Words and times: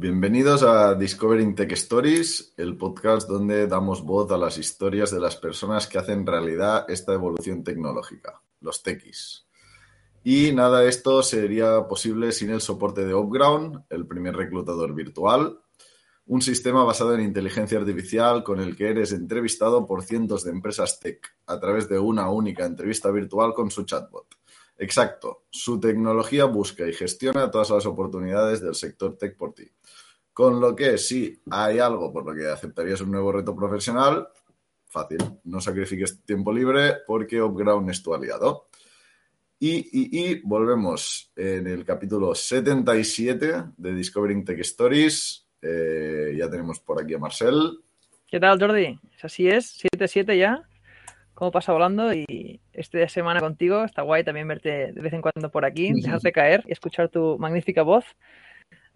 Bienvenidos 0.00 0.62
a 0.62 0.94
Discovering 0.94 1.56
Tech 1.56 1.72
Stories, 1.72 2.54
el 2.56 2.76
podcast 2.76 3.28
donde 3.28 3.66
damos 3.66 4.04
voz 4.04 4.30
a 4.30 4.38
las 4.38 4.56
historias 4.56 5.10
de 5.10 5.18
las 5.18 5.34
personas 5.34 5.88
que 5.88 5.98
hacen 5.98 6.24
realidad 6.24 6.88
esta 6.88 7.14
evolución 7.14 7.64
tecnológica, 7.64 8.40
los 8.60 8.84
techis. 8.84 9.48
Y 10.22 10.52
nada 10.52 10.82
de 10.82 10.88
esto 10.88 11.20
sería 11.24 11.88
posible 11.88 12.30
sin 12.30 12.50
el 12.50 12.60
soporte 12.60 13.04
de 13.04 13.12
Upground, 13.12 13.86
el 13.90 14.06
primer 14.06 14.36
reclutador 14.36 14.94
virtual, 14.94 15.58
un 16.26 16.42
sistema 16.42 16.84
basado 16.84 17.16
en 17.16 17.22
inteligencia 17.22 17.80
artificial 17.80 18.44
con 18.44 18.60
el 18.60 18.76
que 18.76 18.90
eres 18.90 19.10
entrevistado 19.10 19.84
por 19.84 20.04
cientos 20.04 20.44
de 20.44 20.52
empresas 20.52 21.00
tech 21.00 21.26
a 21.46 21.58
través 21.58 21.88
de 21.88 21.98
una 21.98 22.30
única 22.30 22.64
entrevista 22.64 23.10
virtual 23.10 23.52
con 23.52 23.72
su 23.72 23.82
chatbot. 23.82 24.28
Exacto, 24.76 25.46
su 25.50 25.80
tecnología 25.80 26.44
busca 26.44 26.86
y 26.86 26.92
gestiona 26.92 27.50
todas 27.50 27.70
las 27.70 27.84
oportunidades 27.84 28.60
del 28.60 28.76
sector 28.76 29.18
tech 29.18 29.36
por 29.36 29.54
ti. 29.54 29.68
Con 30.38 30.60
lo 30.60 30.76
que 30.76 30.98
si 30.98 31.36
hay 31.50 31.80
algo 31.80 32.12
por 32.12 32.24
lo 32.24 32.32
que 32.32 32.48
aceptarías 32.48 33.00
un 33.00 33.10
nuevo 33.10 33.32
reto 33.32 33.56
profesional, 33.56 34.28
fácil, 34.86 35.18
no 35.42 35.60
sacrifiques 35.60 36.22
tiempo 36.24 36.52
libre 36.52 36.98
porque 37.08 37.42
Upground 37.42 37.90
es 37.90 38.00
tu 38.04 38.14
aliado. 38.14 38.68
Y, 39.58 39.78
y, 39.78 40.30
y 40.30 40.40
volvemos 40.44 41.32
en 41.34 41.66
el 41.66 41.84
capítulo 41.84 42.36
77 42.36 43.64
de 43.78 43.92
Discovering 43.92 44.44
Tech 44.44 44.60
Stories. 44.60 45.44
Eh, 45.60 46.36
ya 46.38 46.48
tenemos 46.48 46.78
por 46.78 47.02
aquí 47.02 47.14
a 47.14 47.18
Marcel. 47.18 47.80
¿Qué 48.28 48.38
tal, 48.38 48.60
Jordi? 48.60 48.96
Así 49.20 49.48
es, 49.48 49.84
7-7 49.92 50.38
ya. 50.38 50.68
¿Cómo 51.34 51.50
pasa 51.50 51.72
volando? 51.72 52.14
Y 52.14 52.60
esta 52.72 53.08
semana 53.08 53.40
contigo 53.40 53.82
está 53.82 54.02
guay 54.02 54.22
también 54.22 54.46
verte 54.46 54.92
de 54.92 55.00
vez 55.00 55.12
en 55.14 55.20
cuando 55.20 55.50
por 55.50 55.64
aquí, 55.64 55.90
dejarte 56.00 56.30
caer 56.30 56.62
y 56.68 56.70
escuchar 56.70 57.08
tu 57.08 57.36
magnífica 57.40 57.82
voz. 57.82 58.04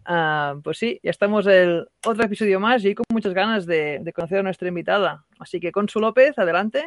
Uh, 0.09 0.61
pues 0.63 0.79
sí, 0.79 0.99
ya 1.03 1.11
estamos 1.11 1.47
en 1.47 1.85
otro 2.05 2.25
episodio 2.25 2.59
más 2.59 2.85
y 2.85 2.95
con 2.95 3.05
muchas 3.11 3.35
ganas 3.35 3.67
de, 3.67 4.01
de, 4.01 4.13
conocer 4.13 4.39
a 4.39 4.43
nuestra 4.43 4.69
invitada. 4.69 5.25
Así 5.39 5.61
que 5.61 5.71
Consu 5.71 6.01
López, 6.01 6.37
adelante. 6.39 6.85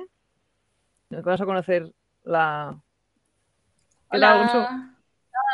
Nos 1.10 1.24
vamos 1.24 1.42
a 1.42 1.46
conocer 1.46 1.92
la. 2.24 2.78
Hola, 4.10 4.92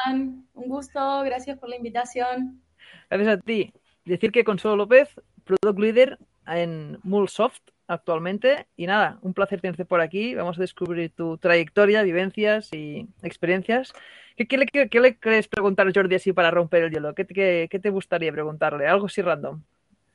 un 0.06 0.48
gusto, 0.53 1.22
gracias 1.22 1.58
por 1.59 1.70
la 1.70 1.76
invitación. 1.76 2.62
Gracias 3.09 3.38
a 3.38 3.42
ti. 3.42 3.73
Decir 4.06 4.31
que 4.31 4.44
Consuelo 4.44 4.78
López, 4.78 5.09
Product 5.44 5.80
Leader 5.80 6.20
en 6.48 7.00
Mulsoft 7.03 7.62
actualmente. 7.92 8.67
Y 8.78 8.88
nada, 8.88 9.20
un 9.22 9.34
placer 9.34 9.61
tenerte 9.61 9.86
por 9.86 10.02
aquí. 10.02 10.34
Vamos 10.36 10.58
a 10.58 10.61
descubrir 10.61 11.11
tu 11.16 11.38
trayectoria, 11.38 12.03
vivencias 12.03 12.70
y 12.73 13.08
experiencias. 13.22 13.94
¿Qué, 14.38 14.47
qué, 14.47 14.58
le, 14.58 14.66
qué 14.66 15.00
le, 15.00 15.17
quieres 15.17 15.47
preguntar 15.47 15.88
a 15.88 15.92
Jordi 15.94 16.16
así 16.16 16.34
para 16.34 16.52
romper 16.52 16.84
el 16.84 16.92
hielo? 16.92 17.14
¿Qué, 17.14 17.25
qué, 17.25 17.67
qué 17.69 17.80
te 17.80 17.89
gustaría 17.89 18.31
preguntarle? 18.31 18.88
Algo 18.88 19.08
así 19.08 19.22
random. 19.22 19.62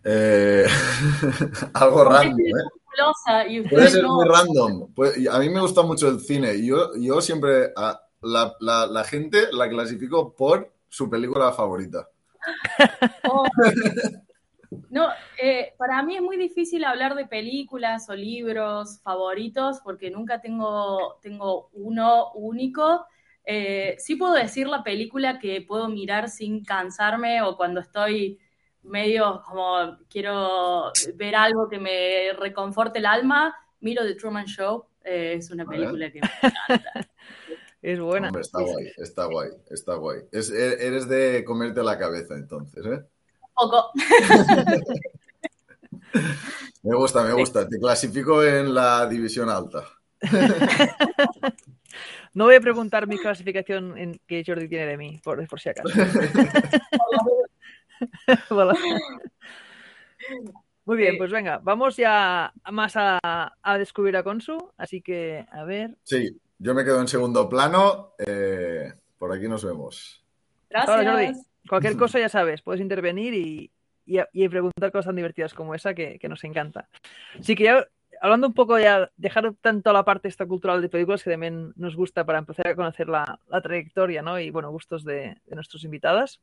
Eh, 0.04 0.66
algo 1.74 2.04
random, 2.04 2.40
¿eh? 2.40 3.62
Puede 3.68 3.88
ser 3.90 4.04
muy 4.04 4.26
random. 4.26 4.92
Pues, 4.94 5.28
a 5.28 5.38
mí 5.38 5.50
me 5.50 5.60
gusta 5.60 5.82
mucho 5.82 6.08
el 6.08 6.20
cine. 6.20 6.64
Yo, 6.64 6.96
yo 6.96 7.20
siempre 7.20 7.72
a 7.76 8.00
la, 8.22 8.54
la, 8.60 8.86
la 8.86 9.04
gente 9.04 9.48
la 9.52 9.68
clasifico 9.68 10.34
por 10.34 10.72
su 10.88 11.10
película 11.10 11.52
favorita. 11.52 12.08
Oh. 13.28 13.44
No, 14.90 15.08
eh, 15.40 15.74
para 15.78 16.02
mí 16.02 16.16
es 16.16 16.22
muy 16.22 16.36
difícil 16.36 16.84
hablar 16.84 17.14
de 17.14 17.26
películas 17.26 18.08
o 18.08 18.14
libros 18.14 19.00
favoritos 19.02 19.80
porque 19.82 20.10
nunca 20.10 20.40
tengo, 20.40 21.18
tengo 21.20 21.70
uno 21.72 22.32
único. 22.32 23.06
Eh, 23.44 23.96
sí 23.98 24.16
puedo 24.16 24.34
decir 24.34 24.66
la 24.66 24.82
película 24.82 25.38
que 25.38 25.62
puedo 25.62 25.88
mirar 25.88 26.28
sin 26.28 26.64
cansarme 26.64 27.42
o 27.42 27.56
cuando 27.56 27.80
estoy 27.80 28.38
medio 28.82 29.42
como 29.44 29.98
quiero 30.08 30.92
ver 31.14 31.34
algo 31.36 31.68
que 31.68 31.78
me 31.78 32.32
reconforte 32.38 32.98
el 32.98 33.06
alma, 33.06 33.54
miro 33.80 34.04
The 34.04 34.14
Truman 34.14 34.46
Show. 34.46 34.86
Eh, 35.04 35.34
es 35.38 35.50
una 35.50 35.64
película 35.64 36.10
que 36.10 36.20
me 36.20 36.28
encanta. 36.42 37.08
Es 37.82 38.00
buena. 38.00 38.28
Hombre, 38.28 38.42
está 38.42 38.60
guay, 38.60 38.86
está 38.96 39.24
guay, 39.26 39.50
está 39.70 39.94
guay. 39.94 40.20
Es, 40.32 40.50
eres 40.50 41.08
de 41.08 41.44
comerte 41.44 41.84
la 41.84 41.96
cabeza 41.96 42.34
entonces, 42.34 42.84
¿eh? 42.84 43.04
Poco. 43.56 43.90
me 46.82 46.94
gusta, 46.94 47.24
me 47.24 47.32
gusta. 47.32 47.66
Te 47.68 47.78
clasifico 47.78 48.44
en 48.44 48.74
la 48.74 49.06
división 49.06 49.48
alta. 49.48 49.84
No 52.36 52.44
voy 52.44 52.54
a 52.56 52.60
preguntar 52.60 53.06
mi 53.06 53.16
clasificación 53.16 53.96
en 53.96 54.20
que 54.26 54.44
Jordi 54.46 54.68
tiene 54.68 54.84
de 54.84 54.98
mí, 54.98 55.18
por, 55.24 55.48
por 55.48 55.58
si 55.58 55.70
acaso. 55.70 55.88
Muy 60.84 60.98
bien, 60.98 61.16
pues 61.16 61.30
venga, 61.30 61.58
vamos 61.62 61.96
ya 61.96 62.52
más 62.70 62.92
a, 62.94 63.54
a, 63.62 63.78
descubrir 63.78 64.18
a 64.18 64.22
Consu, 64.22 64.70
así 64.76 65.00
que 65.00 65.46
a 65.50 65.64
ver. 65.64 65.96
Sí, 66.02 66.38
yo 66.58 66.74
me 66.74 66.84
quedo 66.84 67.00
en 67.00 67.08
segundo 67.08 67.48
plano. 67.48 68.12
Eh, 68.18 68.92
por 69.18 69.32
aquí 69.32 69.48
nos 69.48 69.64
vemos. 69.64 70.22
Gracias. 70.68 70.94
Hola, 70.94 71.10
Jordi. 71.10 71.32
Cualquier 71.68 71.96
cosa 71.96 72.18
ya 72.18 72.28
sabes, 72.28 72.62
puedes 72.62 72.80
intervenir 72.80 73.34
y, 73.34 73.70
y, 74.04 74.18
y 74.32 74.48
preguntar 74.48 74.92
cosas 74.92 75.06
tan 75.06 75.16
divertidas 75.16 75.54
como 75.54 75.74
esa 75.74 75.94
que, 75.94 76.18
que, 76.18 76.28
nos 76.28 76.44
encanta. 76.44 76.88
Así 77.38 77.54
que 77.54 77.64
ya, 77.64 77.86
hablando 78.20 78.46
un 78.46 78.54
poco 78.54 78.78
ya, 78.78 79.10
dejar 79.16 79.54
tanto 79.60 79.92
la 79.92 80.04
parte 80.04 80.28
esta 80.28 80.46
cultural 80.46 80.80
de 80.80 80.88
películas 80.88 81.22
que 81.22 81.30
también 81.30 81.72
nos 81.76 81.96
gusta 81.96 82.24
para 82.24 82.38
empezar 82.38 82.68
a 82.68 82.76
conocer 82.76 83.08
la, 83.08 83.40
la 83.48 83.60
trayectoria 83.60 84.22
¿no? 84.22 84.38
y 84.38 84.50
bueno, 84.50 84.70
gustos 84.70 85.04
de, 85.04 85.36
de 85.44 85.54
nuestros 85.54 85.84
invitadas. 85.84 86.40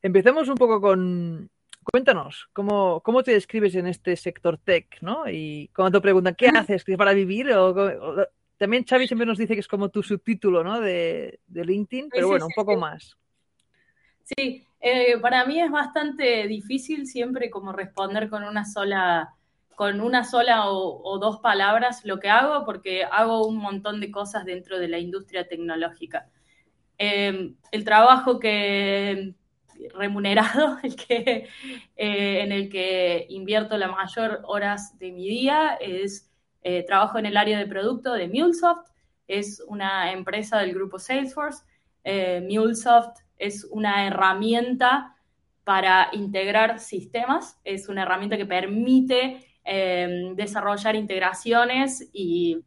Empecemos 0.00 0.48
un 0.48 0.54
poco 0.54 0.80
con, 0.80 1.50
Cuéntanos, 1.90 2.50
¿cómo, 2.52 3.00
¿cómo, 3.00 3.22
te 3.22 3.32
describes 3.32 3.74
en 3.74 3.86
este 3.86 4.14
sector 4.16 4.58
tech? 4.58 5.00
¿no? 5.00 5.24
Y 5.26 5.70
cuando 5.74 5.98
te 5.98 6.02
preguntan, 6.02 6.34
¿qué 6.34 6.48
haces? 6.48 6.84
¿Qué 6.84 6.98
para 6.98 7.14
vivir? 7.14 7.50
O, 7.52 7.70
o, 7.70 8.26
también 8.58 8.84
Xavi 8.84 9.06
siempre 9.06 9.26
nos 9.26 9.38
dice 9.38 9.54
que 9.54 9.60
es 9.60 9.68
como 9.68 9.88
tu 9.88 10.02
subtítulo 10.02 10.62
¿no? 10.62 10.80
de, 10.80 11.40
de 11.46 11.64
LinkedIn, 11.64 12.10
pero 12.10 12.26
sí, 12.26 12.30
bueno, 12.30 12.46
sí, 12.46 12.52
un 12.54 12.62
poco 12.62 12.74
sí. 12.74 12.80
más. 12.80 13.16
Sí, 14.36 14.66
eh, 14.80 15.18
para 15.20 15.46
mí 15.46 15.58
es 15.60 15.70
bastante 15.70 16.46
difícil 16.48 17.06
siempre 17.06 17.48
como 17.48 17.72
responder 17.72 18.28
con 18.28 18.44
una 18.44 18.66
sola, 18.66 19.34
con 19.74 20.00
una 20.02 20.22
sola 20.24 20.70
o, 20.70 21.18
dos 21.18 21.40
palabras 21.40 22.04
lo 22.04 22.20
que 22.20 22.28
hago, 22.28 22.64
porque 22.66 23.04
hago 23.04 23.46
un 23.46 23.56
montón 23.56 24.00
de 24.00 24.10
cosas 24.10 24.44
dentro 24.44 24.78
de 24.78 24.88
la 24.88 24.98
industria 24.98 25.48
tecnológica. 25.48 26.28
Eh, 26.98 27.54
el 27.72 27.84
trabajo 27.84 28.38
que 28.38 29.34
remunerado, 29.94 30.78
el 30.82 30.94
que, 30.96 31.48
eh, 31.96 32.40
en 32.42 32.52
el 32.52 32.68
que 32.68 33.26
invierto 33.30 33.78
la 33.78 33.88
mayor 33.88 34.42
horas 34.44 34.98
de 34.98 35.12
mi 35.12 35.28
día, 35.28 35.78
es 35.80 36.26
trabajo 36.86 37.18
en 37.18 37.24
el 37.24 37.38
área 37.38 37.58
de 37.58 37.66
producto 37.66 38.12
de 38.12 38.28
MuleSoft, 38.28 38.90
es 39.26 39.64
una 39.68 40.12
empresa 40.12 40.58
del 40.58 40.74
grupo 40.74 40.98
Salesforce. 40.98 41.64
Eh, 42.04 42.40
MuleSoft 42.48 43.18
es 43.36 43.64
una 43.64 44.06
herramienta 44.06 45.16
para 45.64 46.08
integrar 46.12 46.78
sistemas, 46.78 47.60
es 47.64 47.88
una 47.88 48.02
herramienta 48.02 48.36
que 48.36 48.46
permite 48.46 49.44
eh, 49.64 50.32
desarrollar 50.34 50.96
integraciones 50.96 52.08
y 52.12 52.64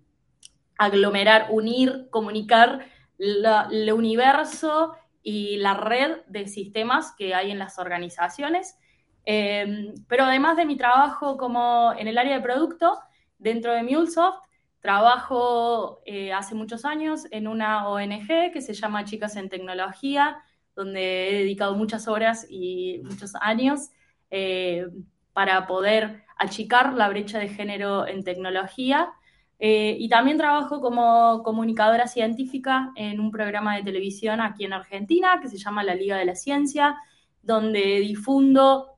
aglomerar, 0.77 1.47
unir, 1.49 2.07
comunicar 2.11 2.85
el 3.17 3.91
universo 3.91 4.95
y 5.23 5.57
la 5.57 5.75
red 5.75 6.17
de 6.27 6.47
sistemas 6.47 7.13
que 7.17 7.33
hay 7.33 7.51
en 7.51 7.59
las 7.59 7.79
organizaciones. 7.79 8.77
Eh, 9.25 9.93
pero 10.07 10.25
además 10.25 10.57
de 10.57 10.65
mi 10.65 10.77
trabajo 10.77 11.37
como 11.37 11.93
en 11.97 12.07
el 12.07 12.17
área 12.17 12.35
de 12.35 12.41
producto, 12.41 12.99
dentro 13.37 13.73
de 13.73 13.83
MuleSoft, 13.83 14.39
trabajo 14.81 16.01
eh, 16.05 16.33
hace 16.33 16.55
muchos 16.55 16.85
años 16.85 17.25
en 17.31 17.47
una 17.47 17.87
ONG 17.87 18.51
que 18.51 18.61
se 18.61 18.73
llama 18.73 19.05
Chicas 19.05 19.35
en 19.35 19.47
Tecnología, 19.47 20.39
donde 20.75 21.29
he 21.29 21.33
dedicado 21.39 21.75
muchas 21.75 22.07
horas 22.07 22.47
y 22.49 22.99
muchos 23.03 23.35
años 23.35 23.91
eh, 24.31 24.87
para 25.33 25.67
poder 25.67 26.23
achicar 26.37 26.93
la 26.93 27.07
brecha 27.09 27.37
de 27.37 27.49
género 27.49 28.07
en 28.07 28.23
tecnología. 28.23 29.13
Eh, 29.59 29.95
y 29.99 30.09
también 30.09 30.39
trabajo 30.39 30.81
como 30.81 31.43
comunicadora 31.43 32.07
científica 32.07 32.91
en 32.95 33.19
un 33.19 33.29
programa 33.29 33.75
de 33.75 33.83
televisión 33.83 34.41
aquí 34.41 34.65
en 34.65 34.73
Argentina 34.73 35.39
que 35.39 35.49
se 35.49 35.59
llama 35.59 35.83
La 35.83 35.93
Liga 35.93 36.17
de 36.17 36.25
la 36.25 36.33
Ciencia, 36.33 36.97
donde 37.43 37.99
difundo 37.99 38.97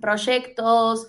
proyectos, 0.00 1.06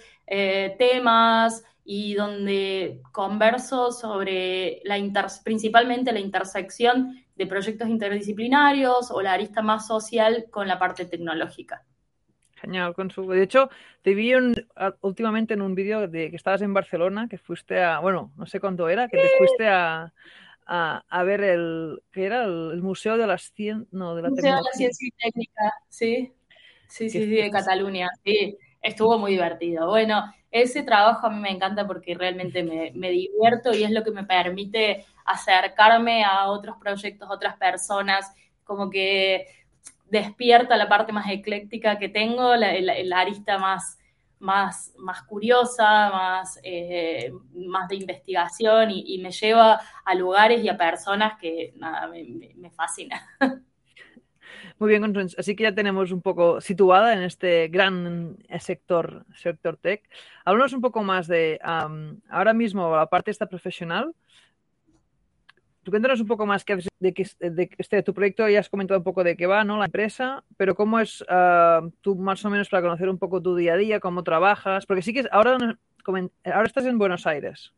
temas 0.77 1.63
y 1.93 2.13
donde 2.13 3.01
converso 3.11 3.91
sobre 3.91 4.79
la 4.85 4.97
principalmente 5.43 6.13
la 6.13 6.21
intersección 6.21 7.21
de 7.35 7.45
proyectos 7.47 7.89
interdisciplinarios 7.89 9.11
o 9.11 9.21
la 9.21 9.33
arista 9.33 9.61
más 9.61 9.87
social 9.87 10.45
con 10.49 10.69
la 10.69 10.79
parte 10.79 11.03
tecnológica. 11.03 11.83
Genial, 12.55 12.93
Consuelo. 12.93 13.33
De 13.33 13.43
hecho, 13.43 13.69
te 14.03 14.15
vi 14.15 14.31
últimamente 15.01 15.53
en 15.53 15.61
un 15.61 15.75
vídeo 15.75 16.07
de 16.07 16.29
que 16.29 16.37
estabas 16.37 16.61
en 16.61 16.73
Barcelona, 16.73 17.27
que 17.29 17.37
fuiste 17.37 17.83
a, 17.83 17.99
bueno, 17.99 18.31
no 18.37 18.45
sé 18.45 18.61
cuándo 18.61 18.87
era, 18.87 19.09
que 19.09 19.17
te 19.17 19.27
fuiste 19.37 19.67
a, 19.67 20.13
a, 20.65 21.23
ver 21.23 21.43
el, 21.43 22.01
que 22.13 22.23
era 22.23 22.45
el, 22.45 22.81
Museo 22.81 23.17
de 23.17 23.27
las 23.27 23.51
Cien, 23.51 23.89
no, 23.91 24.15
de 24.15 24.21
la 24.21 24.29
Museo 24.29 24.55
de 24.55 24.61
la 24.61 24.71
Ciencia 24.71 25.09
y 25.09 25.11
Técnica, 25.11 25.73
sí, 25.89 26.31
sí, 26.87 27.09
sí, 27.09 27.25
sí, 27.25 27.31
de 27.31 27.51
Cataluña, 27.51 28.07
sí, 28.23 28.57
estuvo 28.81 29.17
muy 29.17 29.31
divertido. 29.31 29.87
Bueno, 29.87 30.23
ese 30.51 30.83
trabajo 30.83 31.27
a 31.27 31.29
mí 31.29 31.39
me 31.39 31.51
encanta 31.51 31.87
porque 31.87 32.15
realmente 32.15 32.63
me, 32.63 32.91
me 32.95 33.09
divierto 33.09 33.73
y 33.73 33.83
es 33.83 33.91
lo 33.91 34.03
que 34.03 34.11
me 34.11 34.23
permite 34.23 35.05
acercarme 35.25 36.23
a 36.23 36.47
otros 36.47 36.77
proyectos, 36.77 37.29
otras 37.29 37.55
personas, 37.57 38.33
como 38.63 38.89
que 38.89 39.47
despierta 40.11 40.75
la 40.75 40.89
parte 40.89 41.13
más 41.13 41.29
ecléctica 41.29 41.97
que 41.97 42.09
tengo, 42.09 42.55
la, 42.55 43.19
arista 43.19 43.57
más, 43.57 43.97
más, 44.39 44.93
más 44.97 45.23
curiosa, 45.23 46.09
más, 46.09 46.59
eh, 46.63 47.31
más 47.53 47.87
de 47.87 47.95
investigación 47.95 48.91
y, 48.91 49.17
me 49.19 49.31
lleva 49.31 49.79
a 50.03 50.15
lugares 50.15 50.63
y 50.63 50.69
a 50.69 50.77
personas 50.77 51.39
que 51.39 51.73
nada, 51.77 52.07
me, 52.07 52.25
me, 52.55 52.69
fascina. 52.71 53.25
Muy 54.81 54.89
bien, 54.89 55.15
así 55.37 55.55
que 55.55 55.61
ya 55.61 55.75
tenemos 55.75 56.11
un 56.11 56.23
poco 56.23 56.59
situada 56.59 57.13
en 57.13 57.21
este 57.21 57.67
gran 57.67 58.35
sector, 58.59 59.27
sector 59.35 59.77
tech. 59.77 60.01
Háblanos 60.43 60.73
un 60.73 60.81
poco 60.81 61.03
más 61.03 61.27
de 61.27 61.59
ahora 61.61 62.53
mismo 62.55 62.95
la 62.95 63.05
parte 63.05 63.29
esta 63.29 63.45
profesional. 63.45 64.15
Tú 65.83 65.91
cuéntanos 65.91 66.19
un 66.19 66.25
poco 66.25 66.47
más 66.47 66.65
de, 66.97 67.13
que, 67.13 67.27
de 67.39 67.69
este, 67.77 68.01
tu 68.01 68.15
proyecto, 68.15 68.49
ya 68.49 68.59
has 68.59 68.69
comentado 68.69 68.99
un 68.99 69.03
poco 69.03 69.23
de 69.23 69.37
qué 69.37 69.45
va, 69.45 69.63
¿no? 69.63 69.77
La 69.77 69.85
empresa, 69.85 70.43
pero 70.57 70.73
cómo 70.73 70.99
es 70.99 71.23
ah, 71.29 71.87
tú 72.01 72.15
más 72.15 72.43
o 72.43 72.49
menos 72.49 72.67
para 72.67 72.81
conocer 72.81 73.07
un 73.07 73.19
poco 73.19 73.39
tu 73.39 73.55
día 73.55 73.75
a 73.75 73.77
día, 73.77 73.99
cómo 73.99 74.23
trabajas, 74.23 74.87
porque 74.87 75.03
sí 75.03 75.13
que 75.13 75.27
ahora, 75.31 75.59
ahora 76.07 76.65
estás 76.65 76.85
en 76.87 76.97
Buenos 76.97 77.27
Aires. 77.27 77.71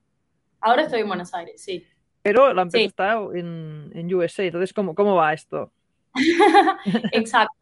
Ahora 0.61 0.83
estoy 0.83 1.01
en 1.01 1.09
Buenos 1.09 1.33
Aires, 1.33 1.61
sí. 1.61 1.85
Pero 2.21 2.53
la 2.53 2.61
empresa 2.61 2.85
está 2.85 3.13
en, 3.33 3.91
en, 3.93 4.15
USA, 4.15 4.45
entonces, 4.45 4.71
¿cómo, 4.71 4.95
cómo 4.95 5.15
va 5.15 5.33
esto? 5.33 5.69
Exacto. 7.11 7.55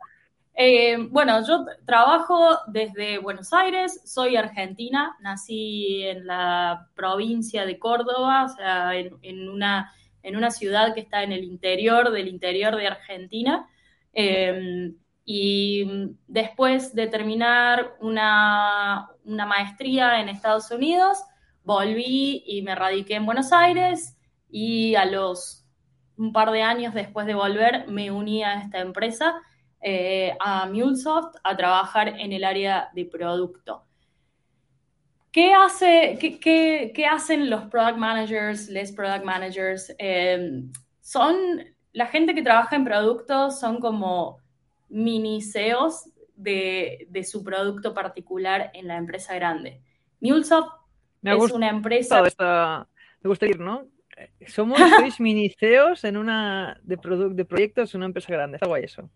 Eh, 0.54 0.98
bueno, 1.10 1.46
yo 1.48 1.66
trabajo 1.86 2.58
desde 2.68 3.18
Buenos 3.18 3.54
Aires, 3.54 4.02
soy 4.06 4.36
argentina, 4.36 5.16
nací 5.22 6.04
en 6.04 6.28
la 6.28 6.90
provincia 6.94 7.66
de 7.66 7.80
Córdoba, 7.80 8.46
o 8.46 8.50
sea, 8.50 8.96
en 8.96 9.50
una 9.50 9.92
en 10.24 10.36
una 10.36 10.52
ciudad 10.52 10.94
que 10.94 11.02
está 11.02 11.24
en 11.24 11.32
el 11.32 11.44
interior 11.44 12.12
del 12.12 12.28
interior 12.28 12.76
de 12.76 12.88
Argentina. 12.88 13.68
Em, 14.14 14.96
y 15.26 15.86
después 16.28 16.94
de 16.94 17.08
terminar 17.08 17.96
una, 18.02 19.10
maestría 19.24 20.20
en 20.20 20.30
Estados 20.30 20.72
Unidos, 20.72 21.18
volví 21.64 22.44
y 22.46 22.62
me 22.64 22.76
radiqué 22.76 23.16
en 23.16 23.26
Buenos 23.26 23.54
Aires 23.54 24.18
y 24.50 24.96
a 24.96 25.06
los 25.06 25.61
un 26.22 26.32
par 26.32 26.52
de 26.52 26.62
años 26.62 26.94
después 26.94 27.26
de 27.26 27.34
volver 27.34 27.88
me 27.88 28.12
uní 28.12 28.44
a 28.44 28.62
esta 28.62 28.80
empresa, 28.80 29.42
eh, 29.82 30.38
a 30.40 30.68
MuleSoft, 30.68 31.36
a 31.44 31.58
trabajar 31.58 32.10
en 32.10 32.32
el 32.32 32.44
área 32.44 32.92
de 32.94 33.06
producto. 33.06 33.84
¿Qué, 35.32 35.54
hace, 35.54 36.20
qué, 36.20 37.06
hacen 37.10 37.50
los 37.50 37.64
product 37.64 37.98
managers, 37.98 38.70
les 38.70 38.92
product 38.92 39.26
managers? 39.26 39.96
Em, 39.98 40.72
son 41.00 41.36
la 41.94 42.06
gente 42.06 42.36
que 42.36 42.44
trabaja 42.44 42.76
en 42.76 42.86
productos, 42.86 43.60
son 43.60 43.80
como 43.80 44.38
mini 44.90 45.42
CEOs 45.42 46.10
de, 46.36 47.08
su 47.24 47.44
producto 47.44 47.96
particular 47.96 48.70
en 48.76 48.88
la 48.88 48.98
empresa 48.98 49.34
grande. 49.34 49.82
MuleSoft 50.20 50.70
es 51.24 51.52
una 51.52 51.70
empresa. 51.70 52.22
me 53.22 53.28
gusta 53.28 53.48
ir, 53.48 53.60
¿no? 53.60 53.88
Somos 54.48 54.80
mini 55.20 55.50
CEOs 55.50 56.04
en 56.04 56.18
una 56.18 56.80
de, 56.84 56.98
de 57.32 57.46
proyectos 57.46 57.94
en 57.94 58.00
una 58.00 58.08
empresa 58.08 58.34
grande. 58.34 58.58
Está 58.58 58.68
guay 58.68 58.84
eso. 58.84 59.10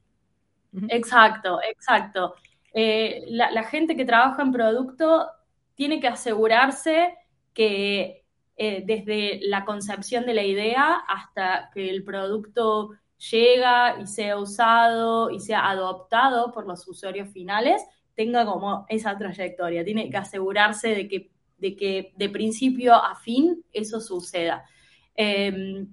Exacto, 0.89 1.59
exacto. 1.61 2.35
Eh, 2.73 3.23
la, 3.27 3.51
la, 3.51 3.63
gente 3.63 3.95
que 3.95 4.03
trabaja 4.03 4.41
en 4.41 4.51
producto 4.51 5.27
tiene 5.75 6.01
que 6.01 6.07
asegurarse 6.07 7.15
que 7.53 8.25
eh, 8.57 8.83
desde 8.85 9.39
la 9.43 9.63
concepción 9.63 10.25
de 10.25 10.33
la 10.33 10.43
idea 10.43 10.95
hasta 11.07 11.69
que 11.73 11.89
el 11.89 12.03
producto 12.03 12.91
llega 13.31 13.99
y 14.01 14.07
sea 14.07 14.37
usado 14.37 15.29
y 15.29 15.39
sea 15.39 15.69
adoptado 15.69 16.51
por 16.51 16.67
los 16.67 16.85
usuarios 16.87 17.29
finales, 17.29 17.81
tenga 18.13 18.45
como 18.45 18.85
esa 18.89 19.17
trayectoria. 19.17 19.85
Tiene 19.85 20.09
que 20.09 20.17
asegurarse 20.17 20.89
de 20.89 21.07
que 21.07 21.31
de, 21.57 21.75
que 21.75 22.13
de 22.15 22.29
principio 22.29 22.93
a 22.93 23.15
fin 23.15 23.63
eso 23.71 23.99
suceda. 23.99 24.65
Em, 25.15 25.87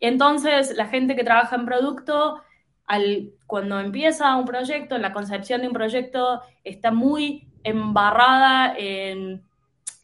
entonces, 0.00 0.74
la 0.76 0.86
gente 0.86 1.14
que 1.16 1.24
trabaja 1.24 1.56
en 1.56 1.66
producto, 1.66 2.40
al, 2.86 3.32
cuando 3.46 3.78
empieza 3.78 4.36
un 4.36 4.44
proyecto, 4.44 4.96
en 4.96 5.02
la 5.02 5.12
concepción 5.12 5.60
de 5.60 5.68
un 5.68 5.74
proyecto, 5.74 6.40
está 6.64 6.90
muy 6.90 7.48
embarrada 7.62 8.74
en, 8.76 9.44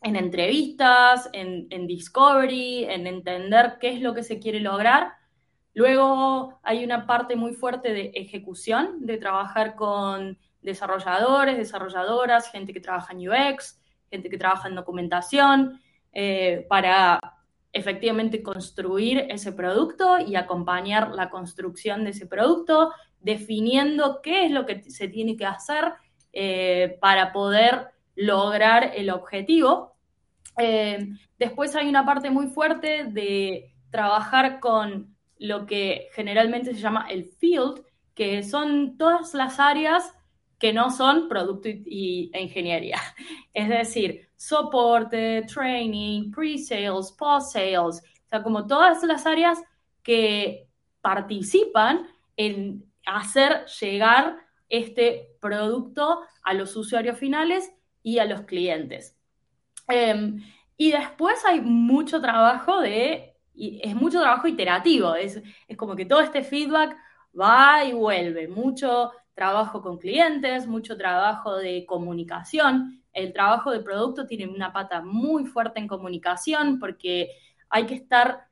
entrevistas, 0.03 1.29
en, 1.33 1.87
discovery, 1.87 2.85
en 2.85 3.07
entender 3.07 3.79
qué 3.81 3.91
es 3.95 4.01
lo 4.01 4.15
que 4.15 4.23
se 4.23 4.39
quiere 4.39 4.61
lograr. 4.61 5.15
Luego 5.75 6.61
hay 6.63 6.85
una 6.85 7.07
parte 7.07 7.37
muy 7.37 7.55
fuerte 7.55 7.93
de 7.93 8.13
ejecución, 8.15 9.05
de 9.05 9.19
trabajar 9.19 9.75
con 9.75 10.39
desarrolladores, 10.63 11.57
desarrolladoras, 11.57 12.51
gente 12.51 12.73
que 12.73 12.81
trabaja 12.81 13.13
en 13.13 13.29
UX, 13.29 13.81
gente 14.11 14.31
que 14.31 14.39
trabaja 14.39 14.69
en 14.69 14.75
documentación, 14.75 15.81
eh, 16.13 16.67
para 16.69 17.21
efectivamente 17.77 18.43
construir 18.43 19.27
ese 19.29 19.53
producto 19.53 20.19
y 20.19 20.35
acompañar 20.35 21.11
la 21.15 21.29
construcción 21.29 22.05
de 22.05 22.11
ese 22.11 22.27
producto, 22.27 22.93
definiendo 23.21 24.21
qué 24.23 24.47
es 24.47 24.51
lo 24.51 24.65
que 24.65 24.83
se 24.91 25.09
tiene 25.09 25.37
que 25.37 25.45
hacer 25.45 25.93
eh, 26.33 26.97
para 27.01 27.33
poder 27.33 27.89
lograr 28.15 28.93
el 28.95 29.11
objetivo. 29.11 29.95
Eh, 30.59 31.07
después 31.39 31.77
hay 31.77 31.87
una 31.87 32.07
parte 32.07 32.31
muy 32.31 32.47
fuerte 32.47 33.05
de 33.05 33.75
trabajar 33.91 34.59
con 34.59 35.15
lo 35.39 35.67
que 35.67 36.09
generalmente 36.13 36.75
se 36.75 36.81
llama 36.81 37.07
el 37.11 37.27
field, 37.27 37.83
que 38.15 38.43
son 38.43 38.97
todas 38.97 39.35
las 39.35 39.61
áreas 39.61 40.15
que 40.59 40.73
no 40.73 40.91
son 40.91 41.29
producto 41.29 41.69
y, 41.69 42.31
e 42.33 42.43
ingeniería. 42.43 42.99
Es 43.53 43.69
decir, 43.69 44.26
soporte, 44.37 45.43
training, 45.53 46.31
pre-sales, 46.31 47.13
post-sales, 47.13 48.03
o 48.27 48.29
sea, 48.29 48.43
como 48.43 48.67
todas 48.67 49.03
las 49.05 49.27
áreas 49.27 49.63
que 50.03 50.69
participan 51.01 52.07
en 52.37 52.85
hacer 53.07 53.65
llegar 53.81 54.37
este 54.69 55.37
producto 55.41 56.21
a 56.43 56.55
los 56.55 56.77
usuarios 56.77 57.19
finales 57.19 57.73
y 58.03 58.19
a 58.19 58.25
los 58.25 58.43
clientes. 58.43 59.17
Em, 59.89 60.43
y 60.77 60.91
después 60.91 61.45
hay 61.45 61.61
mucho 61.61 62.21
trabajo 62.21 62.81
de, 62.81 63.37
es 63.55 63.95
mucho 63.95 64.21
trabajo 64.21 64.49
iterativo, 64.49 65.15
es, 65.15 65.41
es 65.67 65.77
como 65.77 65.97
que 65.97 66.05
todo 66.05 66.21
este 66.21 66.43
feedback 66.43 66.97
va 67.39 67.85
y 67.85 67.93
vuelve, 67.93 68.49
mucho 68.49 69.13
trabajo 69.35 69.83
con 69.83 69.99
clientes, 69.99 70.67
mucho 70.67 70.97
trabajo 70.97 71.57
de 71.57 71.85
comunicación. 71.87 73.03
El 73.17 73.33
trabajo 73.33 73.71
de 73.71 73.81
producto 73.81 74.27
tiene 74.27 74.47
una 74.47 74.75
pata 74.75 75.01
muy 75.01 75.47
fuerte 75.47 75.81
en 75.81 75.89
comunicación 75.89 76.79
porque 76.79 77.31
hay 77.71 77.87
que 77.87 77.95
estar, 77.95 78.49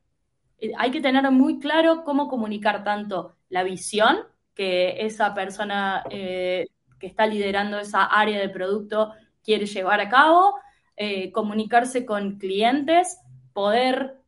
hay 0.78 0.90
que 0.90 1.02
tener 1.02 1.30
muy 1.30 1.59
claro 1.59 2.02
cómo 2.02 2.28
comunicar 2.28 2.83
tanto 2.83 3.37
la 3.50 3.62
visión 3.62 4.21
que 4.54 5.04
esa 5.04 5.35
persona 5.35 6.02
eh, 6.09 6.66
que 6.99 7.06
está 7.06 7.26
liderando 7.26 7.78
esa 7.78 8.04
área 8.04 8.40
de 8.40 8.49
producto 8.49 9.12
quiere 9.42 9.66
llevar 9.66 10.00
a 10.00 10.09
cabo, 10.09 10.54
eh, 10.97 11.30
comunicarse 11.33 12.06
con 12.06 12.38
clientes, 12.38 13.21
poder 13.52 14.23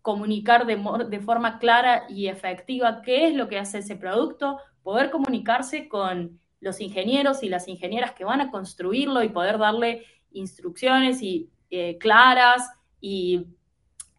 comunicar 0.00 0.64
de, 0.64 0.82
de, 1.10 1.20
forma 1.20 1.58
clara 1.58 2.04
y 2.08 2.28
efectiva 2.28 3.02
qué 3.02 3.28
es 3.28 3.34
lo 3.34 3.48
que 3.48 3.58
hace 3.58 3.78
ese 3.78 3.96
producto, 3.96 4.58
poder 4.82 5.10
comunicarse 5.10 5.86
con 5.86 6.40
los 6.62 6.80
ingenieros 6.80 7.42
y 7.42 7.50
las 7.50 7.68
ingenieras 7.68 8.12
que 8.12 8.24
van 8.24 8.40
a 8.40 8.50
construirlo 8.50 9.22
y 9.22 9.28
poder 9.28 9.58
darle 9.58 10.06
instrucciones 10.30 11.20
y, 11.20 11.50
eh, 11.68 11.98
claras 11.98 12.70
y 13.00 13.46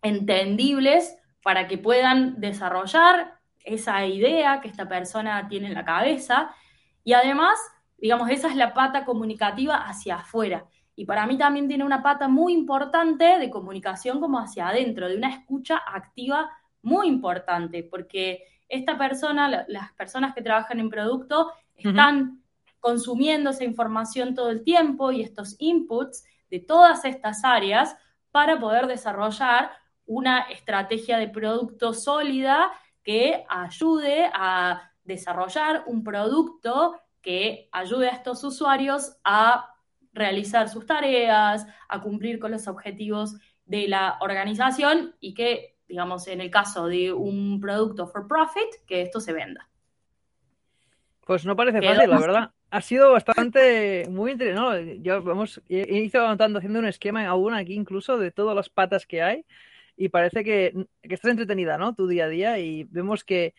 entendibles 0.03 1.17
para 1.41 1.67
que 1.67 1.79
puedan 1.79 2.39
desarrollar 2.39 3.39
esa 3.63 4.05
idea 4.05 4.61
que 4.61 4.67
esta 4.67 4.87
persona 4.87 5.47
tiene 5.47 5.67
en 5.67 5.73
la 5.73 5.85
cabeza 5.85 6.53
y 7.03 7.13
además 7.13 7.57
digamos, 8.03 8.29
esa 8.29 8.49
es 8.49 8.57
la 8.57 8.73
pata 8.73 9.05
comunicativa 9.05 9.77
hacia 9.77 10.15
afuera. 10.15 10.65
Y 10.93 11.05
para 11.05 11.25
mí 11.25 11.37
también 11.37 11.69
tiene 11.69 11.85
una 11.85 12.03
pata 12.03 12.27
muy 12.27 12.51
importante 12.51 13.39
de 13.39 13.49
comunicación 13.49 14.19
como 14.19 14.39
hacia 14.39 14.67
adentro, 14.67 15.07
de 15.07 15.15
una 15.15 15.29
escucha 15.29 15.77
activa 15.77 16.51
muy 16.81 17.07
importante, 17.07 17.81
porque 17.81 18.43
esta 18.67 18.97
persona, 18.97 19.65
las 19.69 19.93
personas 19.93 20.35
que 20.35 20.41
trabajan 20.41 20.81
en 20.81 20.89
producto, 20.89 21.53
están 21.75 22.43
consumiendo 22.79 23.51
esa 23.51 23.63
información 23.63 24.35
todo 24.35 24.49
el 24.49 24.63
tiempo 24.63 25.11
y 25.11 25.21
estos 25.21 25.55
inputs 25.59 26.25
de 26.49 26.59
todas 26.59 27.05
estas 27.05 27.43
áreas 27.43 27.95
para 28.31 28.59
poder 28.59 28.87
desarrollar 28.87 29.71
una 30.05 30.41
estrategia 30.41 31.17
de 31.17 31.29
producto 31.29 31.93
sólida 31.93 32.71
que 33.03 33.45
ayude 33.49 34.29
a 34.33 34.91
desarrollar 35.03 35.83
un 35.87 36.03
producto 36.03 36.99
que 37.21 37.69
ayude 37.71 38.09
a 38.09 38.15
estos 38.15 38.43
usuarios 38.43 39.17
a 39.23 39.73
realizar 40.11 40.69
sus 40.69 40.85
tareas, 40.85 41.65
a 41.87 42.01
cumplir 42.01 42.39
con 42.39 42.51
los 42.51 42.67
objetivos 42.67 43.35
de 43.65 43.87
la 43.87 44.17
organización 44.21 45.15
y 45.19 45.33
que, 45.33 45.77
digamos, 45.87 46.27
en 46.27 46.41
el 46.41 46.51
caso 46.51 46.87
de 46.87 47.13
un 47.13 47.59
producto 47.59 48.07
for 48.07 48.27
profit, 48.27 48.85
que 48.85 49.01
esto 49.01 49.19
se 49.19 49.33
venda. 49.33 49.69
Pues 51.25 51.45
no 51.45 51.55
parece 51.55 51.81
fácil, 51.81 52.09
la 52.09 52.19
verdad. 52.19 52.51
Ha 52.69 52.81
sido 52.81 53.11
bastante 53.11 54.07
muy 54.09 54.31
interesante. 54.31 54.99
Yo 55.01 55.21
vamos, 55.21 55.61
he 55.69 55.99
ido 55.99 56.21
avanzando 56.21 56.59
haciendo 56.59 56.79
un 56.79 56.85
esquema 56.85 57.25
aún 57.27 57.53
aquí 57.53 57.73
incluso 57.73 58.17
de 58.17 58.31
todas 58.31 58.55
las 58.55 58.69
patas 58.69 59.05
que 59.05 59.21
hay 59.21 59.45
y 59.95 60.09
parece 60.09 60.43
que, 60.43 60.73
que 61.01 61.13
estás 61.13 61.31
entretenida, 61.31 61.77
¿no? 61.77 61.93
Tu 61.93 62.07
día 62.07 62.25
a 62.25 62.29
día 62.29 62.59
y 62.59 62.85
vemos 62.85 63.23
que 63.23 63.53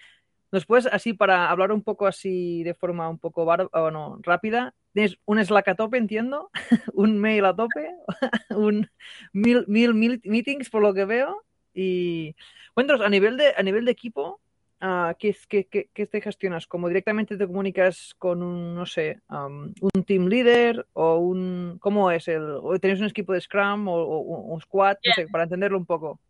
nos 0.54 0.66
puedes 0.66 0.86
así 0.86 1.14
para 1.14 1.50
hablar 1.50 1.72
un 1.72 1.82
poco 1.82 2.06
así 2.06 2.62
de 2.62 2.74
forma 2.74 3.08
un 3.08 3.18
poco 3.18 3.44
bar, 3.44 3.68
no, 3.72 4.18
rápida. 4.22 4.74
Tienes 4.92 5.18
un 5.24 5.44
Slack 5.44 5.66
a 5.68 5.74
tope, 5.74 5.98
entiendo, 5.98 6.50
un 6.94 7.18
mail 7.18 7.44
a 7.44 7.56
tope, 7.56 7.90
un 8.50 8.88
mil, 9.32 9.64
mil, 9.66 9.94
mil 9.94 10.20
meetings 10.24 10.70
por 10.70 10.82
lo 10.82 10.94
que 10.94 11.04
veo 11.06 11.44
y 11.74 12.36
cuéntanos 12.72 13.04
a 13.04 13.08
nivel 13.08 13.36
de 13.36 13.52
a 13.56 13.62
nivel 13.64 13.84
de 13.84 13.90
equipo 13.90 14.40
uh, 14.82 15.14
¿qué, 15.18 15.36
qué, 15.48 15.66
qué, 15.66 15.88
qué, 15.92 16.06
te 16.06 16.20
gestionas? 16.20 16.66
¿Como 16.66 16.88
directamente 16.88 17.36
te 17.36 17.46
comunicas 17.46 18.14
con 18.18 18.42
un, 18.42 18.74
no 18.74 18.86
sé, 18.86 19.20
um, 19.28 19.72
un 19.80 20.04
team 20.04 20.26
leader 20.26 20.86
o 20.92 21.16
un, 21.16 21.78
cómo 21.80 22.10
es 22.10 22.28
el, 22.28 22.42
o 22.42 22.78
tenéis 22.78 23.00
un 23.00 23.06
equipo 23.06 23.32
de 23.32 23.40
Scrum 23.40 23.88
o, 23.88 23.94
o 23.94 24.40
un 24.52 24.60
squad, 24.60 24.96
no 25.04 25.12
sé, 25.14 25.28
para 25.28 25.44
entenderlo 25.44 25.78
un 25.78 25.86
poco? 25.86 26.20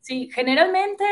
Sí, 0.00 0.30
generalmente 0.32 1.04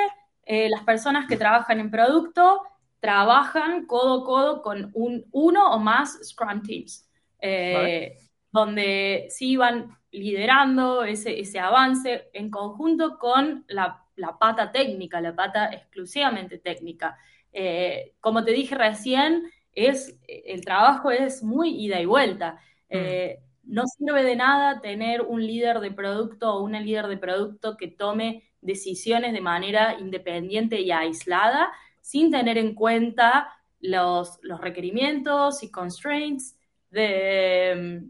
eh, 0.47 0.69
las 0.69 0.85
personas 0.85 1.27
que 1.27 1.37
trabajan 1.37 1.81
en 1.81 1.91
producto 1.91 2.63
trabajan 3.01 3.87
codo 3.87 4.23
a 4.23 4.25
codo 4.25 4.63
con 4.63 4.91
un, 4.95 5.25
uno 5.33 5.73
o 5.73 5.79
más 5.79 6.19
Scrum 6.23 6.63
Teams, 6.63 7.09
eh, 7.41 7.75
vale. 7.75 8.17
donde 8.53 9.27
sí 9.31 9.57
van 9.57 9.99
liderando 10.11 11.03
ese, 11.05 11.41
ese 11.41 11.59
avance 11.59 12.31
en 12.33 12.51
conjunto 12.51 13.19
con 13.19 13.65
la 13.67 14.04
la 14.17 14.39
pata 14.39 14.71
técnica, 14.73 15.21
la 15.21 15.35
pata 15.35 15.67
exclusivamente 15.73 16.59
técnica. 16.59 17.19
Eh, 17.53 18.15
como 18.21 18.45
te 18.45 18.53
dije 18.53 18.75
recién, 18.75 19.51
es, 19.73 20.19
el 20.29 20.65
trabajo 20.65 21.11
es 21.11 21.43
muy 21.43 21.71
ida 21.85 22.01
y 22.01 22.07
vuelta. 22.07 22.55
Mm. 22.91 22.97
Eh, 22.97 23.39
no 23.65 23.85
sirve 23.87 24.23
de 24.23 24.37
nada 24.37 24.81
tener 24.81 25.23
un 25.23 25.45
líder 25.45 25.81
de 25.81 25.91
producto 25.91 26.55
o 26.55 26.63
una 26.63 26.81
líder 26.81 27.07
de 27.07 27.17
producto 27.17 27.77
que 27.77 27.89
tome 27.89 28.43
decisiones 28.61 29.33
de 29.33 29.41
manera 29.41 29.97
independiente 29.99 30.81
y 30.81 30.91
aislada 30.91 31.73
sin 32.01 32.31
tener 32.31 32.59
en 32.59 32.75
cuenta 32.75 33.49
los, 33.81 34.39
los 34.43 34.61
requerimientos 34.61 35.63
y 35.63 35.71
constraints 35.71 36.57
de, 36.91 38.03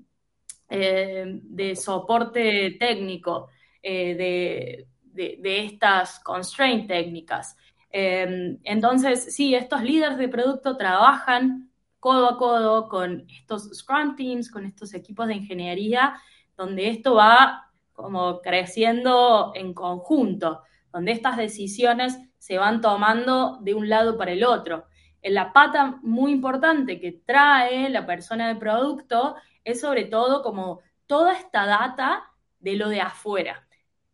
eh, 0.68 1.24
de 1.26 1.76
soporte 1.76 2.76
técnico, 2.78 3.48
eh, 3.82 4.14
de, 4.14 4.86
de, 5.14 5.64
estas 5.64 6.20
constraint 6.20 6.88
técnicas. 6.88 7.56
Eh, 7.90 8.58
entonces, 8.64 9.34
sí, 9.34 9.54
estos 9.54 9.82
líderes 9.82 10.18
de 10.18 10.28
producto 10.28 10.76
trabajan 10.76 11.70
codo 12.00 12.28
a 12.28 12.36
codo 12.36 12.88
con 12.88 13.24
estos 13.28 13.70
Scrum 13.72 14.16
Teams, 14.16 14.50
con 14.50 14.66
estos 14.66 14.92
equipos 14.92 15.26
de 15.26 15.36
ingeniería, 15.36 16.20
donde 16.56 16.88
esto 16.88 17.14
va 17.14 17.70
como 17.92 18.40
creciendo 18.42 19.52
en 19.54 19.72
conjunto, 19.72 20.62
donde 20.92 21.12
estas 21.12 21.36
decisiones 21.36 22.18
se 22.38 22.58
van 22.58 22.80
tomando 22.80 23.58
de 23.62 23.74
un 23.74 23.88
lado 23.88 24.18
para 24.18 24.32
el 24.32 24.44
otro. 24.44 24.86
En 25.22 25.34
la 25.34 25.52
pata 25.52 25.98
muy 26.02 26.32
importante 26.32 27.00
que 27.00 27.22
trae 27.24 27.88
la 27.88 28.04
persona 28.04 28.48
de 28.48 28.56
producto 28.56 29.36
es 29.62 29.80
sobre 29.80 30.04
todo 30.04 30.42
como 30.42 30.80
toda 31.06 31.32
esta 31.32 31.64
data 31.64 32.24
de 32.58 32.76
lo 32.76 32.88
de 32.88 33.00
afuera 33.00 33.63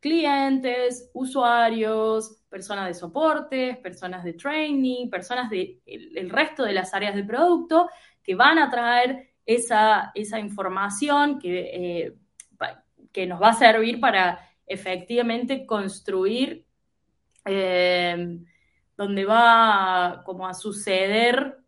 clientes, 0.01 1.11
usuarios, 1.13 2.43
personas 2.49 2.87
de 2.89 2.95
soporte, 2.95 3.79
personas 3.83 4.25
de 4.25 4.33
training, 4.33 5.11
personas 5.11 5.51
del 5.51 5.81
de 5.85 6.21
el 6.21 6.31
resto 6.31 6.65
de 6.65 6.73
las 6.73 6.93
áreas 6.95 7.15
de 7.15 7.25
producto 7.25 7.89
que 8.23 8.35
van 8.35 8.59
a 8.59 8.71
traer 8.71 9.31
esa, 9.45 10.11
esa 10.15 10.39
información 10.39 11.39
que, 11.39 11.71
eh, 11.73 12.15
que, 13.13 13.27
nos 13.27 13.41
va 13.41 13.51
a 13.51 13.55
servir 13.55 14.01
para 14.01 14.49
efectivamente 14.67 15.67
construir 15.67 16.65
eh, 17.45 18.39
donde 18.97 19.25
va 19.25 20.23
como 20.25 20.47
a 20.47 20.55
suceder 20.55 21.59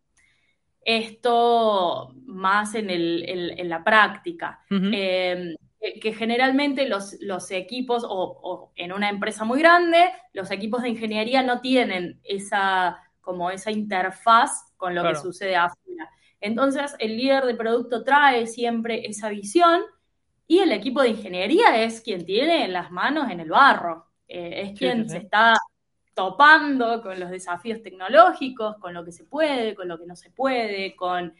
esto 0.81 2.13
más 2.25 2.75
en, 2.75 2.89
el, 2.89 3.23
en, 3.27 3.59
en 3.59 3.69
la 3.69 3.83
práctica. 3.83 4.59
Uh 4.69 4.75
-huh. 4.75 4.91
eh, 4.93 5.55
que 6.01 6.13
generalmente 6.13 6.87
los, 6.87 7.17
los 7.19 7.51
equipos, 7.51 8.03
o, 8.03 8.09
o, 8.09 8.71
en 8.75 8.93
una 8.93 9.09
empresa 9.09 9.43
muy 9.43 9.59
grande, 9.59 10.09
los 10.31 10.49
equipos 10.51 10.81
de 10.81 10.89
ingeniería 10.89 11.43
no 11.43 11.59
tienen 11.61 12.19
esa, 12.23 12.99
como 13.19 13.49
esa 13.49 13.71
interfaz 13.71 14.71
con 14.77 14.95
lo 14.95 15.01
claro. 15.01 15.15
que 15.15 15.21
sucede 15.21 15.55
afuera. 15.55 16.09
Entonces, 16.39 16.95
el 16.99 17.17
líder 17.17 17.45
de 17.45 17.55
producto 17.55 18.03
trae 18.03 18.47
siempre 18.47 19.05
esa 19.07 19.29
visión 19.29 19.81
y 20.47 20.59
el 20.59 20.71
equipo 20.71 21.01
de 21.01 21.09
ingeniería 21.09 21.83
es 21.83 22.01
quien 22.01 22.25
tiene 22.25 22.67
las 22.67 22.91
manos 22.91 23.29
en 23.29 23.39
el 23.39 23.49
barro, 23.49 24.07
eh, 24.27 24.61
es 24.61 24.77
quien 24.77 25.03
sí, 25.03 25.03
sí, 25.03 25.09
se 25.09 25.17
está 25.19 25.53
topando 26.13 27.01
con 27.01 27.19
los 27.19 27.29
desafíos 27.29 27.81
tecnológicos, 27.81 28.77
con 28.77 28.93
lo 28.93 29.03
que 29.03 29.11
se 29.11 29.25
puede, 29.25 29.73
con 29.73 29.87
lo 29.87 29.97
que 29.97 30.05
no 30.05 30.15
se 30.15 30.29
puede, 30.29 30.95
con, 30.95 31.33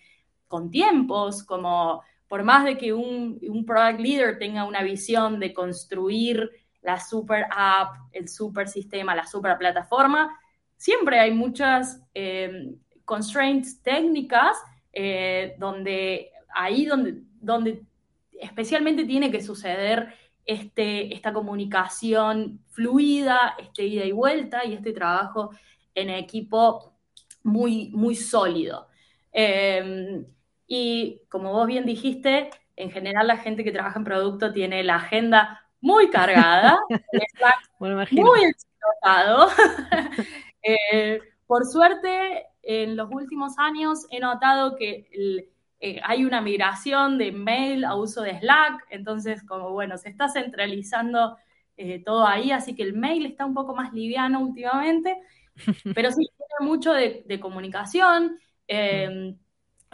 con 0.47 0.69
tiempos, 0.69 1.43
como 1.43 2.01
por 2.33 2.41
más 2.41 2.65
de 2.65 2.79
que 2.79 2.91
un, 2.91 3.63
product 3.63 3.99
leader 3.99 4.39
tenga 4.39 4.65
una 4.65 4.81
visión 4.81 5.39
de 5.39 5.53
construir 5.53 6.49
la 6.81 6.99
super 6.99 7.45
app, 7.51 7.95
el 8.11 8.27
super 8.27 8.67
sistema, 8.67 9.13
la 9.13 9.27
super 9.27 9.55
plataforma, 9.55 10.35
siempre 10.75 11.19
hay 11.19 11.29
muchas 11.29 12.01
eh, 12.15 12.73
constraints 13.05 13.83
técnicas 13.83 14.57
eh, 14.91 15.53
donde 15.59 16.31
ahí 16.55 16.85
donde, 16.85 17.21
donde 17.39 17.83
especialmente 18.31 19.05
tiene 19.05 19.29
que 19.29 19.43
suceder 19.43 20.15
este, 20.43 21.13
esta 21.13 21.33
comunicación 21.33 22.61
fluida, 22.69 23.53
este 23.59 23.85
ida 23.85 24.05
y 24.05 24.11
vuelta 24.11 24.65
y 24.65 24.73
este 24.73 24.91
trabajo 24.91 25.51
en 25.93 26.09
equipo 26.09 26.95
muy, 27.43 27.91
muy 27.91 28.15
sólido. 28.15 28.87
Eh, 29.31 30.25
y 30.67 31.21
como 31.29 31.51
vos 31.51 31.67
bien 31.67 31.85
dijiste, 31.85 32.49
en 32.75 32.91
general 32.91 33.27
la 33.27 33.37
gente 33.37 33.63
que 33.63 33.71
trabaja 33.71 33.99
en 33.99 34.05
producto 34.05 34.51
tiene 34.51 34.83
la 34.83 34.95
agenda 34.95 35.61
muy 35.81 36.09
cargada, 36.09 36.79
muy 37.79 38.45
explotado. 38.45 39.49
eh, 40.63 41.19
por 41.45 41.65
suerte, 41.65 42.47
en 42.61 42.95
los 42.95 43.11
últimos 43.11 43.53
años 43.57 44.07
he 44.09 44.19
notado 44.19 44.75
que 44.75 45.07
el, 45.11 45.49
eh, 45.79 45.99
hay 46.03 46.23
una 46.23 46.39
migración 46.39 47.17
de 47.17 47.33
mail 47.33 47.83
a 47.83 47.95
uso 47.95 48.21
de 48.21 48.39
Slack, 48.39 48.85
entonces 48.89 49.43
como 49.43 49.71
bueno, 49.71 49.97
se 49.97 50.09
está 50.09 50.29
centralizando 50.29 51.37
eh, 51.75 52.01
todo 52.03 52.25
ahí, 52.25 52.51
así 52.51 52.73
que 52.75 52.83
el 52.83 52.93
mail 52.93 53.25
está 53.25 53.45
un 53.45 53.53
poco 53.53 53.75
más 53.75 53.91
liviano 53.93 54.39
últimamente, 54.39 55.19
pero 55.93 56.09
sí 56.11 56.29
tiene 56.37 56.71
mucho 56.71 56.93
de, 56.93 57.23
de 57.25 57.39
comunicación. 57.39 58.39
Eh, 58.67 59.35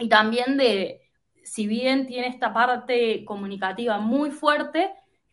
y 0.00 0.08
también 0.08 0.56
de, 0.56 1.02
si 1.44 1.66
bien 1.66 2.06
tiene 2.06 2.26
esta 2.28 2.52
parte 2.52 3.24
comunicativa 3.24 3.98
muy 3.98 4.30
fuerte, 4.30 4.90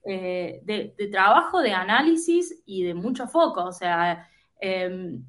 eh, 0.09 0.61
de, 0.63 1.09
trabajo, 1.11 1.59
de 1.61 1.73
análisis 1.73 2.63
y 2.65 2.83
de 2.83 2.93
mucho 2.93 3.27
foco. 3.27 3.63
O 3.65 3.71
sea, 3.73 4.27
eh, 4.61 5.19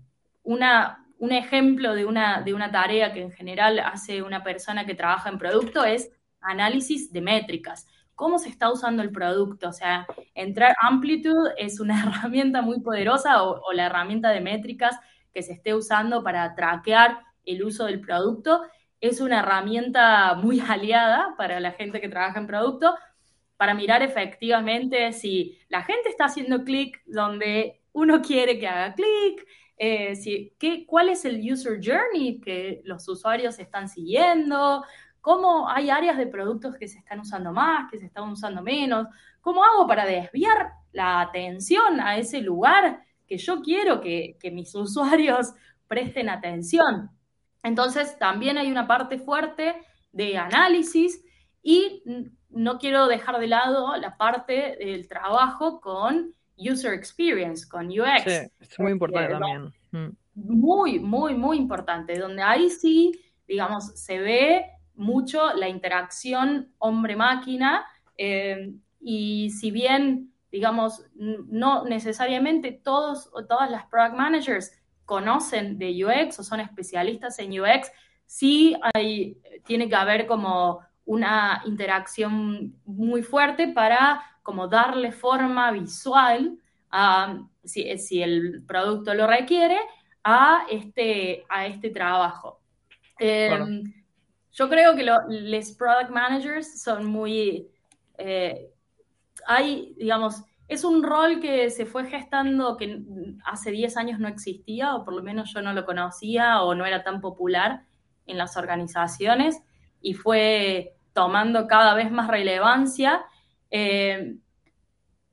una, 0.44 1.04
un 1.18 1.32
ejemplo 1.32 1.94
de 1.94 2.04
una, 2.04 2.42
de 2.42 2.54
una 2.54 2.70
tarea 2.70 3.12
que 3.12 3.22
en 3.22 3.32
general 3.32 3.80
hace 3.80 4.22
una 4.22 4.44
persona 4.44 4.86
que 4.86 4.94
trabaja 4.94 5.30
en 5.30 5.38
producto 5.38 5.84
es 5.84 6.10
análisis 6.40 7.12
de 7.12 7.20
métricas. 7.20 7.86
¿Cómo 8.14 8.38
se 8.38 8.48
está 8.48 8.70
usando 8.72 9.02
el 9.02 9.10
producto? 9.10 9.68
O 9.68 9.72
sea, 9.72 10.06
entrar 10.34 10.76
Amplitude 10.82 11.54
es 11.56 11.80
una 11.80 12.00
herramienta 12.04 12.62
muy 12.62 12.80
poderosa 12.80 13.42
o, 13.42 13.60
o 13.60 13.72
la 13.72 13.86
herramienta 13.86 14.30
de 14.30 14.40
métricas 14.40 14.96
que 15.32 15.42
se 15.42 15.54
esté 15.54 15.74
usando 15.74 16.22
para 16.22 16.54
traquear 16.54 17.18
el 17.44 17.64
uso 17.64 17.86
del 17.86 18.00
producto 18.00 18.62
es 19.00 19.20
una 19.20 19.40
herramienta 19.40 20.34
muy 20.34 20.60
aliada 20.68 21.34
para 21.36 21.60
la 21.60 21.72
gente 21.72 22.00
que 22.00 22.08
trabaja 22.08 22.38
en 22.38 22.46
producto, 22.46 22.94
para 23.56 23.74
mirar 23.74 24.02
efectivamente 24.02 25.12
si 25.12 25.58
la 25.68 25.82
gente 25.82 26.08
está 26.08 26.26
haciendo 26.26 26.64
clic 26.64 27.02
donde 27.06 27.80
uno 27.92 28.22
quiere 28.22 28.58
que 28.58 28.68
haga 28.68 28.94
clic, 28.94 29.46
eh, 29.76 30.16
si, 30.16 30.54
qué, 30.58 30.86
cuál 30.86 31.08
es 31.08 31.24
el 31.24 31.40
user 31.40 31.80
journey 31.82 32.40
que 32.40 32.80
los 32.84 33.08
usuarios 33.08 33.58
están 33.58 33.88
siguiendo, 33.88 34.84
cómo 35.20 35.68
hay 35.68 35.90
áreas 35.90 36.16
de 36.16 36.26
productos 36.26 36.76
que 36.76 36.88
se 36.88 36.98
están 36.98 37.20
usando 37.20 37.52
más, 37.52 37.90
que 37.90 37.98
se 37.98 38.06
están 38.06 38.28
usando 38.28 38.62
menos, 38.62 39.06
cómo 39.40 39.64
hago 39.64 39.86
para 39.86 40.04
desviar 40.04 40.72
la 40.92 41.20
atención 41.20 42.00
a 42.00 42.16
ese 42.16 42.40
lugar 42.40 43.02
que 43.26 43.38
yo 43.38 43.60
quiero 43.60 44.00
que, 44.00 44.36
que 44.40 44.50
mis 44.50 44.74
usuarios 44.74 45.52
presten 45.86 46.28
atención. 46.28 47.10
Entonces, 47.62 48.18
también 48.18 48.58
hay 48.58 48.70
una 48.70 48.86
parte 48.86 49.18
fuerte 49.18 49.74
de 50.12 50.36
análisis 50.36 51.24
y 51.62 52.02
no 52.50 52.78
quiero 52.78 53.06
dejar 53.06 53.38
de 53.38 53.46
lado 53.46 53.96
la 53.96 54.16
parte 54.16 54.76
del 54.78 55.06
trabajo 55.08 55.80
con 55.80 56.34
user 56.56 56.92
experience, 56.92 57.68
con 57.68 57.88
UX. 57.88 58.24
Sí, 58.24 58.50
es 58.60 58.78
muy 58.78 58.92
importante 58.92 59.32
también. 59.32 59.72
Mm. 59.90 60.16
Muy, 60.34 61.00
muy, 61.00 61.34
muy 61.34 61.56
importante, 61.56 62.18
donde 62.18 62.42
ahí 62.42 62.70
sí, 62.70 63.12
digamos, 63.46 63.86
se 63.98 64.18
ve 64.18 64.66
mucho 64.94 65.52
la 65.54 65.68
interacción 65.68 66.72
hombre-máquina 66.78 67.86
eh, 68.16 68.72
y 69.00 69.50
si 69.50 69.70
bien, 69.70 70.32
digamos, 70.50 71.04
no 71.14 71.84
necesariamente 71.84 72.72
todos 72.72 73.30
o 73.32 73.44
todas 73.46 73.70
las 73.70 73.86
product 73.86 74.16
managers 74.16 74.72
conocen 75.08 75.78
de 75.78 76.04
UX 76.04 76.38
o 76.38 76.44
son 76.44 76.60
especialistas 76.60 77.38
en 77.38 77.58
UX, 77.58 77.90
sí 78.26 78.76
hay, 78.92 79.38
tiene 79.64 79.88
que 79.88 79.96
haber 79.96 80.26
como 80.26 80.80
una 81.06 81.62
interacción 81.64 82.78
muy 82.84 83.22
fuerte 83.22 83.68
para 83.68 84.22
como 84.42 84.68
darle 84.68 85.10
forma 85.10 85.70
visual, 85.70 86.58
a, 86.90 87.38
si, 87.64 88.22
el 88.22 88.62
producto 88.66 89.14
lo 89.14 89.26
requiere, 89.26 89.78
a 90.22 90.66
este, 90.70 91.46
a 91.48 91.64
este 91.64 91.88
trabajo. 91.88 92.60
Em, 93.18 93.82
yo 94.52 94.68
creo 94.68 94.94
que 94.94 95.04
los 95.04 95.70
product 95.72 96.10
managers 96.10 96.82
son 96.82 97.06
muy... 97.06 97.66
Eh, 98.18 98.70
hay, 99.46 99.94
digamos, 99.96 100.42
es 100.68 100.84
un 100.84 101.02
rol 101.02 101.40
que 101.40 101.70
se 101.70 101.86
fue 101.86 102.06
gestando 102.06 102.76
que 102.76 103.02
hace 103.44 103.70
10 103.70 103.96
años 103.96 104.20
no 104.20 104.28
existía, 104.28 104.94
o 104.94 105.04
por 105.04 105.14
lo 105.14 105.22
menos 105.22 105.52
yo 105.52 105.62
no 105.62 105.72
lo 105.72 105.86
conocía, 105.86 106.62
o 106.62 106.74
no 106.74 106.84
era 106.84 107.02
tan 107.02 107.22
popular 107.22 107.84
en 108.26 108.36
las 108.36 108.56
organizaciones, 108.58 109.62
y 110.02 110.12
fue 110.12 110.94
tomando 111.14 111.66
cada 111.66 111.94
vez 111.94 112.10
más 112.10 112.28
relevancia. 112.28 113.24
Eh, 113.70 114.36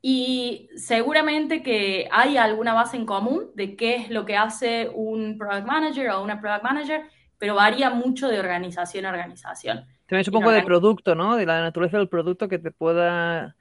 y 0.02 0.70
seguramente 0.78 1.62
que 1.62 2.08
hay 2.12 2.38
alguna 2.38 2.74
base 2.74 2.96
en 2.96 3.06
común 3.06 3.52
de 3.56 3.76
qué 3.76 3.96
es 3.96 4.10
lo 4.10 4.24
que 4.24 4.38
hace 4.38 4.90
un 4.94 5.38
product 5.38 5.68
manager 5.68 6.12
o 6.12 6.24
una 6.24 6.40
product 6.40 6.64
manager, 6.64 7.02
pero 7.38 7.56
varía 7.56 7.90
mucho 7.90 8.30
de 8.30 8.40
organización 8.40 9.06
a 9.06 9.10
organización. 9.10 9.86
También 10.06 10.24
supongo 10.24 10.52
de 10.52 10.62
producto, 10.62 11.16
¿no? 11.16 11.36
De 11.36 11.46
la 11.46 11.60
naturaleza 11.60 11.98
del 11.98 12.08
producto 12.08 12.48
que 12.48 12.60
te 12.60 12.72
pueda 12.72 13.56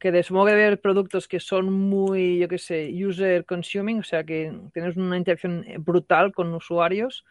que 0.00 0.10
de 0.10 0.22
supongo 0.22 0.46
que 0.46 0.52
debe 0.52 0.66
haber 0.66 0.80
productos 0.80 1.28
que 1.28 1.38
son 1.38 1.72
muy, 1.72 2.38
yo 2.38 2.48
qué 2.48 2.58
sé, 2.58 2.90
user 2.92 3.44
consuming, 3.44 4.00
o 4.00 4.02
sea 4.02 4.24
que 4.24 4.50
tienes 4.72 4.96
una 4.96 5.18
interacción 5.18 5.64
brutal 5.78 6.32
con 6.32 6.52
usuarios 6.54 7.24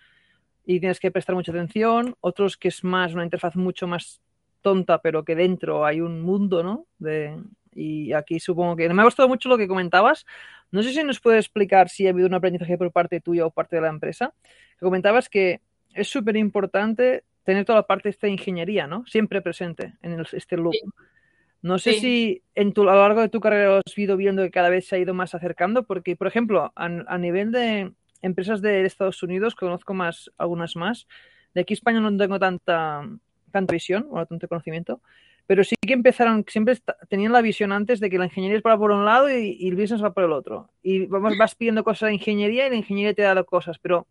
y 0.66 0.80
tienes 0.80 1.00
que 1.00 1.10
prestar 1.10 1.36
mucha 1.36 1.52
atención, 1.52 2.16
otros 2.22 2.58
que 2.58 2.68
es 2.68 2.84
más 2.84 3.16
una 3.16 3.24
interfaz 3.24 3.56
mucho 3.56 3.88
más 3.88 4.22
tonta, 4.62 5.02
pero 5.02 5.26
que 5.26 5.36
dentro 5.36 5.84
hay 5.84 6.00
un 6.00 6.22
mundo, 6.22 6.62
¿no? 6.62 6.86
De, 7.00 7.42
y 7.74 8.14
aquí 8.14 8.40
supongo 8.40 8.75
que 8.75 8.88
me 8.88 9.01
ha 9.01 9.05
gustado 9.05 9.27
mucho 9.27 9.50
lo 9.50 9.58
que 9.58 9.68
comentabas. 9.68 10.27
No 10.72 10.84
sé 10.84 10.94
si 10.94 11.03
nos 11.03 11.20
puedes 11.20 11.46
explicar 11.46 11.90
si 11.90 12.05
ha 12.05 12.12
habido 12.12 12.27
un 12.27 12.36
aprendizaje 12.36 12.77
por 12.77 12.92
parte 12.92 13.20
tuya 13.20 13.48
o 13.48 13.51
parte 13.51 13.77
de 13.77 13.82
la 13.82 13.90
empresa. 13.90 14.34
Comentabas 14.79 15.27
que 15.27 15.62
es 15.96 16.08
súper 16.08 16.38
importante 16.38 17.24
tener 17.44 17.66
toda 17.66 17.79
la 17.79 17.88
parte 17.88 18.10
de 18.10 18.12
esta 18.12 18.27
ingeniería, 18.27 18.86
¿no? 18.86 19.08
Siempre 19.08 19.42
presente 19.42 19.96
en 20.03 20.24
este 20.32 20.55
loop. 20.55 20.75
No 21.61 21.77
sé 21.77 21.93
si 21.93 22.41
en 22.55 22.72
tu, 22.74 22.83
a 22.83 22.93
lo 22.93 23.01
largo 23.01 23.22
de 23.22 23.29
tu 23.29 23.39
carrera 23.41 23.81
has 23.85 23.98
ido 23.98 24.15
viendo 24.15 24.43
que 24.43 24.51
cada 24.51 24.69
vez 24.69 24.87
se 24.87 24.95
ha 24.95 25.00
ido 25.00 25.13
más 25.13 25.35
acercando, 25.35 25.83
porque, 25.83 26.15
por 26.15 26.27
ejemplo, 26.27 26.72
a 26.75 27.17
nivel 27.17 27.51
de, 27.51 27.91
empresas 28.22 28.61
de 28.61 28.85
Estados 28.85 29.22
Unidos, 29.24 29.55
conozco 29.55 29.93
más, 29.93 30.31
algunas 30.37 30.75
más. 30.75 31.07
De 31.53 31.61
aquí 31.61 31.74
España 31.74 32.00
no 32.00 32.15
tengo 32.15 32.39
tanta, 32.39 33.07
tanta 33.51 33.74
visión 33.74 34.07
o 34.11 34.25
tanto 34.25 34.48
conocimiento, 34.48 35.01
pero 35.48 35.63
sí 35.63 35.75
que 35.81 35.93
empezaron, 35.93 36.45
siempre 36.48 36.77
tenían 37.07 37.31
la 37.31 37.41
visión 37.41 37.72
antes 37.72 38.00
de 38.00 38.09
que 38.09 38.19
la 38.19 38.25
ingeniería 38.25 38.57
es 38.57 38.63
para 38.63 38.77
por 38.77 38.91
un 38.91 39.05
lado 39.05 39.29
y, 39.29 39.67
el 39.67 39.75
business 39.75 40.03
va 40.03 40.13
por 40.13 40.24
el 40.24 40.31
otro. 40.31 40.69
Y 40.83 41.07
vamos, 41.07 41.37
vas 41.37 41.55
pidiendo 41.55 41.83
cosas 41.83 42.07
de 42.07 42.15
ingeniería 42.15 42.67
y 42.67 42.69
la 42.69 42.75
ingeniería 42.75 43.13
te 43.13 43.24
da 43.24 43.43
cosas, 43.43 43.79
pero 43.79 44.07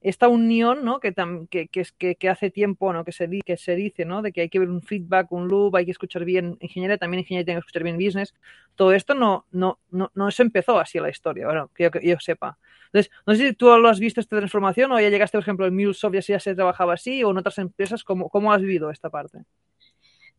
esta 0.00 0.28
unión, 0.28 0.84
¿no? 0.84 0.98
Que, 0.98 1.12
que, 1.50 1.68
que, 1.68 2.14
que, 2.16 2.28
hace 2.28 2.50
tiempo, 2.50 2.92
¿no? 2.92 3.04
Que 3.04 3.12
se, 3.12 3.28
que 3.44 3.56
se 3.56 3.74
dice, 3.76 4.06
¿no? 4.06 4.22
De 4.22 4.32
que 4.32 4.40
hay 4.40 4.48
que 4.48 4.58
ver 4.58 4.70
un 4.70 4.82
feedback, 4.82 5.30
un 5.30 5.48
loop, 5.48 5.76
hay 5.76 5.84
que 5.84 5.90
escuchar 5.90 6.24
bien 6.24 6.56
ingeniería, 6.60 6.96
también 6.96 7.20
ingeniería 7.20 7.44
tiene 7.44 7.60
que 7.60 7.66
escuchar 7.66 7.82
bien 7.82 7.98
business. 7.98 8.34
Todo 8.76 8.92
esto 8.92 9.14
no, 9.14 9.44
no, 9.50 9.78
no, 9.90 10.10
no 10.14 10.30
se 10.30 10.42
empezó 10.42 10.78
así 10.78 10.98
la 10.98 11.10
historia, 11.10 11.46
bueno, 11.46 11.70
que 11.74 11.90
yo, 12.02 12.18
sepa. 12.18 12.58
Entonces, 12.86 13.12
no 13.26 13.34
sé 13.34 13.48
si 13.48 13.52
tú 13.52 13.66
lo 13.66 13.88
has 13.88 14.00
visto 14.00 14.20
esta 14.20 14.36
transformación 14.36 14.90
o 14.92 14.98
ya 14.98 15.10
llegaste, 15.10 15.36
por 15.36 15.42
ejemplo, 15.42 15.66
en 15.66 15.74
MuleSoft 15.74 16.14
y 16.14 16.20
ya 16.20 16.40
se 16.40 16.54
trabajaba 16.54 16.94
así 16.94 17.22
o 17.22 17.30
en 17.30 17.36
otras 17.36 17.58
empresas, 17.58 18.02
¿cómo, 18.02 18.30
cómo 18.30 18.52
has 18.52 18.62
vivido 18.62 18.90
esta 18.90 19.10
parte? 19.10 19.44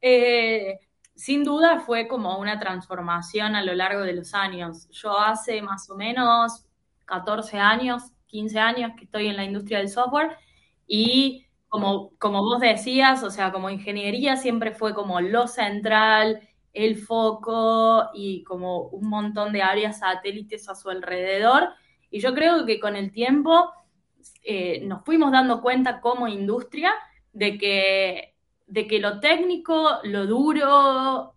Eh, 0.02 0.80
sin 1.14 1.44
duda 1.44 1.82
fue 1.82 2.08
como 2.08 2.40
una 2.40 2.60
transformación 2.60 3.56
a 3.56 3.64
lo 3.64 3.76
largo 3.76 4.02
de 4.02 4.14
los 4.14 4.34
años. 4.34 4.90
Yo 4.90 5.18
hace 5.20 5.62
más 5.62 5.88
o 5.92 5.96
menos 5.96 6.66
14 7.06 7.60
años 7.60 8.12
15 8.32 8.60
años 8.60 8.92
que 8.98 9.04
estoy 9.04 9.28
en 9.28 9.38
la 9.38 9.44
industria 9.44 9.78
del 9.78 9.90
software 9.90 10.38
y 10.88 11.46
como, 11.68 12.12
como 12.18 12.42
vos 12.42 12.60
decías, 12.60 13.24
o 13.24 13.30
sea, 13.30 13.52
como 13.52 13.70
ingeniería 13.70 14.36
siempre 14.36 14.72
fue 14.72 14.94
como 14.94 15.22
lo 15.22 15.48
central, 15.48 16.42
el 16.74 16.98
foco 16.98 18.10
y 18.14 18.44
como 18.44 18.88
un 18.88 19.08
montón 19.08 19.54
de 19.54 19.62
áreas 19.62 20.00
satélites 20.00 20.68
a 20.70 20.76
su 20.76 20.90
alrededor. 20.90 21.70
Y 22.10 22.20
yo 22.20 22.34
creo 22.34 22.66
que 22.66 22.80
con 22.80 22.96
el 22.96 23.12
tiempo 23.12 23.72
eh, 24.44 24.82
nos 24.86 25.04
fuimos 25.06 25.32
dando 25.32 25.62
cuenta 25.62 26.02
como 26.02 26.28
industria 26.28 26.94
de 27.32 27.58
que, 27.58 28.36
de 28.68 28.88
que 28.88 29.00
lo 29.00 29.20
técnico, 29.20 30.00
lo 30.04 30.26
duro, 30.26 31.36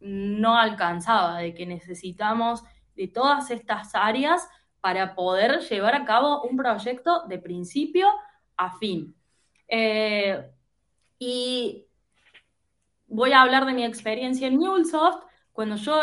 no 0.00 0.56
alcanzaba, 0.56 1.38
de 1.38 1.54
que 1.54 1.66
necesitamos 1.66 2.62
de 2.96 3.08
todas 3.08 3.50
estas 3.50 3.94
áreas 3.94 4.48
para 4.84 5.14
poder 5.14 5.60
llevar 5.60 5.94
a 5.94 6.04
cabo 6.04 6.42
un 6.42 6.58
proyecto 6.58 7.22
de 7.26 7.38
principio 7.38 8.06
a 8.54 8.76
fin. 8.76 9.16
Eh, 9.66 10.44
y 11.18 11.86
voy 13.06 13.32
a 13.32 13.40
hablar 13.40 13.64
de 13.64 13.72
mi 13.72 13.82
experiencia 13.82 14.46
en 14.46 14.58
MuleSoft. 14.58 15.24
Cuando 15.54 15.76
yo 15.76 16.02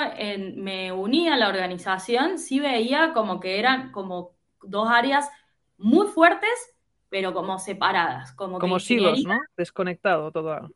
me 0.56 0.91
uní 0.91 1.30
a 1.30 1.38
la 1.38 1.50
organización, 1.50 2.39
sí 2.39 2.60
veía 2.60 3.13
como 3.13 3.39
que 3.39 3.60
eran 3.60 3.91
como 3.91 4.32
dos 4.63 4.89
áreas 4.89 5.30
muy 5.78 6.08
fuertes, 6.08 6.50
pero 7.08 7.36
como 7.36 7.60
separadas. 7.60 8.34
Como, 8.34 8.58
como 8.58 8.80
silos, 8.80 9.24
¿no? 9.24 9.39
Desconectado 9.56 10.32
todo. 10.32 10.72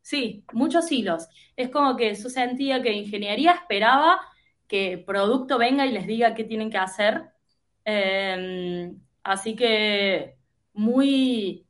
Sí, 0.00 0.46
muchos 0.54 0.90
hilos. 0.90 1.28
Es 1.54 1.68
como 1.68 1.96
que 1.98 2.14
yo 2.14 2.30
sentía 2.30 2.80
que 2.80 2.94
ingeniería 2.94 3.52
esperaba 3.52 4.22
que 4.66 4.96
producto 4.96 5.58
venga 5.58 5.84
y 5.84 5.92
les 5.92 6.06
diga 6.06 6.32
qué 6.34 6.44
tienen 6.44 6.70
que 6.70 6.78
hacer 6.78 7.31
Em, 7.84 9.00
así 9.22 9.56
que 9.56 10.36
muy, 10.74 11.66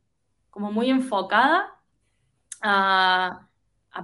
como 0.49 0.71
muy 0.71 0.89
enfocada 0.89 1.79
a, 2.61 3.49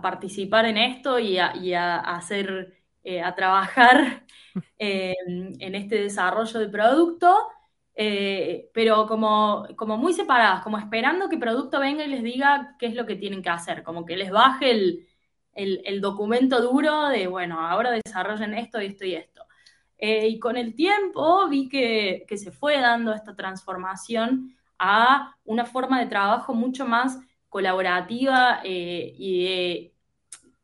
participar 0.01 0.65
en 0.65 0.77
esto 0.77 1.19
y 1.19 1.37
a, 1.39 1.97
hacer, 1.99 2.73
eh, 3.03 3.21
a 3.21 3.35
trabajar 3.35 4.25
en 4.79 5.75
este 5.75 5.95
desarrollo 6.03 6.59
de 6.59 6.69
producto, 6.69 7.35
eh, 7.95 8.69
pero 8.73 9.07
como, 9.07 9.67
como 9.75 9.97
muy 9.97 10.13
separadas, 10.13 10.63
como 10.63 10.77
esperando 10.77 11.27
que 11.29 11.37
producto 11.37 11.79
venga 11.79 12.05
y 12.05 12.07
les 12.09 12.23
diga 12.23 12.75
qué 12.79 12.87
es 12.87 12.95
lo 12.95 13.05
que 13.05 13.15
tienen 13.15 13.41
que 13.43 13.49
hacer, 13.49 13.83
como 13.83 14.05
que 14.05 14.15
les 14.17 14.31
baje 14.31 14.71
el, 14.71 15.07
el 15.53 16.01
documento 16.01 16.61
duro 16.61 17.09
de, 17.09 17.27
bueno, 17.27 17.59
ahora 17.59 17.91
desarrollen 17.91 18.53
esto, 18.53 18.79
esto 18.79 19.05
y 19.05 19.15
esto. 19.15 19.38
Eh, 20.01 20.29
y 20.29 20.39
con 20.39 20.55
el 20.55 20.75
tiempo 20.75 21.49
vi 21.49 21.67
que, 21.67 22.25
se 22.37 22.51
fue 22.51 22.79
dando 22.79 23.13
esta 23.13 23.35
transformación 23.35 24.55
a 24.77 25.35
una 25.43 25.65
forma 25.65 25.99
de 25.99 26.05
trabajo 26.05 26.53
mucho 26.53 26.87
más 26.87 27.19
colaborativa 27.49 28.61
eh, 28.63 29.91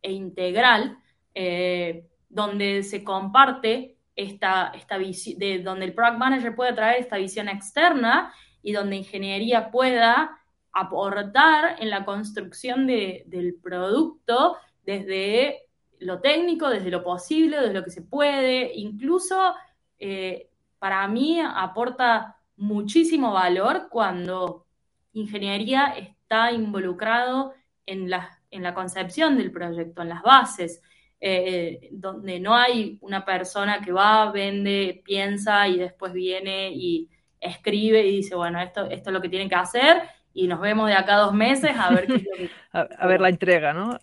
e 0.01 0.11
integral, 0.11 0.97
eh, 1.33 2.07
donde 2.29 2.83
se 2.83 3.03
comparte 3.03 3.97
esta, 4.15 4.71
esta 4.73 4.97
visión, 4.97 5.37
donde 5.65 5.85
el 5.85 5.93
product 5.93 6.17
manager 6.17 6.55
puede 6.55 6.71
traer 6.71 7.01
esta 7.01 7.17
visión 7.17 7.49
externa 7.49 8.33
y 8.63 8.71
donde 8.71 8.95
ingeniería 8.95 9.69
pueda 9.69 10.39
aportar 10.71 11.75
en 11.79 11.89
la 11.89 12.05
construcción 12.05 12.87
del 12.87 13.55
producto 13.61 14.57
desde 14.85 15.64
lo 16.05 16.19
técnico, 16.21 16.69
desde 16.69 16.91
lo 16.91 17.03
posible, 17.03 17.57
desde 17.57 17.73
lo 17.73 17.83
que 17.83 17.91
se 17.91 18.01
puede, 18.01 18.71
incluso 18.75 19.53
eh, 19.99 20.49
para 20.79 21.07
mí 21.07 21.39
aporta 21.41 22.37
muchísimo 22.57 23.33
valor 23.33 23.87
cuando 23.89 24.65
ingeniería 25.13 25.95
está 25.97 26.51
involucrado 26.51 27.53
en 27.85 28.09
la, 28.09 28.39
en 28.51 28.63
la 28.63 28.73
concepción 28.73 29.37
del 29.37 29.51
proyecto, 29.51 30.01
en 30.01 30.09
las 30.09 30.21
bases, 30.21 30.81
eh, 31.19 31.89
donde 31.91 32.39
no 32.39 32.55
hay 32.55 32.97
una 33.01 33.25
persona 33.25 33.81
que 33.81 33.91
va, 33.91 34.31
vende, 34.31 35.01
piensa 35.03 35.67
y 35.67 35.77
después 35.77 36.13
viene 36.13 36.71
y 36.71 37.09
escribe 37.39 38.05
y 38.05 38.17
dice, 38.17 38.35
bueno, 38.35 38.59
esto, 38.61 38.85
esto 38.85 39.09
es 39.09 39.13
lo 39.13 39.21
que 39.21 39.29
tienen 39.29 39.49
que 39.49 39.55
hacer 39.55 40.03
y 40.33 40.47
nos 40.47 40.59
vemos 40.59 40.87
de 40.87 40.95
acá 40.95 41.15
a 41.15 41.21
dos 41.21 41.33
meses 41.33 41.71
a 41.77 41.89
ver 41.91 42.07
qué 42.07 42.15
es 42.15 42.23
lo 42.23 42.35
que... 42.35 42.49
a, 42.99 43.07
ver 43.07 43.21
la 43.21 43.29
entrega, 43.29 43.73
¿no? 43.73 43.97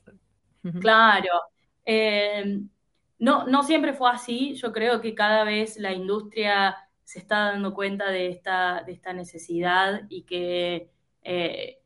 Claro. 0.81 1.29
Eh, 1.85 2.61
no, 3.19 3.47
no 3.47 3.63
siempre 3.63 3.93
fue 3.93 4.11
así. 4.11 4.55
Yo 4.55 4.73
creo 4.73 5.01
que 5.01 5.15
cada 5.15 5.45
vez 5.45 5.79
la 5.79 5.93
industria 5.93 6.77
se 7.05 7.19
está 7.19 7.51
dando 7.51 7.75
cuenta 7.75 8.11
de 8.11 8.29
esta, 8.29 8.83
de 8.85 8.93
esta 8.93 9.13
necesidad 9.13 10.03
y 10.09 10.23
que 10.23 10.91
eh, 11.23 11.83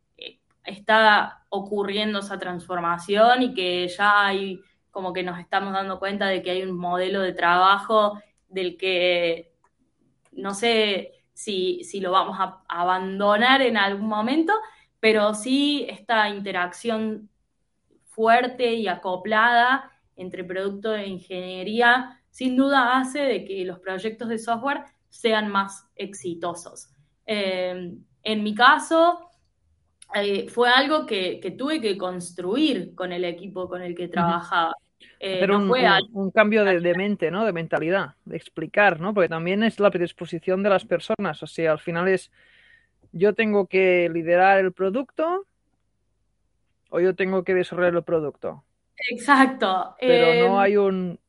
está 0.66 1.44
ocurriendo 1.48 2.18
esa 2.18 2.38
transformación 2.38 3.42
y 3.42 3.54
que 3.54 3.88
ya 3.88 4.26
hay 4.26 4.61
como 4.90 5.12
que 5.12 5.22
nos 5.22 5.38
estamos 5.38 5.72
dando 5.72 5.98
cuenta 5.98 6.26
de 6.26 6.42
que 6.42 6.50
hay 6.50 6.62
un 6.62 6.76
modelo 6.76 7.20
de 7.20 7.32
trabajo 7.32 8.18
del 8.48 8.76
que 8.76 9.52
no 10.32 10.54
sé 10.54 11.12
si, 11.32 11.85
si 11.85 12.00
lo 12.00 12.12
vamos 12.12 12.38
a 12.40 12.62
abandonar 12.68 13.61
en 13.62 13.76
algún 13.76 14.09
momento, 14.09 14.54
pero 15.00 15.35
sí 15.35 15.87
esta 15.88 16.28
interacción 16.30 17.28
fuerte 18.16 18.72
y 18.72 18.88
acoplada 18.88 19.92
entre 20.16 20.42
producto 20.42 20.94
e 20.94 21.07
ingeniería, 21.07 22.18
sin 22.31 22.57
duda 22.57 22.98
hace 22.98 23.20
de 23.20 23.44
que 23.44 23.64
los 23.66 23.79
proyectos 23.79 24.31
de 24.31 24.38
software 24.38 24.85
sean 25.11 25.48
más 25.48 25.87
exitosos. 25.94 26.88
Eh, 27.26 27.92
en 28.22 28.42
mi 28.42 28.55
caso, 28.55 29.31
eh, 30.14 30.48
fue 30.48 30.70
algo 30.70 31.05
que, 31.05 31.55
tuve 31.57 31.81
que 31.81 31.98
construir 31.98 32.94
con 32.94 33.12
el 33.12 33.24
equipo 33.26 33.68
con 33.68 33.83
el 33.83 33.94
que 33.94 34.09
trabajaba. 34.09 34.74
Eh, 35.20 35.46
un, 35.50 35.68
fue 35.68 35.87
un, 36.12 36.31
cambio 36.31 36.64
de, 36.64 36.81
de, 36.81 36.94
mente, 36.94 37.31
¿no? 37.31 37.44
De 37.44 37.52
mentalidad, 37.52 38.14
de 38.24 38.37
explicar, 38.37 38.98
¿no? 38.98 39.12
Porque 39.12 39.29
también 39.29 39.62
es 39.62 39.79
la 39.79 39.90
predisposición 39.90 40.62
de 40.62 40.70
las 40.70 40.87
personas. 40.87 41.42
O 41.42 41.46
sea, 41.46 41.72
al 41.72 41.79
final 41.79 42.09
es 42.09 42.31
yo 43.12 43.35
tengo 43.35 43.66
que 43.66 44.11
liderar 44.12 44.59
el 44.59 44.72
producto 44.72 45.46
o 46.90 47.01
yo 47.01 47.14
tengo 47.14 47.44
que 47.44 47.55
desarrollar 47.55 47.94
el 47.94 48.03
producto. 48.03 48.64
Exacto. 49.11 49.94
Pero 50.01 50.49
no 50.49 50.55
em, 50.55 50.59
hay 50.59 50.77
un... 50.77 51.20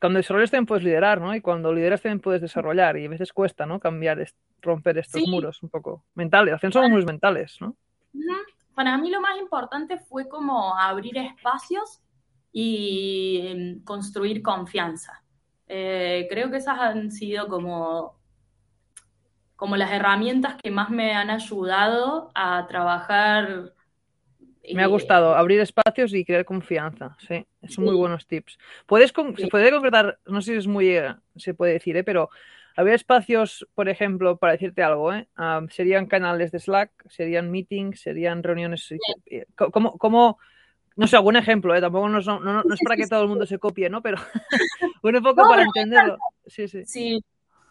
Cuando 0.00 0.18
desarrollas 0.18 0.50
también 0.50 0.66
puedes 0.66 0.84
liderar, 0.84 1.20
¿no? 1.20 1.34
Y 1.34 1.40
cuando 1.40 1.72
lideras 1.72 2.02
también 2.02 2.20
puedes 2.20 2.40
desarrollar. 2.40 2.96
Y 2.98 3.06
a 3.06 3.08
veces 3.08 3.32
cuesta, 3.32 3.66
¿no? 3.66 3.78
Cambiar, 3.78 4.26
romper 4.60 4.98
estos 4.98 5.22
muros 5.28 5.62
un 5.62 5.68
poco 5.68 6.04
mentales. 6.14 6.54
Al 6.54 6.60
final 6.60 6.72
son 6.72 6.90
muros 6.90 7.06
mentales, 7.06 7.56
¿no? 7.60 7.76
Para 8.74 8.96
mí 8.98 9.10
lo 9.10 9.20
más 9.20 9.38
importante 9.38 9.98
fue 9.98 10.28
como 10.28 10.76
abrir 10.76 11.18
espacios 11.18 12.00
y 12.50 13.46
em, 13.46 13.84
construir 13.84 14.42
confianza. 14.42 15.22
Eh, 15.68 16.26
creo 16.28 16.50
que 16.50 16.56
esas 16.58 16.78
han 16.78 17.10
sido 17.10 17.48
como, 17.48 18.18
como 19.56 19.76
las 19.76 19.92
herramientas 19.92 20.56
que 20.62 20.70
más 20.70 20.90
me 20.90 21.14
han 21.14 21.30
ayudado 21.30 22.30
a 22.34 22.66
trabajar 22.66 23.72
me 24.74 24.82
ha 24.82 24.86
gustado 24.86 25.34
abrir 25.34 25.60
espacios 25.60 26.14
y 26.14 26.24
crear 26.24 26.44
confianza, 26.44 27.16
sí, 27.26 27.44
son 27.68 27.84
muy 27.84 27.94
buenos 27.94 28.26
tips. 28.26 28.58
¿Puedes 28.86 29.12
Se 29.36 29.48
puede 29.48 29.70
concretar, 29.70 30.18
no 30.26 30.40
sé 30.40 30.52
si 30.52 30.58
es 30.58 30.66
muy, 30.66 30.90
eh, 30.90 31.14
se 31.36 31.54
puede 31.54 31.74
decir, 31.74 31.96
¿eh? 31.96 32.04
pero 32.04 32.30
había 32.76 32.94
espacios, 32.94 33.66
por 33.74 33.88
ejemplo, 33.88 34.36
para 34.36 34.52
decirte 34.52 34.82
algo, 34.82 35.12
¿eh? 35.12 35.28
Serían 35.70 36.06
canales 36.06 36.52
de 36.52 36.58
Slack, 36.58 36.90
serían 37.08 37.50
meetings, 37.50 38.00
serían 38.00 38.42
reuniones. 38.42 38.94
¿Cómo, 39.56 39.98
cómo, 39.98 40.38
no 40.96 41.06
sé, 41.06 41.16
algún 41.16 41.36
ejemplo, 41.36 41.74
¿eh? 41.74 41.80
tampoco 41.80 42.08
no, 42.08 42.18
es 42.18 42.80
para 42.84 42.96
que 42.96 43.06
todo 43.06 43.22
el 43.22 43.28
mundo 43.28 43.46
se 43.46 43.58
copie, 43.58 43.90
¿no? 43.90 44.00
Pero 44.00 44.16
un 45.02 45.22
poco 45.22 45.42
para 45.42 45.62
entenderlo. 45.62 46.18
Sí, 46.46 46.68
sí. 46.68 46.84
Sí, 46.86 47.24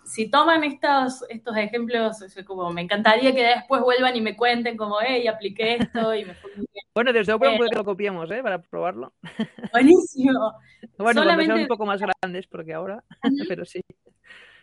si 0.04 0.30
toman 0.30 0.64
estos, 0.64 1.24
estos 1.30 1.56
ejemplos, 1.58 2.18
como 2.46 2.72
me 2.72 2.82
encantaría 2.82 3.34
que 3.34 3.44
después 3.44 3.82
vuelvan 3.82 4.16
y 4.16 4.22
me 4.22 4.36
cuenten 4.36 4.78
como, 4.78 4.98
hey, 5.02 5.28
apliqué 5.28 5.76
esto 5.76 6.14
y 6.16 6.26
me 6.26 6.36
fue 6.36 6.52
bien. 6.56 6.68
Bueno, 6.94 7.14
desde 7.14 7.32
luego 7.32 7.58
puede 7.58 7.70
que 7.70 7.76
lo 7.76 7.86
copiemos, 7.86 8.30
¿eh? 8.32 8.42
Para 8.44 8.62
probarlo. 8.62 9.14
Buenísimo. 9.72 10.54
bueno, 10.98 11.22
Solamente... 11.22 11.54
un 11.54 11.68
poco 11.68 11.86
más 11.86 12.02
grandes, 12.02 12.48
porque 12.48 12.74
ahora, 12.74 13.04
pero 13.48 13.66
sí. 13.66 13.82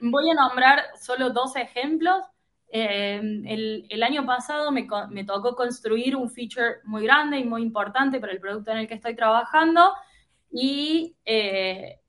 Voy 0.01 0.31
a 0.31 0.35
nombrar 0.35 0.81
solo 1.01 1.31
dos 1.31 1.57
ejemplos. 1.57 2.23
Eh, 2.71 3.19
el, 3.47 3.87
el, 3.89 4.03
año 4.03 4.27
pasado 4.27 4.71
me, 4.71 4.87
me, 5.09 5.25
tocó 5.25 5.57
construir 5.57 6.15
un 6.15 6.31
feature 6.31 6.81
muy 6.85 7.03
grande 7.03 7.39
y 7.39 7.45
muy 7.45 7.63
importante 7.63 8.21
para 8.21 8.33
el 8.33 8.41
producto 8.41 8.71
en 8.71 8.79
el 8.79 8.87
que 8.87 8.95
estoy 8.95 9.17
trabajando 9.17 9.91
y 10.51 11.17
eh, 11.25 12.01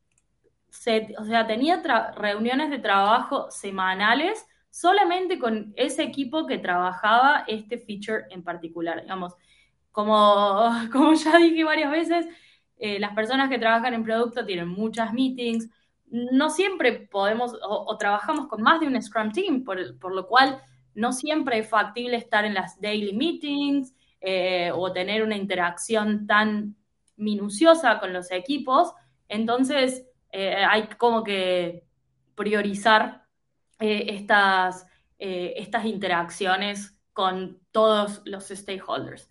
o 1.17 1.25
sea, 1.25 1.47
tenía 1.47 1.81
reuniones 2.15 2.69
de 2.69 2.79
trabajo 2.79 3.49
semanales 3.51 4.45
solamente 4.69 5.39
con 5.39 5.73
ese 5.75 6.03
equipo 6.03 6.45
que 6.45 6.57
trabajaba 6.57 7.43
este 7.47 7.77
feature 7.77 8.25
en 8.29 8.43
particular. 8.43 9.01
Digamos, 9.01 9.35
como, 9.91 10.69
como 10.91 11.13
ya 11.13 11.37
dije 11.37 11.63
varias 11.63 11.91
veces, 11.91 12.27
eh, 12.77 12.99
las 12.99 13.13
personas 13.13 13.49
que 13.49 13.59
trabajan 13.59 13.93
en 13.93 14.03
producto 14.03 14.45
tienen 14.45 14.69
muchas 14.69 15.13
meetings, 15.13 15.69
no 16.11 16.49
siempre 16.49 16.93
podemos 16.93 17.55
o, 17.61 17.95
trabajamos 17.97 18.47
con 18.47 18.61
más 18.61 18.79
de 18.79 18.87
un 18.87 18.99
Scrum 18.99 19.31
Team, 19.31 19.63
por, 19.63 19.77
lo 20.13 20.27
cual 20.27 20.61
no 20.95 21.13
siempre 21.13 21.59
es 21.59 21.69
factible 21.69 22.17
estar 22.17 22.45
en 22.45 22.55
las 22.55 22.79
daily 22.81 23.13
meetings 23.13 23.93
eh, 24.21 24.71
o 24.73 24.91
tener 24.91 25.23
una 25.23 25.37
interacción 25.37 26.25
tan 26.25 26.75
minuciosa 27.15 27.99
con 27.99 28.11
los 28.11 28.31
equipos. 28.31 28.93
Entonces, 29.27 30.08
eh, 30.31 30.55
hay 30.55 30.87
como 30.97 31.23
que 31.23 31.85
priorizar 32.35 33.25
eh, 33.79 34.05
estas, 34.09 34.85
eh, 35.17 35.53
estas 35.57 35.85
interacciones 35.85 36.97
con 37.13 37.59
todos 37.71 38.21
los 38.25 38.47
stakeholders. 38.47 39.29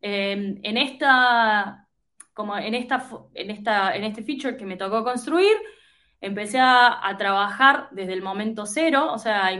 Em, 0.00 0.60
en 0.62 0.76
esta, 0.76 1.88
como 2.32 2.56
en 2.56 2.74
esta, 2.74 3.08
en 3.34 3.50
esta, 3.50 3.96
en 3.96 4.04
este 4.04 4.22
feature 4.22 4.56
que 4.56 4.66
me 4.66 4.76
tocó 4.76 5.02
construir, 5.04 5.56
empecé 6.20 6.58
a, 6.60 7.14
trabajar 7.18 7.88
desde 7.92 8.12
el 8.12 8.22
momento 8.22 8.66
cero, 8.66 9.12
o 9.12 9.18
sea, 9.18 9.50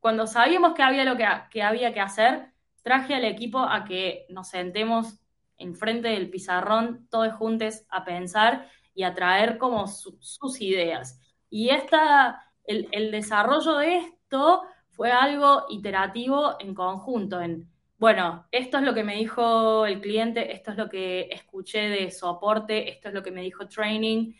cuando 0.00 0.26
sabíamos 0.26 0.74
que 0.74 0.82
había 0.82 1.04
lo 1.04 1.16
que, 1.16 1.26
que 1.50 1.62
había 1.62 1.92
que 1.94 2.00
hacer, 2.00 2.52
traje 2.82 3.14
al 3.14 3.24
equipo 3.24 3.58
a 3.60 3.84
que 3.84 4.26
nos 4.28 4.48
sentemos 4.48 5.18
enfrente 5.56 6.08
del 6.08 6.30
pizarrón 6.30 7.06
todos 7.10 7.32
juntos 7.34 7.84
a 7.88 8.04
pensar 8.04 8.68
y 8.94 9.02
atraer 9.02 9.58
como 9.58 9.86
sus 9.86 10.60
ideas. 10.60 11.20
Y 11.50 11.70
esta, 11.70 12.44
el, 12.64 13.10
desarrollo 13.10 13.76
de 13.76 13.96
esto 13.98 14.62
fue 14.90 15.12
algo 15.12 15.66
iterativo 15.68 16.56
en 16.60 16.74
conjunto, 16.74 17.40
en, 17.40 17.68
bueno, 17.98 18.46
esto 18.50 18.78
es 18.78 18.84
lo 18.84 18.94
que 18.94 19.04
me 19.04 19.16
dijo 19.16 19.86
el 19.86 20.00
cliente, 20.00 20.52
esto 20.52 20.70
es 20.72 20.76
lo 20.76 20.88
que 20.88 21.28
escuché 21.30 21.88
de 21.88 22.10
soporte, 22.10 22.90
esto 22.90 23.08
es 23.08 23.14
lo 23.14 23.22
que 23.22 23.30
me 23.30 23.42
dijo 23.42 23.68
training, 23.68 24.32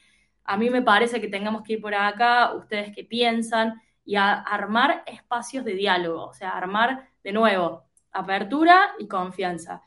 a 0.45 0.57
mí 0.57 0.71
me 0.71 0.83
parece 0.83 1.21
que 1.21 1.29
tengamos 1.29 1.63
que 1.63 1.75
ir 1.75 1.81
por 1.81 1.95
acá, 1.95 2.55
ustedes 2.55 2.95
qué 2.95 3.05
piensan, 3.05 3.81
y 4.05 4.17
armar 4.17 5.03
espacios 5.07 5.65
de 5.65 5.75
diálogo, 5.75 6.27
o 6.27 6.35
sea, 6.35 6.51
armar 6.51 7.09
de 7.23 7.33
nuevo 7.33 7.85
apertura 8.15 8.93
y 8.99 9.07
confianza. 9.07 9.83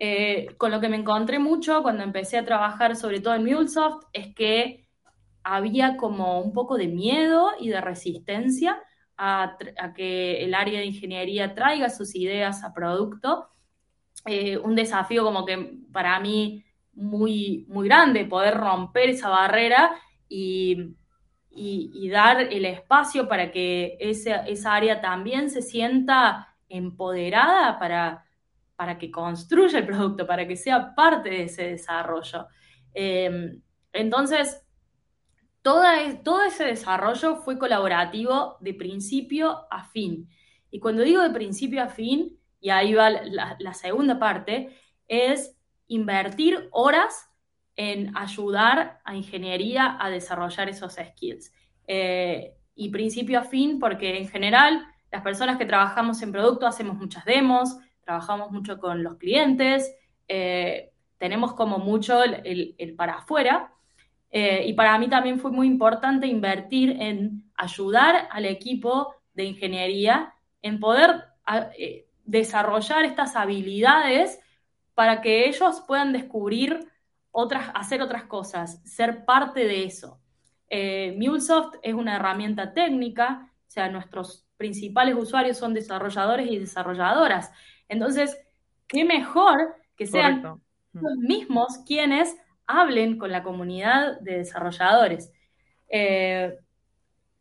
Eh, 0.00 0.54
con 0.58 0.70
lo 0.70 0.80
que 0.80 0.88
me 0.88 0.96
encontré 0.96 1.40
mucho 1.40 1.82
cuando 1.82 2.04
empecé 2.04 2.38
a 2.38 2.44
trabajar, 2.44 2.94
sobre 2.94 3.20
todo 3.20 3.34
en 3.34 3.44
MuleSoft, 3.44 4.04
es 4.12 4.32
que 4.34 4.88
había 5.42 5.96
como 5.96 6.40
un 6.40 6.52
poco 6.52 6.76
de 6.76 6.86
miedo 6.86 7.50
y 7.58 7.68
de 7.68 7.80
resistencia 7.80 8.80
a, 9.16 9.56
que 9.96 10.44
el 10.44 10.54
área 10.54 10.78
de 10.78 10.86
ingeniería 10.86 11.54
traiga 11.54 11.90
sus 11.90 12.14
ideas 12.14 12.62
a 12.62 12.72
producto. 12.72 13.48
Eh, 14.24 14.56
un 14.58 14.76
desafío 14.76 15.24
como 15.24 15.44
que 15.44 15.78
para 15.92 16.20
mí 16.20 16.64
muy, 16.92 17.64
muy 17.68 17.88
grande, 17.88 18.24
poder 18.24 18.56
romper 18.56 19.10
esa 19.10 19.28
barrera 19.28 19.96
y, 20.28 20.94
dar 22.10 22.40
el 22.40 22.64
espacio 22.64 23.28
para 23.28 23.50
que 23.50 23.96
esa 24.00 24.74
área 24.74 25.00
también 25.00 25.50
se 25.50 25.60
sienta 25.60 26.56
empoderada 26.68 27.78
para 27.78 28.27
para 28.78 28.96
que 28.96 29.10
construya 29.10 29.80
el 29.80 29.86
producto, 29.86 30.24
para 30.24 30.46
que 30.46 30.54
sea 30.54 30.94
parte 30.94 31.30
de 31.30 31.42
ese 31.42 31.64
desarrollo. 31.64 32.46
Em, 32.94 33.60
entonces, 33.92 34.62
todo 35.62 35.82
ese 36.46 36.64
desarrollo 36.64 37.38
fue 37.42 37.58
colaborativo 37.58 38.56
de 38.60 38.74
principio 38.74 39.66
a 39.68 39.82
fin. 39.82 40.28
Y 40.70 40.78
cuando 40.78 41.02
digo 41.02 41.22
de 41.22 41.30
principio 41.30 41.82
a 41.82 41.88
fin, 41.88 42.38
y 42.60 42.70
ahí 42.70 42.94
va 42.94 43.10
la, 43.10 43.74
segunda 43.74 44.20
parte, 44.20 44.72
es 45.08 45.58
invertir 45.88 46.68
horas 46.70 47.28
en 47.74 48.16
ayudar 48.16 49.00
a 49.04 49.16
ingeniería 49.16 49.96
a 50.00 50.08
desarrollar 50.08 50.68
esos 50.68 50.92
skills. 50.94 51.52
Eh, 51.88 52.54
y 52.76 52.90
principio 52.90 53.40
a 53.40 53.42
fin, 53.42 53.80
porque 53.80 54.18
en 54.18 54.28
general 54.28 54.86
las 55.10 55.22
personas 55.22 55.58
que 55.58 55.66
trabajamos 55.66 56.22
en 56.22 56.30
producto 56.30 56.64
hacemos 56.64 56.96
muchas 56.96 57.24
demos, 57.24 57.76
trabajamos 58.08 58.50
mucho 58.50 58.78
con 58.78 59.02
los 59.02 59.16
clientes, 59.16 59.94
eh, 60.28 60.92
tenemos 61.18 61.52
como 61.52 61.78
mucho 61.78 62.22
el, 62.24 62.94
para 62.96 63.16
afuera. 63.16 63.74
Eh, 64.30 64.64
y 64.66 64.72
para 64.72 64.98
mí 64.98 65.08
también 65.10 65.38
fue 65.38 65.50
muy 65.50 65.66
importante 65.66 66.26
invertir 66.26 66.96
en 67.02 67.44
ayudar 67.54 68.26
al 68.30 68.46
equipo 68.46 69.14
de 69.34 69.44
ingeniería 69.44 70.32
en 70.62 70.80
poder 70.80 71.22
eh, 71.76 72.06
desarrollar 72.24 73.04
estas 73.04 73.36
habilidades 73.36 74.40
para 74.94 75.20
que 75.20 75.46
ellos 75.46 75.84
puedan 75.86 76.14
descubrir 76.14 76.88
otras, 77.30 77.70
hacer 77.74 78.00
otras 78.00 78.24
cosas, 78.24 78.80
ser 78.86 79.26
parte 79.26 79.66
de 79.66 79.84
eso. 79.84 80.18
MuleSoft 80.70 81.74
es 81.82 81.92
una 81.92 82.16
herramienta 82.16 82.72
técnica, 82.72 83.52
o 83.66 83.70
sea, 83.70 83.90
nuestros 83.90 84.46
principales 84.56 85.14
usuarios 85.14 85.58
son 85.58 85.74
desarrolladores 85.74 86.50
y 86.50 86.58
desarrolladoras. 86.58 87.50
Entonces, 87.88 88.38
qué 88.86 89.04
mejor 89.04 89.76
que 89.96 90.06
sean 90.06 90.42
los 90.92 91.16
mismos 91.16 91.78
quienes 91.86 92.36
hablen 92.66 93.18
con 93.18 93.32
la 93.32 93.42
comunidad 93.42 94.20
de 94.20 94.38
desarrolladores. 94.38 95.32
Eh, 95.88 96.56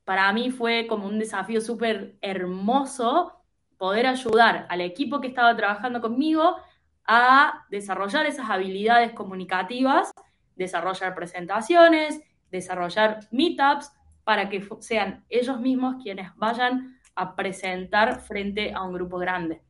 para 0.04 0.32
mí 0.32 0.52
fue 0.52 0.88
como 0.88 1.08
un 1.08 1.20
desafío 1.20 1.60
súper 1.60 2.16
hermoso 2.22 3.34
poder 3.78 4.08
ayudar 4.08 4.66
al 4.70 4.82
equipo 4.82 5.20
que 5.22 5.28
estaba 5.28 5.56
trabajando 5.56 6.02
conmigo 6.02 6.56
a 7.06 7.66
desarrollar 7.70 8.26
esas 8.26 8.50
habilidades 8.50 9.14
comunicativas, 9.14 10.12
desarrollar 10.56 11.14
presentaciones, 11.14 12.22
desarrollar 12.50 13.20
meetups, 13.32 13.92
para 14.24 14.50
que 14.50 14.68
sean 14.82 15.24
ellos 15.30 15.60
mismos 15.62 16.04
quienes 16.04 16.36
vayan 16.36 17.00
a 17.16 17.34
presentar 17.36 18.20
frente 18.20 18.74
a 18.74 18.84
un 18.84 18.94
grupo 18.94 19.18
grande. 19.18 19.62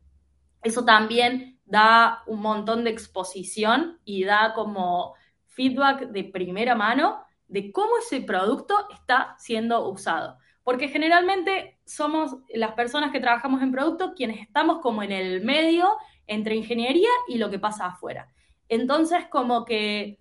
Eso 0.67 0.83
también 0.83 1.57
da 1.63 2.23
un 2.27 2.41
montón 2.41 2.83
de 2.83 2.89
exposición 2.89 4.01
y 4.03 4.25
da 4.25 4.53
como 4.53 5.15
feedback 5.45 6.09
de 6.09 6.25
primera 6.25 6.75
mano 6.75 7.23
de 7.47 7.71
cómo 7.71 7.97
ese 7.99 8.19
producto 8.19 8.75
está 8.91 9.37
siendo 9.39 9.87
usado. 9.87 10.37
Porque 10.65 10.89
generalmente 10.89 11.79
somos 11.85 12.35
las 12.53 12.73
personas 12.73 13.13
que 13.13 13.21
trabajamos 13.21 13.61
en 13.61 13.71
producto 13.71 14.13
quienes 14.13 14.41
estamos 14.41 14.79
como 14.81 15.03
en 15.03 15.13
el 15.13 15.41
medio 15.45 15.87
entre 16.25 16.55
ingeniería 16.55 17.09
y 17.29 17.37
lo 17.37 17.49
que 17.49 17.59
pasa 17.59 17.85
afuera. 17.85 18.27
Entonces, 18.67 19.25
como 19.29 19.63
que 19.63 20.19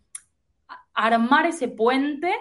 armar 0.95 1.47
ese 1.47 1.67
puente 1.67 2.33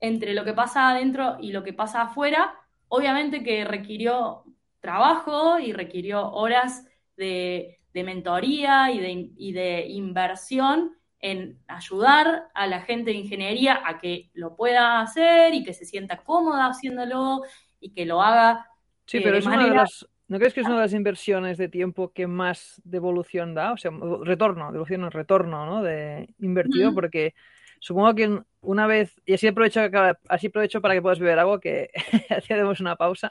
entre 0.00 0.34
lo 0.34 0.44
que 0.44 0.52
pasa 0.52 0.90
adentro 0.90 1.38
y 1.40 1.52
lo 1.52 1.64
que 1.64 1.72
pasa 1.72 2.02
afuera, 2.02 2.54
obviamente 2.88 3.42
que 3.42 3.64
requirió 3.64 4.44
trabajo 4.80 5.58
y 5.58 5.72
requirió 5.72 6.30
horas 6.30 6.86
de, 7.16 7.78
mentoría 7.92 8.90
y 8.90 9.00
de, 9.00 9.52
de, 9.52 9.86
inversión 9.88 10.96
en 11.20 11.58
ayudar 11.68 12.48
a 12.54 12.66
la 12.66 12.82
gente 12.82 13.10
de 13.10 13.16
ingeniería 13.16 13.80
a 13.84 13.98
que 13.98 14.30
lo 14.34 14.56
pueda 14.56 15.00
hacer 15.00 15.54
y 15.54 15.64
que 15.64 15.72
se 15.72 15.86
sienta 15.86 16.18
cómoda 16.18 16.66
haciéndolo 16.66 17.42
y 17.80 17.90
que 17.90 18.04
lo 18.04 18.20
haga. 18.20 18.66
Sí, 19.06 19.20
pero 19.20 19.38
es 19.38 19.46
una 19.46 19.64
de 19.64 19.74
las, 19.74 20.06
¿no 20.28 20.38
crees 20.38 20.52
que 20.52 20.60
es 20.60 20.66
una 20.66 20.76
de 20.76 20.82
las 20.82 20.92
inversiones 20.92 21.56
de 21.56 21.68
tiempo 21.68 22.12
que 22.12 22.26
más 22.26 22.80
devolución 22.84 23.54
da? 23.54 23.72
O 23.72 23.76
sea, 23.76 23.90
retorno, 24.22 24.66
devolución 24.66 25.10
retorno, 25.10 25.66
¿no? 25.66 25.82
De 25.82 26.28
invertido, 26.40 26.92
porque 26.94 27.34
supongo 27.80 28.14
que 28.14 28.40
una 28.62 28.86
vez, 28.86 29.20
y 29.26 29.34
así 29.34 29.46
aprovecho, 29.46 29.80
así 30.28 30.46
aprovecho 30.46 30.80
para 30.80 30.94
que 30.94 31.02
puedas 31.02 31.18
beber 31.18 31.38
algo, 31.38 31.60
que 31.60 31.90
hacemos 32.30 32.80
una 32.80 32.96
pausa, 32.96 33.30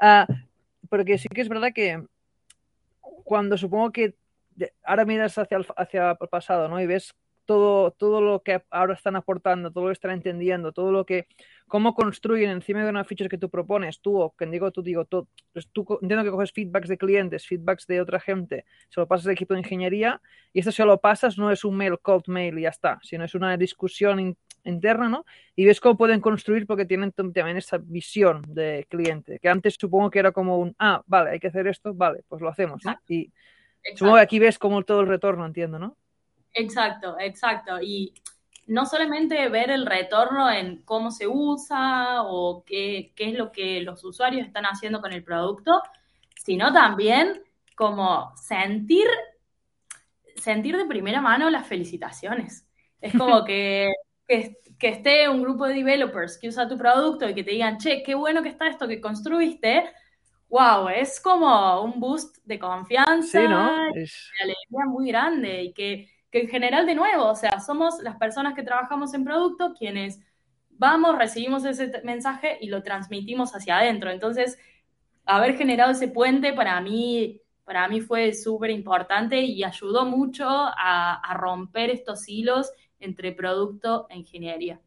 uh, 0.00 0.32
porque 0.88 1.18
sí 1.18 1.28
que 1.28 1.40
es 1.40 1.48
verdad 1.48 1.72
que 1.74 2.02
cuando 3.24 3.56
supongo 3.56 3.92
que 3.92 4.14
ahora 4.84 5.04
miras 5.04 5.38
hacia 5.38 5.56
el, 5.56 5.66
hacia 5.76 6.16
el 6.20 6.28
pasado, 6.28 6.68
¿no? 6.68 6.80
Y 6.80 6.86
ves 6.86 7.14
todo, 7.44 7.90
todo 7.92 8.20
lo 8.20 8.42
que 8.42 8.62
ahora 8.70 8.94
están 8.94 9.16
aportando, 9.16 9.70
todo 9.70 9.84
lo 9.84 9.88
que 9.88 9.94
están 9.94 10.12
entendiendo, 10.12 10.72
todo 10.72 10.92
lo 10.92 11.04
que, 11.04 11.26
cómo 11.66 11.94
construyen 11.94 12.50
encima 12.50 12.84
de 12.84 12.90
una 12.90 13.04
feature 13.04 13.28
que 13.28 13.38
tú 13.38 13.50
propones, 13.50 14.00
tú 14.00 14.20
o 14.20 14.34
que 14.36 14.46
digo, 14.46 14.70
tú 14.70 14.82
digo, 14.82 15.04
tú, 15.04 15.28
pues 15.52 15.68
tú 15.72 15.86
entiendo 16.02 16.24
que 16.24 16.30
coges 16.30 16.52
feedbacks 16.52 16.88
de 16.88 16.98
clientes, 16.98 17.46
feedbacks 17.46 17.86
de 17.86 18.00
otra 18.00 18.20
gente, 18.20 18.64
se 18.88 19.00
lo 19.00 19.08
pasas 19.08 19.26
al 19.26 19.32
equipo 19.32 19.54
de 19.54 19.60
ingeniería 19.60 20.20
y 20.52 20.60
esto 20.60 20.72
se 20.72 20.84
lo 20.84 21.00
pasas, 21.00 21.38
no 21.38 21.50
es 21.50 21.64
un 21.64 21.76
mail, 21.76 21.98
cold 22.00 22.28
mail 22.28 22.58
y 22.58 22.62
ya 22.62 22.68
está, 22.68 22.98
sino 23.02 23.24
es 23.24 23.34
una 23.34 23.56
discusión 23.56 24.36
interna, 24.64 25.08
¿no? 25.08 25.24
Y 25.56 25.66
ves 25.66 25.80
cómo 25.80 25.96
pueden 25.96 26.20
construir 26.20 26.66
porque 26.66 26.84
tienen 26.84 27.12
también 27.12 27.56
esa 27.56 27.78
visión 27.78 28.42
de 28.48 28.86
cliente, 28.88 29.38
que 29.38 29.48
antes 29.48 29.76
supongo 29.78 30.10
que 30.10 30.18
era 30.18 30.32
como 30.32 30.58
un, 30.58 30.74
ah, 30.78 31.02
vale, 31.06 31.30
hay 31.30 31.40
que 31.40 31.48
hacer 31.48 31.66
esto, 31.66 31.94
vale, 31.94 32.24
pues 32.28 32.40
lo 32.42 32.48
hacemos, 32.48 32.84
¿no? 32.84 32.96
Y 33.08 33.32
supongo 33.94 34.16
que 34.16 34.22
aquí 34.22 34.38
ves 34.38 34.58
como 34.58 34.82
todo 34.82 35.00
el 35.00 35.08
retorno, 35.08 35.44
entiendo, 35.44 35.78
¿no? 35.78 35.96
Exacto, 36.54 37.16
exacto. 37.18 37.80
Y 37.80 38.14
no 38.66 38.86
solamente 38.86 39.48
ver 39.48 39.70
el 39.70 39.86
retorno 39.86 40.50
en 40.50 40.82
cómo 40.82 41.10
se 41.10 41.26
usa 41.26 42.22
o 42.22 42.64
qué, 42.64 43.12
es 43.16 43.34
lo 43.34 43.50
que 43.52 43.80
los 43.80 44.04
usuarios 44.04 44.46
están 44.46 44.64
haciendo 44.64 45.00
con 45.00 45.12
el 45.12 45.24
producto, 45.24 45.82
sino 46.36 46.72
también 46.72 47.42
como 47.76 48.32
sentir, 48.36 49.06
sentir 50.36 50.76
de 50.76 50.86
primera 50.86 51.20
mano 51.20 51.50
las 51.50 51.66
felicitaciones. 51.66 52.66
Es 53.00 53.16
como 53.16 53.44
que, 53.44 53.90
que, 54.26 54.58
que, 54.78 54.88
esté 54.88 55.28
un 55.28 55.42
grupo 55.42 55.66
de 55.66 55.74
developers 55.74 56.38
que 56.38 56.48
usa 56.48 56.68
tu 56.68 56.76
producto 56.78 57.28
y 57.28 57.34
que 57.34 57.44
te 57.44 57.52
digan, 57.52 57.78
che, 57.78 58.02
qué 58.02 58.14
bueno 58.14 58.42
que 58.42 58.48
está 58.48 58.68
esto 58.68 58.88
que 58.88 59.00
construiste. 59.00 59.84
Wow, 60.48 60.88
es 60.88 61.20
como 61.20 61.82
un 61.82 61.98
boost 61.98 62.38
de 62.44 62.58
confianza, 62.58 63.40
sí, 63.40 63.48
¿no? 63.48 63.72
de 63.92 64.08
alegría 64.42 64.86
muy 64.86 65.08
grande 65.08 65.62
y 65.62 65.72
que 65.72 66.08
que 66.32 66.40
en 66.40 66.48
general, 66.48 66.86
de 66.86 66.94
nuevo, 66.94 67.26
o 67.28 67.34
sea, 67.36 67.60
somos 67.60 68.02
las 68.02 68.16
personas 68.16 68.54
que 68.54 68.62
trabajamos 68.62 69.12
en 69.12 69.22
producto 69.22 69.74
quienes 69.78 70.18
vamos, 70.70 71.18
recibimos 71.18 71.64
ese 71.66 72.00
mensaje 72.04 72.56
y 72.60 72.68
lo 72.68 72.82
transmitimos 72.82 73.54
hacia 73.54 73.76
adentro. 73.76 74.10
Entonces, 74.10 74.58
haber 75.26 75.58
generado 75.58 75.92
ese 75.92 76.08
puente 76.08 76.54
para 76.54 76.80
mí, 76.80 77.42
para 77.64 77.86
mí 77.86 78.00
fue 78.00 78.32
súper 78.32 78.70
importante 78.70 79.42
y 79.42 79.62
ayudó 79.62 80.06
mucho 80.06 80.46
a, 80.48 81.36
romper 81.38 81.90
estos 81.90 82.26
hilos 82.26 82.72
entre 83.02 83.32
producto 83.32 84.06
e 84.08 84.18
ingeniería. 84.18 84.80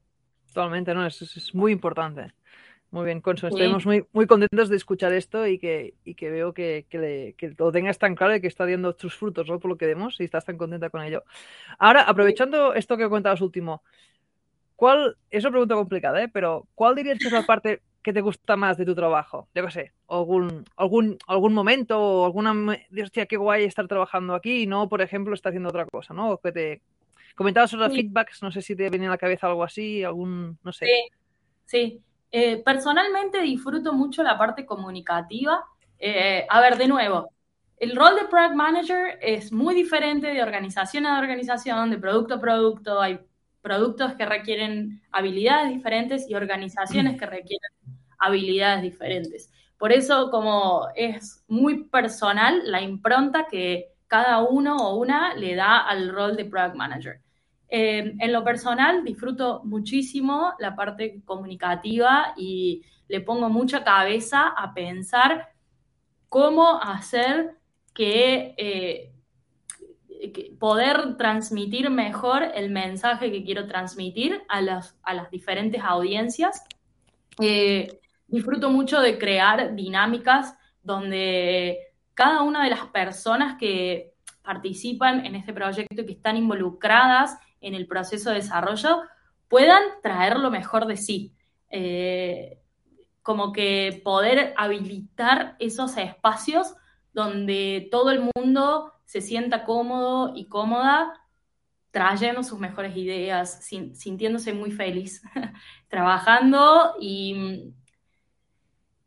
Totalmente, 0.48 0.94
¿no? 0.94 1.06
Eso 1.06 1.26
es 1.26 1.54
muy 1.54 1.72
importante. 1.72 2.34
Muy 2.96 3.04
bien, 3.04 3.20
Consuelo. 3.20 3.58
Estamos 3.58 3.86
muy, 3.86 4.06
muy 4.14 4.26
contentos 4.26 4.70
de 4.70 4.78
escuchar 4.78 5.12
esto 5.12 5.46
y 5.46 5.60
que, 5.60 5.96
y 6.06 6.16
que 6.16 6.30
veo 6.30 6.54
que, 6.54 6.86
que, 6.90 7.54
lo 7.58 7.70
tengas 7.70 7.98
tan 7.98 8.16
claro 8.16 8.36
y 8.36 8.40
que 8.40 8.48
está 8.48 8.66
dando 8.66 8.96
sus 8.98 9.16
frutos 9.16 9.50
¿no? 9.50 9.60
por 9.60 9.70
lo 9.70 9.78
que 9.78 9.86
vemos 9.86 10.18
y 10.22 10.24
estás 10.24 10.46
tan 10.46 10.58
contenta 10.58 10.90
con 10.90 11.04
ello. 11.04 11.26
Ahora, 11.78 12.04
aprovechando 12.04 12.74
esto 12.74 12.96
que 12.96 13.10
comentabas 13.10 13.42
último, 13.42 13.84
¿cuál, 14.78 15.18
es 15.30 15.44
una 15.44 15.52
pregunta 15.52 15.76
complicada, 15.76 16.24
¿eh? 16.24 16.30
pero 16.30 16.68
¿cuál 16.74 16.96
dirías 16.96 17.20
que 17.20 17.28
es 17.28 17.34
la 17.34 17.46
parte 17.46 17.82
que 18.02 18.14
te 18.14 18.22
gusta 18.22 18.56
más 18.56 18.78
de 18.78 18.86
tu 18.86 18.96
trabajo? 18.96 19.50
Yo 19.54 19.66
qué 19.66 19.72
sé, 19.72 19.92
algún, 20.08 20.64
algún, 20.78 21.18
algún 21.28 21.54
momento 21.54 22.00
o 22.00 22.26
alguna, 22.26 22.78
hostia, 23.04 23.26
qué 23.26 23.36
guay 23.36 23.66
estar 23.66 23.90
trabajando 23.90 24.36
aquí 24.36 24.62
y 24.62 24.68
no, 24.68 24.88
por 24.88 25.02
ejemplo, 25.02 25.34
estar 25.34 25.50
haciendo 25.50 25.68
otra 25.68 25.86
cosa, 25.86 26.14
¿no? 26.14 26.38
que 26.38 26.54
te 26.54 26.82
comentabas 27.36 27.70
sobre 27.72 27.90
feedbacks, 27.90 28.42
no 28.42 28.52
sé 28.52 28.62
si 28.62 28.76
te 28.76 28.90
viene 28.90 29.08
a 29.08 29.12
la 29.12 29.18
cabeza 29.18 29.48
algo 29.48 29.64
así, 29.64 30.04
algún, 30.04 30.58
no 30.64 30.74
sé. 30.74 30.86
Sí, 30.86 31.10
sí. 31.66 32.02
Eh, 32.32 32.62
personalmente 32.64 33.42
disfruto 33.42 33.94
mucho 33.94 34.24
la 34.24 34.38
parte 34.38 34.66
comunicativa. 34.66 35.64
Eh, 36.00 36.46
a 36.50 36.62
ver, 36.62 36.78
de 36.78 36.88
nuevo, 36.88 37.32
el 37.78 37.96
rol 37.96 38.16
de 38.16 38.26
Product 38.26 38.56
Manager 38.56 39.20
es 39.22 39.52
muy 39.52 39.76
diferente 39.76 40.28
de 40.28 40.42
organización 40.42 41.06
a 41.06 41.20
organización, 41.20 41.92
de 41.92 41.98
producto 41.98 42.36
a 42.36 42.40
producto. 42.42 43.02
Hay 43.02 43.20
productos 43.62 44.14
que 44.16 44.26
requieren 44.26 45.02
habilidades 45.12 45.74
diferentes 45.74 46.30
y 46.30 46.36
organizaciones 46.36 47.20
que 47.20 47.26
requieren 47.26 47.72
habilidades 48.18 48.82
diferentes. 48.82 49.52
Por 49.78 49.92
eso, 49.92 50.30
como 50.32 50.88
es 50.96 51.44
muy 51.48 51.84
personal 51.86 52.62
la 52.66 52.82
impronta 52.82 53.48
que 53.48 53.94
cada 54.08 54.42
uno 54.44 54.78
o 54.78 54.98
una 54.98 55.34
le 55.34 55.56
da 55.56 55.80
al 55.80 56.10
rol 56.10 56.36
de 56.38 56.46
Product 56.46 56.76
Manager. 56.76 57.22
Eh, 57.68 58.16
en 58.20 58.32
lo 58.32 58.44
personal, 58.44 59.04
disfruto 59.04 59.62
muchísimo 59.64 60.54
la 60.60 60.76
parte 60.76 61.22
comunicativa 61.26 62.34
y 62.38 62.84
le 63.08 63.22
pongo 63.22 63.50
mucha 63.50 63.84
cabeza 63.84 64.50
a 64.50 64.74
pensar 64.74 65.50
cómo 66.30 66.80
hacer 66.82 67.58
que, 67.94 68.54
eh, 68.58 69.12
poder 70.60 71.18
transmitir 71.18 71.90
mejor 71.90 72.44
el 72.56 72.72
mensaje 72.72 73.32
que 73.32 73.44
quiero 73.44 73.68
transmitir 73.68 74.42
a 74.48 74.62
las, 74.62 74.98
a 75.04 75.14
las 75.14 75.30
diferentes 75.30 75.82
audiencias. 75.84 76.64
Eh, 77.40 78.00
disfruto 78.28 78.70
mucho 78.70 79.02
de 79.02 79.18
crear 79.18 79.76
dinámicas 79.76 80.58
donde 80.82 81.78
cada 82.14 82.42
una 82.42 82.64
de 82.64 82.70
las 82.70 82.88
personas 82.88 83.58
que 83.60 84.14
participan 84.42 85.26
en 85.26 85.36
este 85.36 85.54
proyecto 85.54 86.02
y 86.02 86.06
que 86.06 86.14
están 86.14 86.38
involucradas 86.38 87.38
en 87.66 87.74
el 87.74 87.88
proceso 87.88 88.30
de 88.30 88.38
desarrollo 88.38 89.02
puedan 89.48 89.82
traer 90.02 90.38
lo 90.38 90.52
mejor 90.52 90.86
de 90.86 90.98
sí. 90.98 91.34
Eh, 91.70 92.62
como 93.22 93.52
que 93.52 94.02
poder 94.04 94.54
habilitar 94.56 95.56
esos 95.58 95.98
espacios 95.98 96.76
donde 97.12 97.88
todo 97.90 98.12
el 98.12 98.30
mundo 98.36 98.94
se 99.06 99.20
sienta 99.20 99.66
cómodo 99.66 100.34
y 100.36 100.48
cómoda 100.48 101.12
trayendo 101.90 102.44
sus 102.44 102.60
mejores 102.60 102.96
ideas, 102.96 103.66
sintiéndose 103.94 104.54
muy 104.54 104.72
feliz, 104.72 105.24
trabajando 105.88 106.96
y, 107.00 107.74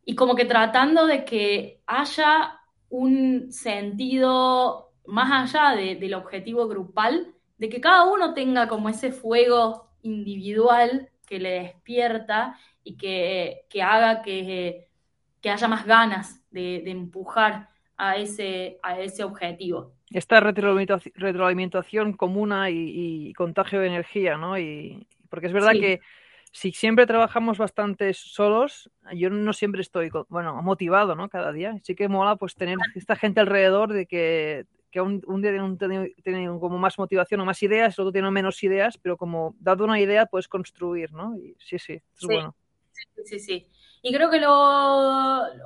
y 0.05 0.15
como 0.15 0.35
que 0.35 0.47
tratando 0.47 1.07
de 1.07 1.25
que 1.25 1.83
haya 1.87 2.59
un 2.89 3.53
sentido 3.53 4.95
más 5.07 5.55
allá 5.55 5.77
del 5.77 6.15
objetivo 6.15 6.67
grupal, 6.67 7.35
de 7.59 7.69
que 7.69 7.81
cada 7.81 8.05
uno 8.05 8.35
tenga 8.35 8.69
como 8.69 8.89
ese 8.89 9.13
fuego 9.13 9.91
individual 10.03 11.11
que 11.27 11.39
le 11.39 11.51
despierta 11.63 12.59
y 12.83 12.97
que, 12.97 13.65
haga 13.83 14.23
que, 14.23 14.89
haya 15.45 15.69
más 15.69 15.85
ganas 15.85 16.43
de, 16.51 16.91
empujar 16.91 17.69
a 17.97 18.17
ese, 18.17 18.79
a 18.83 18.99
ese 19.01 19.25
objetivo. 19.25 19.93
Esta 20.11 20.41
retroalimentación, 20.41 22.15
comuna 22.15 22.71
y, 22.71 23.33
contagio 23.35 23.81
de 23.81 23.89
energía, 23.89 24.39
¿no? 24.39 24.59
Y, 24.59 25.07
porque 25.29 25.49
es 25.49 25.53
verdad 25.53 25.73
que 25.73 26.01
si 26.53 26.73
siempre 26.73 27.07
trabajamos 27.07 27.59
bastante 27.59 28.15
solos, 28.15 28.91
yo 29.15 29.29
no 29.29 29.53
siempre 29.53 29.83
estoy, 29.83 30.11
bueno, 30.29 30.63
motivado, 30.63 31.15
¿no? 31.15 31.29
Cada 31.29 31.53
día. 31.53 31.77
Sí 31.83 31.95
que 31.95 32.09
mola 32.09 32.37
pues 32.37 32.55
tener 32.55 32.79
esta 32.95 33.17
gente 33.17 33.41
alrededor 33.41 33.93
de 33.93 34.07
que, 34.07 34.65
un, 34.97 35.43
día 35.43 35.53
tienen, 36.23 36.59
como 36.59 36.79
más 36.79 36.99
motivación 36.99 37.41
o 37.41 37.45
más 37.45 37.63
ideas, 37.63 37.97
el 37.97 38.03
otro 38.03 38.13
tiene 38.13 38.31
menos 38.31 38.63
ideas, 38.63 38.99
pero 38.99 39.17
como 39.17 39.55
dado 39.61 39.85
una 39.85 40.01
idea 40.01 40.27
puedes 40.27 40.49
construir, 40.49 41.13
¿no? 41.13 41.37
Y 41.37 41.57
sí, 41.59 41.79
sí, 41.79 41.95
es 41.95 42.27
bueno. 42.27 42.55
Sí, 42.93 43.05
sí, 43.25 43.39
sí. 43.39 43.69
Y 44.03 44.15
creo 44.15 44.31
que 44.31 44.41
lo, 44.41 44.51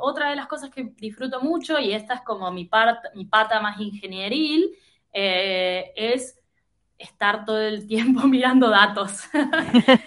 otra 0.00 0.30
de 0.30 0.36
las 0.36 0.46
cosas 0.46 0.70
que 0.70 0.92
disfruto 0.96 1.40
mucho, 1.40 1.78
y 1.78 1.92
esta 1.92 2.14
es 2.14 2.20
como 2.22 2.50
mi, 2.50 2.68
mi 3.14 3.24
pata 3.26 3.60
más 3.60 3.78
ingenieril, 3.80 4.76
eh, 5.12 5.92
es 5.94 6.38
estar 6.98 7.44
todo 7.44 7.60
el 7.60 7.86
tiempo 7.86 8.22
mirando 8.26 8.70
datos, 8.70 9.24
eh, 9.34 9.98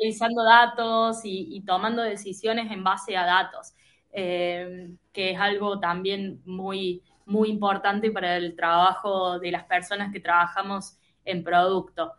analizando 0.00 0.44
datos 0.44 1.20
y, 1.24 1.62
tomando 1.66 2.02
decisiones 2.02 2.70
en 2.70 2.84
base 2.84 3.16
a 3.16 3.24
datos, 3.24 3.74
eh, 4.12 4.90
que 5.12 5.30
es 5.32 5.38
algo 5.40 5.80
también 5.80 6.40
muy, 6.44 7.02
muy 7.26 7.50
importante 7.50 8.10
para 8.10 8.36
el 8.36 8.56
trabajo 8.56 9.38
de 9.38 9.50
las 9.50 9.64
personas 9.64 10.12
que 10.12 10.20
trabajamos 10.20 10.98
en 11.24 11.44
producto. 11.44 12.14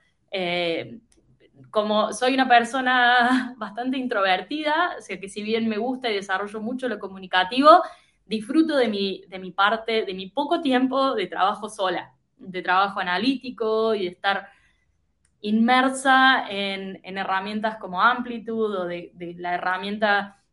Como 1.72 2.14
soy 2.14 2.34
una 2.34 2.48
persona 2.48 3.56
bastante 3.58 3.98
introvertida, 3.98 4.96
o 4.98 5.02
sea 5.02 5.20
que 5.20 5.30
si 5.30 5.42
bien 5.42 5.68
me 5.68 5.78
gusta 5.78 6.10
y 6.10 6.16
desarrollo 6.16 6.62
mucho 6.62 6.88
lo 6.88 7.00
comunicativo, 7.00 7.82
disfruto 8.26 8.76
de 8.76 8.88
mi, 8.88 9.24
de 9.28 9.40
mi 9.40 9.52
parte, 9.52 10.06
de 10.06 10.14
mi 10.14 10.30
poco 10.30 10.62
tiempo 10.62 11.16
de 11.16 11.28
trabajo 11.28 11.70
sola, 11.70 12.14
de 12.38 12.62
trabajo 12.62 13.00
analítico 13.00 13.96
y 13.96 14.04
de 14.04 14.10
estar 14.10 14.50
inmersa 15.42 16.46
en, 16.50 17.00
herramientas 17.18 17.78
como 17.78 18.02
Amplitude 18.02 18.78
o 18.78 18.86
de, 18.86 19.36
la 19.38 19.56
herramienta 19.56 20.38
eh, 20.38 20.47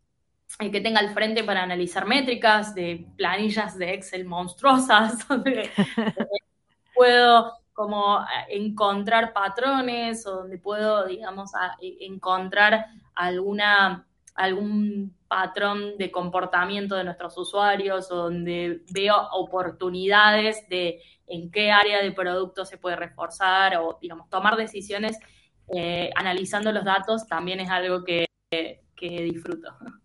que 0.58 0.80
tenga 0.80 1.00
al 1.00 1.12
frente 1.12 1.44
para 1.44 1.62
analizar 1.62 2.06
métricas, 2.06 2.74
de 2.74 3.06
planillas 3.16 3.76
de 3.76 3.94
Excel 3.94 4.24
monstruosas, 4.24 5.26
donde 5.28 5.70
puedo 6.94 7.52
como 7.72 8.20
eh, 8.20 8.56
encontrar 8.56 9.32
patrones 9.32 10.26
o 10.26 10.36
donde 10.36 10.58
puedo, 10.58 11.06
digamos, 11.06 11.50
e, 11.80 12.06
encontrar 12.06 12.86
alguna, 13.14 14.06
algún 14.34 15.16
patrón 15.26 15.98
de 15.98 16.10
comportamiento 16.10 16.94
de 16.94 17.04
nuestros 17.04 17.36
usuarios 17.36 18.10
o 18.10 18.16
donde 18.16 18.82
veo 18.92 19.16
oportunidades 19.32 20.68
de 20.68 21.00
en 21.26 21.50
qué 21.50 21.72
área 21.72 22.02
de 22.02 22.12
producto 22.12 22.64
se 22.64 22.78
puede 22.78 22.96
reforzar 22.96 23.76
o, 23.78 23.98
digamos, 24.00 24.30
tomar 24.30 24.56
decisiones 24.56 25.18
eh, 25.74 26.10
analizando 26.14 26.70
los 26.70 26.84
datos 26.84 27.26
también 27.26 27.58
es 27.58 27.70
algo 27.70 28.04
que, 28.04 28.26
que 28.50 29.22
disfruto. 29.22 29.74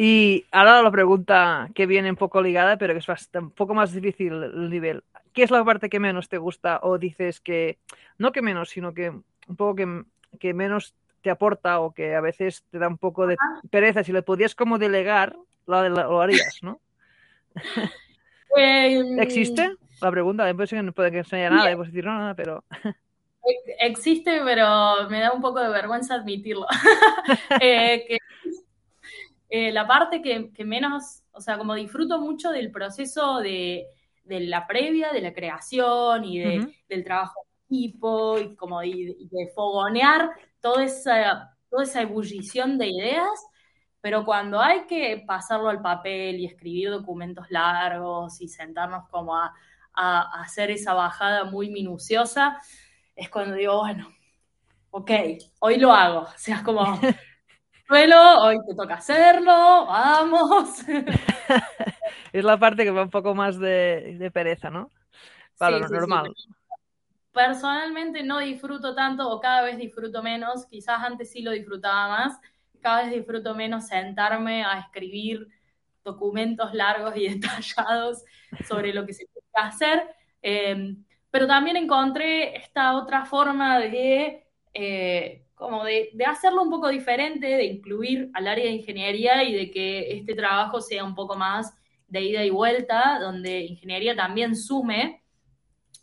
Y 0.00 0.44
ahora 0.52 0.80
la 0.80 0.92
pregunta 0.92 1.68
que 1.74 1.86
viene 1.86 2.08
un 2.08 2.16
poco 2.16 2.40
ligada, 2.40 2.76
pero 2.76 2.94
que 2.94 3.00
es 3.00 3.08
un 3.34 3.50
poco 3.50 3.74
más 3.74 3.92
difícil 3.92 4.32
el 4.32 4.70
nivel. 4.70 5.02
¿qué 5.32 5.42
es 5.42 5.50
la 5.50 5.64
parte 5.64 5.88
que 5.88 5.98
menos 5.98 6.28
te 6.28 6.38
gusta 6.38 6.78
o 6.84 6.98
dices 6.98 7.40
que, 7.40 7.78
no 8.16 8.30
que 8.30 8.40
menos, 8.40 8.70
sino 8.70 8.94
que 8.94 9.10
un 9.10 9.56
poco 9.56 9.74
que, 10.38 10.54
menos 10.54 10.94
te 11.20 11.30
aporta 11.30 11.80
o 11.80 11.92
que 11.92 12.14
a 12.14 12.20
veces 12.20 12.64
te 12.70 12.78
da 12.78 12.86
un 12.86 12.96
poco 12.96 13.26
de 13.26 13.36
pereza? 13.70 14.04
Si 14.04 14.12
le 14.12 14.22
podías 14.22 14.54
como 14.54 14.78
delegar, 14.78 15.36
lo, 15.66 16.20
harías, 16.20 16.58
¿no? 16.62 16.80
Em, 18.56 19.18
¿Existe? 19.18 19.74
La 20.00 20.12
pregunta, 20.12 20.44
después 20.44 20.72
no 20.72 20.92
puede 20.92 21.10
que 21.10 21.18
enseñar 21.18 21.50
nada, 21.50 21.74
puedes 21.74 21.92
decir 21.92 22.04
no, 22.04 22.18
nada, 22.18 22.34
pero... 22.34 22.62
Existe, 23.80 24.42
pero 24.44 25.08
me 25.08 25.20
da 25.20 25.32
un 25.32 25.40
poco 25.40 25.58
de 25.58 25.70
vergüenza 25.70 26.14
admitirlo. 26.14 26.66
Eh, 27.60 28.18
eh, 29.48 29.72
la 29.72 29.86
parte 29.86 30.20
que, 30.20 30.64
menos, 30.64 31.24
o 31.32 31.40
sea, 31.40 31.56
como 31.56 31.74
disfruto 31.74 32.20
mucho 32.20 32.50
del 32.50 32.70
proceso 32.70 33.38
de, 33.38 33.86
de 34.24 34.40
la 34.40 34.66
previa, 34.66 35.10
de 35.10 35.22
la 35.22 35.32
creación 35.32 36.24
y 36.24 36.40
del 36.40 37.04
trabajo 37.04 37.40
de 37.44 37.76
equipo 37.76 38.38
y 38.38 38.54
como 38.54 38.80
de, 38.80 39.50
fogonear 39.54 40.30
toda 40.60 40.84
esa, 40.84 41.56
toda 41.70 41.84
esa 41.84 42.02
ebullición 42.02 42.76
de 42.76 42.88
ideas, 42.88 43.46
pero 44.00 44.24
cuando 44.24 44.60
hay 44.60 44.86
que 44.86 45.24
pasarlo 45.26 45.70
al 45.70 45.80
papel 45.80 46.36
y 46.36 46.46
escribir 46.46 46.90
documentos 46.90 47.46
largos 47.50 48.40
y 48.40 48.48
sentarnos 48.48 49.08
como 49.08 49.34
a, 49.34 49.54
hacer 49.94 50.70
esa 50.70 50.94
bajada 50.94 51.44
muy 51.44 51.70
minuciosa, 51.70 52.60
es 53.16 53.28
cuando 53.28 53.56
digo, 53.56 53.78
bueno, 53.78 54.08
ok, 54.90 55.10
hoy 55.58 55.76
lo 55.76 55.92
hago. 55.92 56.20
O 56.20 56.32
sea, 56.36 56.62
como, 56.62 56.84
suelo, 57.88 58.42
hoy 58.42 58.58
te 58.66 58.74
toca 58.74 58.94
hacerlo, 58.94 59.86
vamos. 59.86 60.84
es 62.32 62.44
la 62.44 62.58
parte 62.58 62.84
que 62.84 62.90
va 62.90 63.02
un 63.02 63.10
poco 63.10 63.34
más 63.34 63.58
de, 63.58 64.30
pereza, 64.32 64.70
¿no? 64.70 64.92
Para 65.56 65.78
lo 65.78 65.88
normal. 65.88 66.34
Personalmente 67.32 68.22
no 68.22 68.40
disfruto 68.40 68.94
tanto 68.94 69.28
o 69.30 69.40
cada 69.40 69.62
vez 69.62 69.78
disfruto 69.78 70.22
menos, 70.22 70.66
quizás 70.66 71.02
antes 71.02 71.30
sí 71.30 71.40
lo 71.40 71.52
disfrutaba 71.52 72.08
más, 72.08 72.38
cada 72.80 73.02
vez 73.02 73.12
disfruto 73.12 73.54
menos 73.54 73.86
sentarme 73.86 74.64
a 74.64 74.80
escribir 74.80 75.48
documentos 76.04 76.74
largos 76.74 77.16
y 77.16 77.28
detallados 77.38 78.24
sobre 78.66 78.92
lo 78.92 79.06
que 79.06 79.14
se 79.14 79.24
que 79.24 79.40
hacer. 79.54 80.02
Em, 80.42 81.04
pero 81.30 81.46
también 81.46 81.76
encontré 81.76 82.56
esta 82.56 82.96
otra 82.96 83.24
forma 83.24 83.78
de, 83.78 84.46
eh, 84.74 85.47
como 85.58 85.84
de, 85.84 86.10
de, 86.14 86.24
hacerlo 86.24 86.62
un 86.62 86.70
poco 86.70 86.88
diferente, 86.88 87.46
de 87.46 87.64
incluir 87.64 88.30
al 88.34 88.46
área 88.46 88.64
de 88.64 88.72
ingeniería 88.72 89.42
y 89.42 89.54
de 89.54 89.70
que 89.70 90.12
este 90.16 90.34
trabajo 90.34 90.80
sea 90.80 91.04
un 91.04 91.14
poco 91.14 91.36
más 91.36 91.76
de 92.06 92.22
ida 92.22 92.44
y 92.44 92.50
vuelta, 92.50 93.18
donde 93.20 93.60
ingeniería 93.60 94.16
también 94.16 94.56
sume 94.56 95.22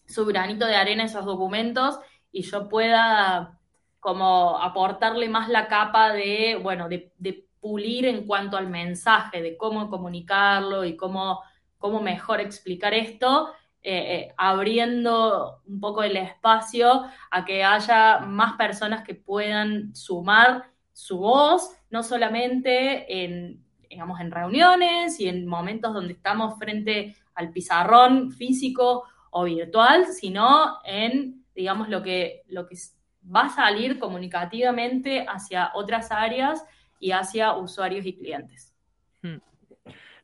su 0.06 0.26
granito 0.26 0.66
de 0.66 0.76
arena 0.76 1.04
a 1.04 1.06
esos 1.08 1.26
documentos 1.26 2.00
y 2.32 2.44
yo 2.44 2.70
pueda 2.70 3.60
como 4.00 4.60
aportarle 4.62 5.30
más 5.30 5.50
la 5.50 5.68
capa 5.68 6.14
de, 6.14 6.60
bueno, 6.62 6.88
de, 6.90 7.12
pulir 7.60 8.06
en 8.06 8.28
cuanto 8.28 8.58
al 8.58 8.70
mensaje, 8.70 9.42
de 9.42 9.58
cómo 9.58 9.90
comunicarlo 9.90 10.86
y 10.86 10.96
cómo, 10.96 11.42
cómo 11.80 12.00
mejor 12.00 12.40
explicar 12.40 12.94
esto, 12.94 13.52
eh, 13.88 14.16
eh, 14.16 14.34
abriendo 14.36 15.62
un 15.68 15.80
poco 15.80 16.02
el 16.02 16.18
espacio 16.18 17.04
a 17.30 17.46
que 17.46 17.64
haya 17.64 18.18
más 18.18 18.54
personas 18.54 19.04
que 19.04 19.14
puedan 19.14 19.96
sumar 19.96 20.72
su 20.92 21.20
voz, 21.20 21.70
no 21.92 22.02
solamente 22.02 23.24
en, 23.24 23.64
digamos, 23.88 24.20
en 24.22 24.32
reuniones 24.32 25.20
y 25.20 25.28
en 25.28 25.46
momentos 25.46 25.94
donde 25.94 26.14
estamos 26.14 26.58
frente 26.58 27.16
al 27.36 27.52
pizarrón 27.52 28.32
físico 28.32 29.04
o 29.30 29.44
virtual, 29.44 30.08
sino 30.08 30.80
en, 30.84 31.46
digamos, 31.54 31.88
lo 31.88 32.02
que, 32.02 32.42
lo 32.48 32.66
que 32.66 32.78
va 33.24 33.42
a 33.42 33.50
salir 33.50 34.00
comunicativamente 34.00 35.28
hacia 35.30 35.70
otras 35.76 36.12
áreas 36.12 36.66
y 37.00 37.12
hacia 37.12 37.54
usuarios 37.54 38.04
y 38.08 38.18
clientes. 38.18 38.75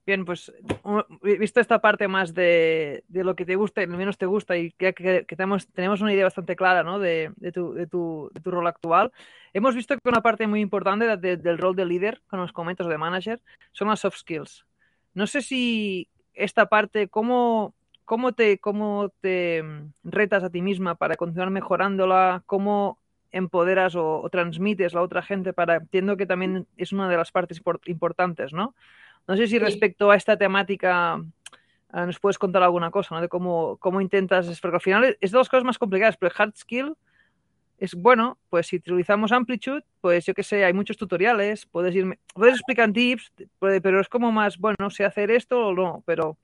Bien, 0.06 0.26
pues 0.26 0.52
visto 1.22 1.60
esta 1.60 1.80
parte 1.80 2.08
más 2.08 2.34
de, 2.34 3.04
lo 3.10 3.36
que 3.36 3.46
te 3.46 3.56
gusta 3.56 3.84
y 3.84 3.86
lo 3.86 3.98
menos 3.98 4.18
te 4.18 4.26
gusta 4.26 4.58
y 4.58 4.72
que, 4.72 4.94
que, 4.94 5.24
tenemos, 5.24 5.68
tenemos, 5.68 6.02
una 6.02 6.12
idea 6.12 6.24
bastante 6.24 6.56
clara 6.56 6.82
¿no? 6.82 6.98
de, 6.98 7.32
de, 7.36 7.52
tu, 7.52 7.74
de, 7.74 7.86
tu, 7.86 8.32
rol 8.44 8.66
actual, 8.66 9.12
hemos 9.54 9.76
visto 9.76 9.96
que 9.96 10.10
una 10.10 10.22
parte 10.22 10.48
muy 10.48 10.60
importante 10.60 11.06
del 11.18 11.58
rol 11.60 11.76
de 11.76 11.86
líder, 11.86 12.22
con 12.28 12.40
los 12.40 12.52
comentos 12.52 12.88
de 12.88 12.98
manager, 12.98 13.42
son 13.74 13.90
las 13.90 14.00
soft 14.00 14.18
skills. 14.18 14.66
No 15.14 15.28
sé 15.28 15.44
si 15.44 16.08
esta 16.34 16.66
parte, 16.68 17.08
¿cómo, 17.08 17.76
cómo, 18.04 18.32
te, 18.32 18.58
cómo 18.58 19.14
te 19.22 19.64
retas 20.04 20.44
a 20.44 20.50
ti 20.50 20.64
misma 20.64 20.96
para 20.96 21.16
continuar 21.16 21.52
mejorándola? 21.52 22.42
¿Cómo 22.48 22.98
empoderas 23.32 23.96
o, 23.96 24.28
transmites 24.32 24.94
a 24.94 24.98
la 24.98 25.04
otra 25.04 25.22
gente 25.22 25.54
para, 25.54 25.76
entiendo 25.76 26.18
que 26.18 26.26
también 26.26 26.68
es 26.78 26.92
una 26.92 27.08
de 27.08 27.18
las 27.18 27.32
partes 27.32 27.62
importantes, 27.86 28.52
¿no? 28.52 28.76
No 29.28 29.38
sé 29.38 29.48
si 29.48 29.60
respecto 29.60 30.12
a 30.12 30.16
esta 30.16 30.38
temática 30.38 31.22
ah, 31.90 32.06
nos 32.06 32.20
puedes 32.20 32.38
contar 32.38 32.64
alguna 32.64 32.92
cosa, 32.92 33.16
¿no? 33.16 33.22
De 33.22 33.30
cómo, 33.30 33.78
cómo 33.78 34.02
intentas, 34.02 34.60
porque 34.60 34.76
al 34.76 34.82
final 34.82 35.18
es 35.20 35.32
de 35.32 35.38
las 35.38 35.50
cosas 35.50 35.64
más 35.64 35.78
complicadas, 35.78 36.18
pero 36.18 36.34
el 36.34 36.42
hard 36.42 36.56
skill 36.56 36.96
es 37.82 37.96
bueno, 37.96 38.38
pues 38.50 38.68
si 38.68 38.76
utilizamos 38.76 39.32
Amplitude, 39.32 39.84
pues 40.02 40.24
yo 40.24 40.36
que 40.36 40.44
sé, 40.44 40.64
hay 40.64 40.72
muchos 40.72 40.98
tutoriales, 40.98 41.66
puedes 41.66 41.96
irme, 41.96 42.20
puedes 42.36 42.54
explicar 42.54 42.94
tips, 42.94 43.34
pero 43.58 44.00
es 44.00 44.08
como 44.08 44.32
más, 44.32 44.60
bueno, 44.60 44.92
sé 44.92 45.04
hacer 45.04 45.32
esto 45.32 45.70
o 45.70 45.74
no, 45.74 46.04
pero 46.06 46.38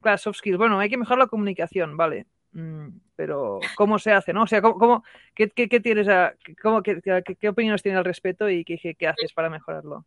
claro, 0.00 0.18
soft 0.18 0.38
skills, 0.38 0.58
bueno, 0.58 0.80
hay 0.80 0.90
que 0.90 0.96
mejorar 0.96 1.20
la 1.20 1.26
comunicación, 1.28 1.96
vale, 1.96 2.26
mm, 2.50 2.88
pero 3.14 3.60
¿cómo 3.76 4.00
se 4.00 4.10
hace, 4.10 4.32
no? 4.32 4.42
O 4.42 4.46
sea, 4.48 4.60
¿cómo, 4.60 5.04
qué, 5.36 5.46
tienes 5.46 6.08
a, 6.08 6.34
cómo, 6.60 6.82
qué, 6.82 7.00
qué, 7.38 7.48
opiniones 7.48 7.80
tienes 7.80 7.98
al 7.98 8.04
respecto 8.04 8.50
y 8.50 8.64
qué, 8.64 8.96
qué 8.98 9.06
haces 9.06 9.32
para 9.32 9.48
mejorarlo? 9.48 10.04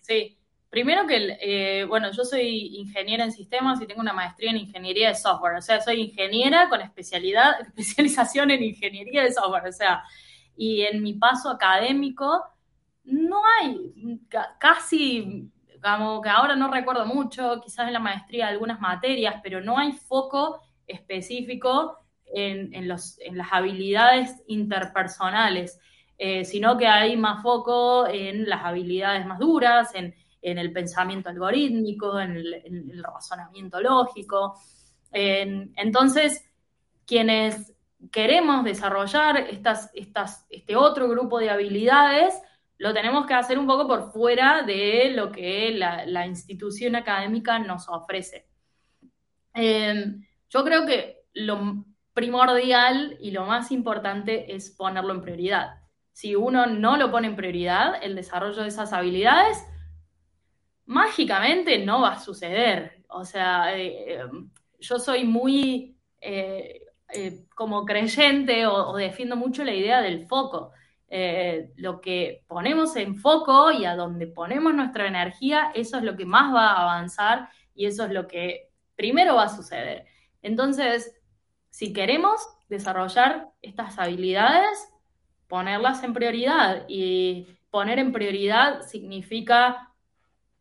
Sí, 0.00 0.38
Primero 0.74 1.06
que, 1.06 1.38
eh, 1.40 1.84
bueno, 1.84 2.10
yo 2.10 2.24
soy 2.24 2.78
ingeniera 2.78 3.22
en 3.22 3.30
sistemas 3.30 3.80
y 3.80 3.86
tengo 3.86 4.00
una 4.00 4.12
maestría 4.12 4.50
en 4.50 4.56
ingeniería 4.56 5.06
de 5.06 5.14
software, 5.14 5.54
o 5.54 5.62
sea, 5.62 5.80
soy 5.80 6.00
ingeniera 6.00 6.68
con 6.68 6.80
especialidad, 6.80 7.60
especialización 7.60 8.50
en 8.50 8.64
ingeniería 8.64 9.22
de 9.22 9.32
software, 9.32 9.68
o 9.68 9.72
sea, 9.72 10.02
y 10.56 10.82
en 10.82 11.00
mi 11.00 11.12
paso 11.12 11.48
académico 11.48 12.42
no 13.04 13.40
hay 13.60 14.18
casi, 14.58 15.48
como 15.80 16.20
que 16.20 16.28
ahora 16.28 16.56
no 16.56 16.68
recuerdo 16.72 17.06
mucho, 17.06 17.60
quizás 17.62 17.86
en 17.86 17.92
la 17.92 18.00
maestría 18.00 18.48
algunas 18.48 18.80
materias, 18.80 19.36
pero 19.44 19.60
no 19.60 19.78
hay 19.78 19.92
foco 19.92 20.60
específico 20.88 22.00
en, 22.34 22.88
los, 22.88 23.20
en 23.20 23.38
las 23.38 23.52
habilidades 23.52 24.42
interpersonales, 24.48 25.78
eh, 26.18 26.44
sino 26.44 26.76
que 26.76 26.88
hay 26.88 27.16
más 27.16 27.44
foco 27.44 28.08
en 28.08 28.48
las 28.48 28.64
habilidades 28.64 29.24
más 29.24 29.38
duras, 29.38 29.94
en 29.94 30.16
en 30.44 30.58
el 30.58 30.72
pensamiento 30.72 31.30
algorítmico, 31.30 32.20
en 32.20 32.36
el, 32.36 33.02
razonamiento 33.02 33.80
lógico. 33.80 34.54
entonces, 35.10 36.44
quienes 37.06 37.72
queremos 38.12 38.64
desarrollar 38.64 39.38
estas, 39.38 39.90
estas, 39.94 40.46
este 40.50 40.76
otro 40.76 41.08
grupo 41.08 41.38
de 41.38 41.50
habilidades, 41.50 42.34
lo 42.76 42.92
tenemos 42.92 43.26
que 43.26 43.34
hacer 43.34 43.58
un 43.58 43.66
poco 43.66 43.86
por 43.86 44.12
fuera 44.12 44.62
de 44.62 45.12
lo 45.14 45.30
que 45.32 45.70
la, 45.72 46.26
institución 46.26 46.96
académica 46.96 47.58
nos 47.58 47.88
ofrece. 47.88 48.46
Em, 49.54 50.26
yo 50.50 50.64
creo 50.64 50.84
que 50.84 51.22
lo 51.32 51.84
primordial 52.12 53.16
y 53.20 53.30
lo 53.30 53.46
más 53.46 53.72
importante 53.72 54.54
es 54.54 54.70
ponerlo 54.70 55.14
en 55.14 55.22
prioridad. 55.22 55.80
Si 56.12 56.36
uno 56.36 56.66
no 56.66 56.96
lo 56.96 57.10
pone 57.10 57.28
en 57.28 57.36
prioridad, 57.36 57.94
el 58.02 58.14
desarrollo 58.14 58.62
de 58.62 58.68
esas 58.68 58.92
habilidades, 58.92 59.64
mágicamente 60.86 61.78
no 61.78 62.02
va 62.02 62.12
a 62.12 62.20
suceder. 62.20 63.02
O 63.08 63.24
sea, 63.24 63.76
eh, 63.76 64.20
yo 64.78 64.98
soy 64.98 65.24
muy 65.24 65.96
eh, 66.20 66.82
eh, 67.12 67.46
como 67.54 67.84
creyente 67.84 68.66
o, 68.66 68.94
defiendo 68.96 69.36
mucho 69.36 69.64
la 69.64 69.74
idea 69.74 70.00
del 70.00 70.26
foco. 70.26 70.72
lo 71.76 72.00
que 72.00 72.42
ponemos 72.48 72.96
en 72.96 73.14
foco 73.14 73.70
y 73.70 73.84
a 73.84 73.94
donde 73.94 74.26
ponemos 74.26 74.74
nuestra 74.74 75.06
energía, 75.06 75.70
eso 75.74 75.98
es 75.98 76.02
lo 76.02 76.16
que 76.16 76.26
más 76.26 76.52
va 76.52 76.72
a 76.72 76.82
avanzar 76.82 77.48
y 77.74 77.86
eso 77.86 78.04
es 78.04 78.10
lo 78.10 78.26
que 78.26 78.70
primero 78.96 79.36
va 79.36 79.44
a 79.44 79.48
suceder. 79.48 80.06
Entonces, 80.42 81.14
si 81.70 81.92
queremos 81.92 82.40
desarrollar 82.68 83.50
estas 83.62 83.98
habilidades, 83.98 84.88
ponerlas 85.46 86.02
en 86.02 86.14
prioridad 86.14 86.84
y 86.88 87.46
poner 87.70 87.98
en 87.98 88.12
prioridad 88.12 88.82
significa 88.82 89.93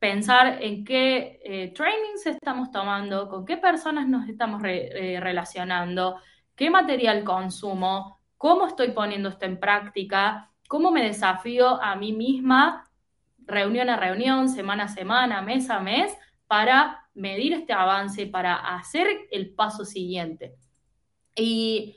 pensar 0.04 0.62
en 0.62 0.84
qué 0.84 1.40
eh, 1.46 1.72
trainings 1.74 2.26
estamos 2.26 2.70
tomando, 2.72 3.30
con 3.30 3.46
qué 3.46 3.56
personas 3.56 4.06
nos 4.06 4.28
estamos 4.28 4.62
eh, 4.66 5.18
relacionando, 5.22 6.18
qué 6.58 6.70
material 6.70 7.24
consumo, 7.24 8.20
cómo 8.38 8.68
estoy 8.68 8.92
poniendo 8.92 9.30
esto 9.30 9.46
en 9.46 9.62
práctica, 9.62 10.52
cómo 10.68 10.92
me 10.92 11.06
desafío 11.06 11.82
a 11.82 11.96
mí 11.96 12.12
misma, 12.12 12.92
reunión 13.46 13.90
a 13.90 13.96
reunión, 13.96 14.50
semana 14.50 14.84
a 14.84 14.88
semana, 14.90 15.42
mes 15.42 15.70
a 15.70 15.80
mes, 15.80 16.14
para 16.48 17.08
medir 17.14 17.54
este 17.54 17.72
avance, 17.72 18.28
para 18.28 18.56
hacer 18.56 19.08
el 19.32 19.52
paso 19.56 19.86
siguiente. 19.86 20.54
Y 21.34 21.96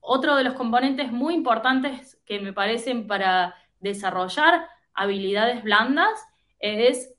otro 0.00 0.36
de 0.36 0.44
los 0.44 0.54
componentes 0.54 1.12
muy 1.12 1.34
importantes 1.34 2.18
que 2.24 2.40
me 2.40 2.54
parecen 2.54 3.06
para 3.06 3.56
desarrollar 3.78 4.66
habilidades 4.94 5.62
blandas 5.62 6.24
es 6.64 7.14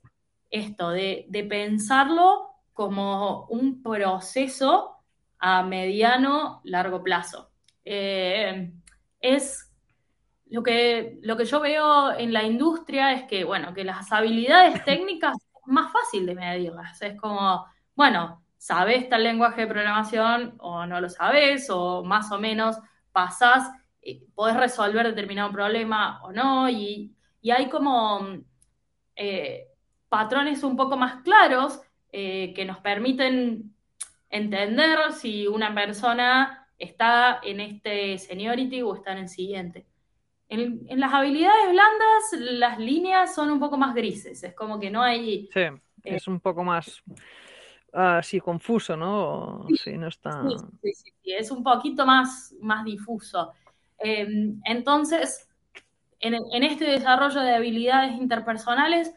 esto, 0.49 0.89
de, 0.89 1.27
pensarlo 1.47 2.49
como 2.73 3.45
un 3.45 3.83
proceso 3.83 4.97
a 5.37 5.61
mediano, 5.61 6.61
largo 6.63 7.03
plazo. 7.03 7.51
Eh, 7.83 8.73
es 9.19 9.71
lo 10.47 10.63
que, 10.63 11.19
lo 11.21 11.37
que 11.37 11.45
yo 11.45 11.59
veo 11.59 12.11
en 12.17 12.33
la 12.33 12.43
industria 12.43 13.13
es 13.13 13.23
que, 13.25 13.43
bueno, 13.43 13.73
que 13.73 13.83
las 13.83 14.11
habilidades 14.11 14.83
técnicas 14.85 15.35
es 15.35 15.67
más 15.67 15.93
fácil 15.93 16.25
de 16.25 16.33
medirlas. 16.33 16.99
Es 17.03 17.19
como, 17.19 17.65
bueno, 17.93 18.43
sabes 18.57 19.07
tal 19.09 19.23
lenguaje 19.23 19.61
de 19.61 19.67
programación 19.67 20.55
o 20.57 20.87
no 20.87 20.99
lo 20.99 21.09
sabes, 21.09 21.69
o 21.69 22.03
más 22.03 22.31
o 22.31 22.39
menos 22.39 22.77
pasás, 23.11 23.69
eh, 24.01 24.25
podés 24.33 24.57
resolver 24.57 25.05
determinado 25.05 25.51
problema 25.51 26.23
o 26.23 26.31
no, 26.31 26.67
y 26.67 27.11
hay 27.51 27.69
como 27.69 28.43
eh, 29.15 29.67
patrones 30.09 30.63
un 30.63 30.75
poco 30.75 30.97
más 30.97 31.21
claros 31.23 31.81
eh, 32.11 32.53
que 32.55 32.65
nos 32.65 32.79
permiten 32.79 33.73
entender 34.29 34.99
si 35.13 35.47
una 35.47 35.73
persona 35.73 36.67
está 36.77 37.39
en 37.43 37.59
este 37.59 38.17
seniority 38.17 38.81
o 38.81 38.95
está 38.95 39.13
en 39.13 39.17
el 39.19 39.29
siguiente. 39.29 39.85
En, 40.47 40.85
las 40.99 41.13
habilidades 41.13 41.71
blandas, 41.71 42.51
las 42.59 42.79
líneas 42.79 43.33
son 43.33 43.49
un 43.49 43.59
poco 43.59 43.77
más 43.77 43.95
grises, 43.95 44.43
es 44.43 44.53
como 44.53 44.79
que 44.79 44.91
no 44.91 45.01
hay... 45.01 45.49
Sí, 45.51 45.61
eh, 45.61 45.71
es 46.03 46.27
un 46.27 46.39
poco 46.39 46.63
más 46.63 47.01
así 47.91 48.41
confuso, 48.41 48.95
¿no? 48.97 49.65
Sí, 49.81 49.97
no 49.97 50.07
está... 50.07 50.43
Sí, 50.81 50.93
sí, 50.93 51.13
sí, 51.23 51.33
es 51.33 51.49
un 51.49 51.63
poquito 51.63 52.05
más, 52.05 52.53
más 52.59 52.83
difuso. 52.83 53.53
entonces, 53.97 55.47
en, 56.19 56.63
este 56.63 56.85
desarrollo 56.85 57.41
de 57.41 57.55
habilidades 57.55 58.13
interpersonales, 58.13 59.13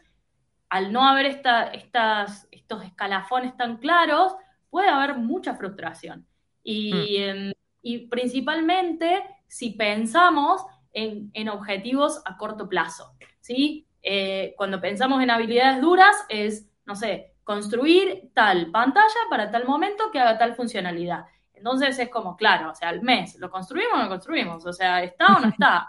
al 0.69 0.91
no 0.93 1.07
haber 1.07 1.25
estas, 1.25 2.47
estos 2.51 2.83
escalafones 2.83 3.57
tan 3.57 3.77
claros, 3.77 4.35
puede 4.69 4.89
haber 4.89 5.17
mucha 5.17 5.55
frustración. 5.55 6.27
Y, 6.63 6.93
hmm. 6.93 7.51
em, 7.83 8.09
principalmente 8.09 9.23
si 9.47 9.71
pensamos 9.71 10.63
en, 10.91 11.49
objetivos 11.49 12.21
a 12.25 12.37
corto 12.37 12.67
plazo. 12.67 13.13
¿sí? 13.39 13.87
Eh, 14.01 14.53
cuando 14.57 14.79
pensamos 14.79 15.21
en 15.23 15.31
habilidades 15.31 15.81
duras 15.81 16.15
es, 16.29 16.69
no 16.85 16.95
sé, 16.95 17.33
construir 17.43 18.29
tal 18.33 18.69
pantalla 18.69 19.19
para 19.29 19.49
tal 19.49 19.65
momento 19.65 20.11
que 20.11 20.19
haga 20.19 20.37
tal 20.37 20.55
funcionalidad. 20.55 21.25
Entonces 21.53 21.97
es 21.99 22.09
como, 22.09 22.37
claro, 22.37 22.71
o 22.71 22.75
sea, 22.75 22.89
al 22.89 23.01
mes, 23.01 23.37
¿lo 23.39 23.49
construimos 23.49 23.93
o 23.93 23.97
no 23.97 24.03
lo 24.03 24.09
construimos? 24.09 24.65
O 24.65 24.71
sea, 24.71 25.03
¿está 25.03 25.35
o 25.35 25.39
no 25.39 25.49
está? 25.49 25.87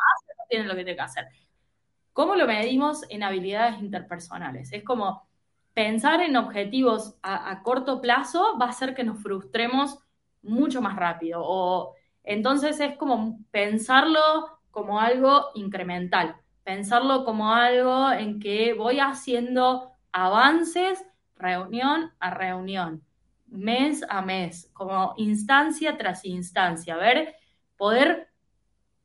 Tiene 0.50 0.66
lo 0.66 0.74
que 0.74 0.84
tiene 0.84 0.96
que 0.96 1.02
hacer. 1.02 1.28
¿Cómo 2.12 2.34
lo 2.34 2.46
medimos 2.46 3.04
en 3.08 3.22
habilidades 3.22 3.80
interpersonales? 3.80 4.72
Es 4.72 4.84
como 4.84 5.26
pensar 5.72 6.20
en 6.20 6.36
objetivos 6.36 7.16
a, 7.22 7.62
corto 7.62 8.00
plazo 8.00 8.58
va 8.60 8.66
a 8.66 8.70
hacer 8.70 8.94
que 8.94 9.04
nos 9.04 9.22
frustremos 9.22 9.98
mucho 10.42 10.82
más 10.82 10.96
rápido. 10.96 11.40
O 11.42 11.94
entonces 12.24 12.80
es 12.80 12.96
como 12.96 13.38
pensarlo 13.50 14.20
como 14.70 15.00
algo 15.00 15.46
incremental, 15.54 16.36
pensarlo 16.64 17.24
como 17.24 17.54
algo 17.54 18.10
en 18.12 18.40
que 18.40 18.74
voy 18.74 19.00
haciendo 19.00 19.92
avances 20.12 21.04
reunión 21.36 22.12
a 22.18 22.30
reunión, 22.30 23.02
mes 23.46 24.04
a 24.08 24.20
mes, 24.20 24.70
como 24.74 25.14
instancia 25.16 25.96
tras 25.96 26.24
instancia, 26.24 26.96
ver, 26.96 27.34
poder 27.76 28.28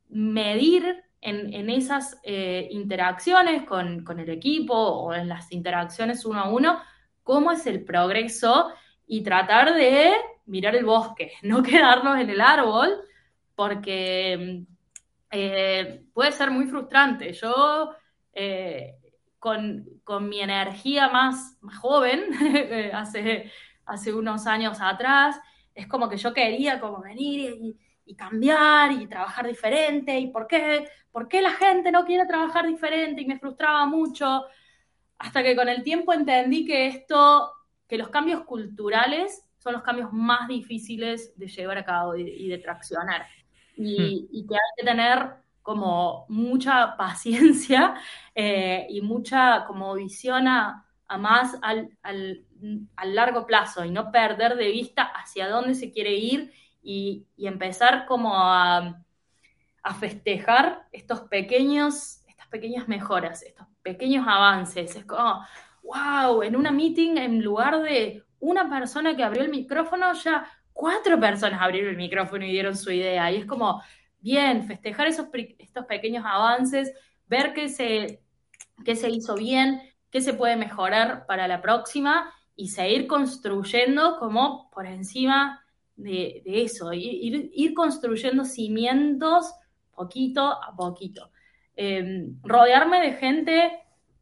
medir 0.08 1.05
en, 1.20 1.70
esas 1.70 2.18
eh, 2.22 2.68
interacciones 2.70 3.64
con, 3.64 4.04
el 4.20 4.30
equipo 4.30 4.74
o 4.74 5.12
en 5.12 5.28
las 5.28 5.50
interacciones 5.52 6.24
uno 6.24 6.40
a 6.40 6.48
uno, 6.48 6.80
cómo 7.22 7.50
es 7.50 7.66
el 7.66 7.84
progreso 7.84 8.70
y 9.06 9.22
tratar 9.22 9.74
de 9.74 10.12
mirar 10.46 10.76
el 10.76 10.84
bosque, 10.84 11.32
no 11.42 11.62
quedarnos 11.62 12.18
en 12.20 12.30
el 12.30 12.40
árbol, 12.40 13.00
porque 13.54 14.64
eh, 15.30 16.04
puede 16.12 16.32
ser 16.32 16.50
muy 16.50 16.66
frustrante. 16.66 17.32
Yo, 17.32 17.94
eh, 18.32 18.96
con, 19.38 19.86
mi 20.20 20.40
energía 20.40 21.08
más, 21.08 21.58
joven, 21.80 22.24
hace 22.92 23.50
hace 23.86 24.12
unos 24.12 24.46
años 24.46 24.78
atrás. 24.80 25.40
Es 25.74 25.86
como 25.86 26.08
que 26.08 26.16
yo 26.16 26.34
quería 26.34 26.80
como 26.80 27.00
venir 27.00 27.56
y, 27.60 27.78
y 28.06 28.14
cambiar 28.14 28.92
y 28.92 29.06
trabajar 29.06 29.46
diferente. 29.46 30.18
¿Y 30.18 30.28
por 30.28 30.46
qué? 30.46 30.88
¿Por 31.10 31.28
qué 31.28 31.42
la 31.42 31.52
gente 31.52 31.90
no 31.90 32.04
quiere 32.04 32.26
trabajar 32.26 32.66
diferente? 32.66 33.20
Y 33.20 33.26
me 33.26 33.38
frustraba 33.38 33.84
mucho. 33.86 34.44
Hasta 35.18 35.42
que 35.42 35.56
con 35.56 35.68
el 35.68 35.82
tiempo 35.82 36.12
entendí 36.12 36.64
que 36.64 36.86
esto, 36.86 37.52
que 37.86 37.98
los 37.98 38.08
cambios 38.08 38.44
culturales 38.44 39.42
son 39.58 39.72
los 39.72 39.82
cambios 39.82 40.12
más 40.12 40.46
difíciles 40.46 41.36
de 41.36 41.48
llevar 41.48 41.78
a 41.78 41.84
cabo 41.84 42.16
y, 42.16 42.48
de 42.48 42.58
traccionar. 42.58 43.26
Y, 43.76 43.98
hmm. 43.98 44.28
y, 44.30 44.46
que 44.46 44.54
hay 44.54 44.60
que 44.76 44.84
tener 44.84 45.46
como 45.62 46.26
mucha 46.28 46.96
paciencia 46.98 47.94
eh, 48.34 48.86
y 48.88 49.00
mucha 49.00 49.64
como 49.66 49.94
visión 49.94 50.46
a, 50.46 50.84
más 51.18 51.58
al, 51.62 51.90
al, 52.02 52.44
al, 52.94 53.14
largo 53.14 53.46
plazo 53.46 53.84
y 53.84 53.90
no 53.90 54.12
perder 54.12 54.56
de 54.56 54.70
vista 54.70 55.02
hacia 55.02 55.48
dónde 55.48 55.74
se 55.74 55.90
quiere 55.90 56.14
ir 56.14 56.52
y, 56.86 57.26
empezar 57.36 58.06
como 58.06 58.32
a, 58.32 59.02
a, 59.82 59.94
festejar 59.94 60.86
estos 60.92 61.22
pequeños, 61.22 62.22
estas 62.28 62.46
pequeñas 62.46 62.86
mejoras, 62.86 63.42
estos 63.42 63.66
pequeños 63.82 64.24
avances. 64.28 64.94
Es 64.94 65.04
como, 65.04 65.44
wow, 65.82 66.44
en 66.44 66.54
una 66.54 66.70
meeting 66.70 67.16
en 67.16 67.42
lugar 67.42 67.82
de 67.82 68.22
una 68.38 68.70
persona 68.70 69.16
que 69.16 69.24
abrió 69.24 69.42
el 69.42 69.50
micrófono, 69.50 70.12
ya 70.12 70.46
cuatro 70.72 71.18
personas 71.18 71.60
abrieron 71.60 71.90
el 71.90 71.96
micrófono 71.96 72.44
y 72.44 72.52
dieron 72.52 72.76
su 72.76 72.92
idea. 72.92 73.32
Y 73.32 73.38
es 73.38 73.46
como, 73.46 73.82
bien, 74.20 74.64
festejar 74.64 75.08
esos, 75.08 75.26
estos 75.58 75.86
pequeños 75.86 76.24
avances, 76.24 76.92
ver 77.26 77.52
qué 77.52 77.68
se, 77.68 78.22
qué 78.84 78.94
se 78.94 79.10
hizo 79.10 79.34
bien, 79.34 79.82
qué 80.10 80.20
se 80.20 80.34
puede 80.34 80.54
mejorar 80.54 81.26
para 81.26 81.48
la 81.48 81.60
próxima 81.60 82.32
y 82.54 82.68
seguir 82.68 83.08
construyendo 83.08 84.20
como 84.20 84.70
por 84.70 84.86
encima 84.86 85.65
de, 85.96 86.42
eso, 86.44 86.92
ir, 86.92 87.50
ir, 87.52 87.74
construyendo 87.74 88.44
cimientos 88.44 89.52
poquito 89.94 90.42
a 90.42 90.74
poquito. 90.76 91.30
Em, 91.74 92.38
rodearme 92.42 93.00
de 93.00 93.12
gente 93.14 93.72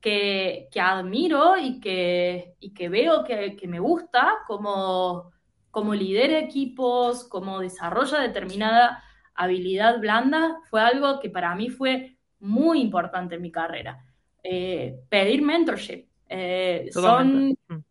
que, 0.01 0.69
que 0.71 0.81
admiro 0.81 1.57
y 1.57 1.81
que, 1.81 2.55
y 2.61 2.73
que 2.73 2.89
veo 2.89 3.25
que, 3.25 3.57
que, 3.57 3.69
me 3.69 3.81
gusta, 3.81 4.39
como, 4.47 5.33
como 5.71 5.95
lidera 5.95 6.39
equipos, 6.39 7.25
como 7.25 7.61
desarrolla 7.61 8.21
determinada 8.21 9.03
habilidad 9.35 9.99
blanda, 10.01 10.59
fue 10.71 10.81
algo 10.81 11.19
que 11.21 11.31
para 11.31 11.55
mí 11.55 11.71
fue 11.71 12.17
muy 12.41 12.81
importante 12.81 13.35
en 13.35 13.43
mi 13.43 13.51
carrera. 13.51 14.05
Eh, 14.43 15.01
pedir 15.09 15.43
mentorship. 15.43 16.07
Eh, 16.29 16.89
son, 16.93 17.57
mm. 17.69 17.85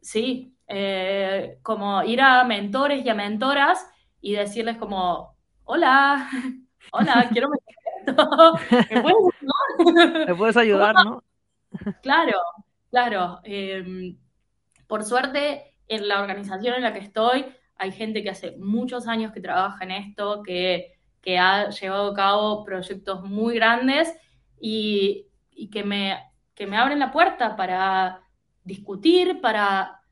sí, 0.00 0.53
eh, 0.66 1.58
como 1.62 2.02
ir 2.02 2.20
a 2.20 2.44
mentores 2.44 3.04
y 3.04 3.08
a 3.08 3.14
mentoras 3.14 3.86
y 4.20 4.32
decirles 4.32 4.76
como, 4.78 5.36
hola, 5.64 6.28
hola, 6.92 7.28
quiero 7.32 7.48
esto. 8.06 8.28
¿Me 8.90 9.02
puedes 9.02 9.36
ayudar? 9.40 10.26
¿Me 10.28 10.34
puedes 10.34 10.56
ayudar, 10.56 10.94
no? 11.04 11.22
Claro, 12.02 12.38
claro. 12.90 13.40
Em, 13.44 14.16
por 14.86 15.04
suerte, 15.04 15.74
en 15.88 16.08
la 16.08 16.20
organización 16.20 16.76
en 16.76 16.82
la 16.82 16.92
que 16.92 17.00
estoy, 17.00 17.46
hay 17.76 17.92
gente 17.92 18.22
que 18.22 18.30
hace 18.30 18.56
muchos 18.58 19.08
años 19.08 19.32
que 19.32 19.40
trabaja 19.40 19.84
en 19.84 19.90
esto, 19.90 20.42
que, 20.42 20.92
que 21.20 21.38
ha 21.38 21.70
llevado 21.70 22.12
a 22.12 22.14
cabo 22.14 22.64
proyectos 22.64 23.22
muy 23.22 23.56
grandes 23.56 24.14
y, 24.60 25.26
y 25.50 25.68
que 25.70 25.82
me, 25.82 26.16
que 26.54 26.66
me 26.66 26.76
abren 26.76 27.00
la 27.00 27.10
puerta 27.10 27.56
para 27.56 28.20
discutir, 28.62 29.40
para, 29.40 30.03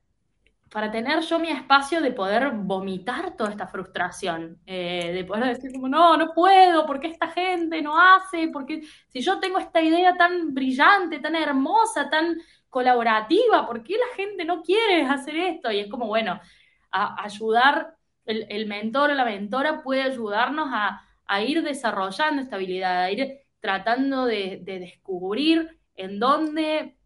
para 0.73 0.91
tener 0.91 1.21
yo 1.21 1.39
mi 1.39 1.49
espacio 1.49 2.01
de 2.01 2.13
poder 2.13 2.51
vomitar 2.53 3.37
toda 3.37 3.51
esta 3.51 3.67
frustración, 3.67 4.59
eh, 4.67 5.13
de 5.13 5.25
poder 5.25 5.45
decir 5.45 5.71
como, 5.73 5.89
no, 5.89 6.17
no 6.17 6.33
puedo, 6.33 6.87
¿por 6.87 6.99
qué 6.99 7.09
esta 7.09 7.29
gente 7.29 7.83
no 7.83 8.01
hace? 8.01 8.49
Porque 8.49 8.83
si 9.09 9.21
yo 9.21 9.39
tengo 9.39 9.59
esta 9.59 9.83
idea 9.83 10.17
tan 10.17 10.55
brillante, 10.55 11.21
tan 11.21 11.37
hermosa, 11.37 12.09
tan 12.09 12.39
colaborativa, 12.71 13.67
¿por 13.67 13.83
qué 13.83 13.95
la 13.95 14.17
gente 14.17 14.45
no 14.45 14.63
quiere 14.63 15.03
hacer 15.03 15.37
esto? 15.37 15.71
Y 15.71 15.81
es 15.81 15.91
como, 15.91 16.07
bueno, 16.07 16.41
a, 16.91 17.23
ayudar, 17.23 17.97
el, 18.25 18.67
mentor 18.67 19.11
o 19.11 19.15
la 19.15 19.25
mentora 19.25 19.83
puede 19.83 20.03
ayudarnos 20.03 20.69
a 20.73 21.43
ir 21.43 21.63
desarrollando 21.63 22.41
esta 22.41 22.57
habilidad, 22.57 23.03
a 23.03 23.11
ir 23.11 23.43
tratando 23.63 24.27
de, 24.27 24.61
descubrir 24.65 25.79
en 25.95 26.19
dónde 26.19 26.97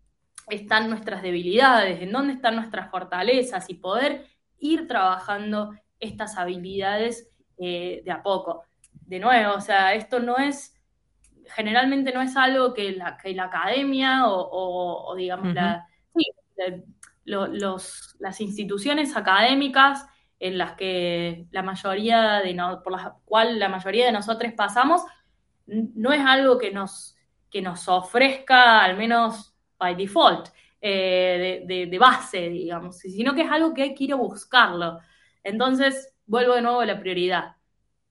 están 0.49 0.89
nuestras 0.89 1.23
debilidades, 1.23 2.01
en 2.03 2.13
dónde 2.13 2.35
están 2.35 2.57
nuestras 2.57 2.91
fortalezas 2.91 3.69
y 3.69 3.75
poder 3.75 4.27
ir 4.59 4.87
trabajando 4.87 5.75
estas 5.99 6.37
habilidades 6.37 7.29
eh, 7.59 8.03
de 8.05 8.11
a 8.11 8.23
poco. 8.23 8.65
De 8.93 9.19
nuevo, 9.19 9.55
o 9.55 9.61
sea, 9.61 9.95
esto 9.95 10.21
no 10.21 10.37
es, 10.37 10.75
generalmente 11.55 12.13
no 12.13 12.23
es 12.23 12.37
algo 12.37 12.75
que 12.75 12.93
la, 12.93 13.17
que 13.17 13.35
la 13.35 13.45
academia 13.45 14.23
o, 14.27 15.15
digamos, 15.17 15.55
la, 15.55 15.87
los, 17.25 18.17
las 18.19 18.41
instituciones 18.41 19.17
académicas 19.17 20.07
en 20.39 20.59
las 20.59 20.73
que 20.73 21.47
la 21.51 21.63
mayoría 21.63 22.41
de 22.41 22.55
por 22.85 22.93
la 22.93 23.17
cual 23.25 23.59
la 23.59 23.69
mayoría 23.69 24.07
de 24.07 24.13
nosotros 24.13 24.53
pasamos, 24.53 25.03
no 25.67 26.13
es 26.13 26.21
algo 26.25 26.59
que 26.59 26.71
nos, 26.71 27.17
que 27.51 27.63
nos 27.63 27.89
ofrezca, 27.89 28.85
al 28.85 28.97
menos 28.97 29.56
by 29.79 29.95
default, 29.95 30.49
eh, 30.81 31.65
de, 31.67 31.99
base, 31.99 32.49
digamos, 32.49 32.99
sino 32.99 33.35
que 33.35 33.43
es 33.43 33.51
algo 33.51 33.75
que 33.75 33.83
hay 33.83 33.95
que 33.95 34.05
ir 34.05 34.13
a 34.13 34.17
buscarlo. 34.17 34.99
Entonces, 35.43 36.15
vuelvo 36.27 36.55
de 36.55 36.63
nuevo 36.63 36.81
a 36.81 36.87
la 36.87 37.01
prioridad. 37.01 37.57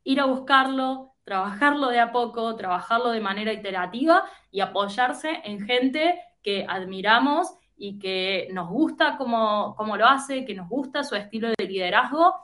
Ir 0.04 0.20
a 0.20 0.26
buscarlo, 0.26 1.14
trabajarlo 1.24 1.90
de 1.90 2.00
a 2.00 2.12
poco, 2.12 2.56
trabajarlo 2.56 3.12
de 3.12 3.22
manera 3.22 3.54
iterativa 3.54 4.26
y 4.52 4.62
apoyarse 4.62 5.42
en 5.44 5.66
gente 5.66 6.22
que 6.44 6.66
admiramos 6.68 7.56
y 7.78 8.00
que 8.00 8.48
nos 8.54 8.70
gusta 8.70 9.18
cómo, 9.18 9.76
cómo 9.76 9.98
lo 9.98 10.06
hace, 10.06 10.46
que 10.46 10.56
nos 10.56 10.70
gusta 10.70 11.04
su 11.04 11.16
estilo 11.16 11.50
de 11.58 11.66
liderazgo, 11.66 12.36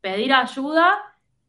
pedir 0.00 0.32
ayuda 0.32 0.98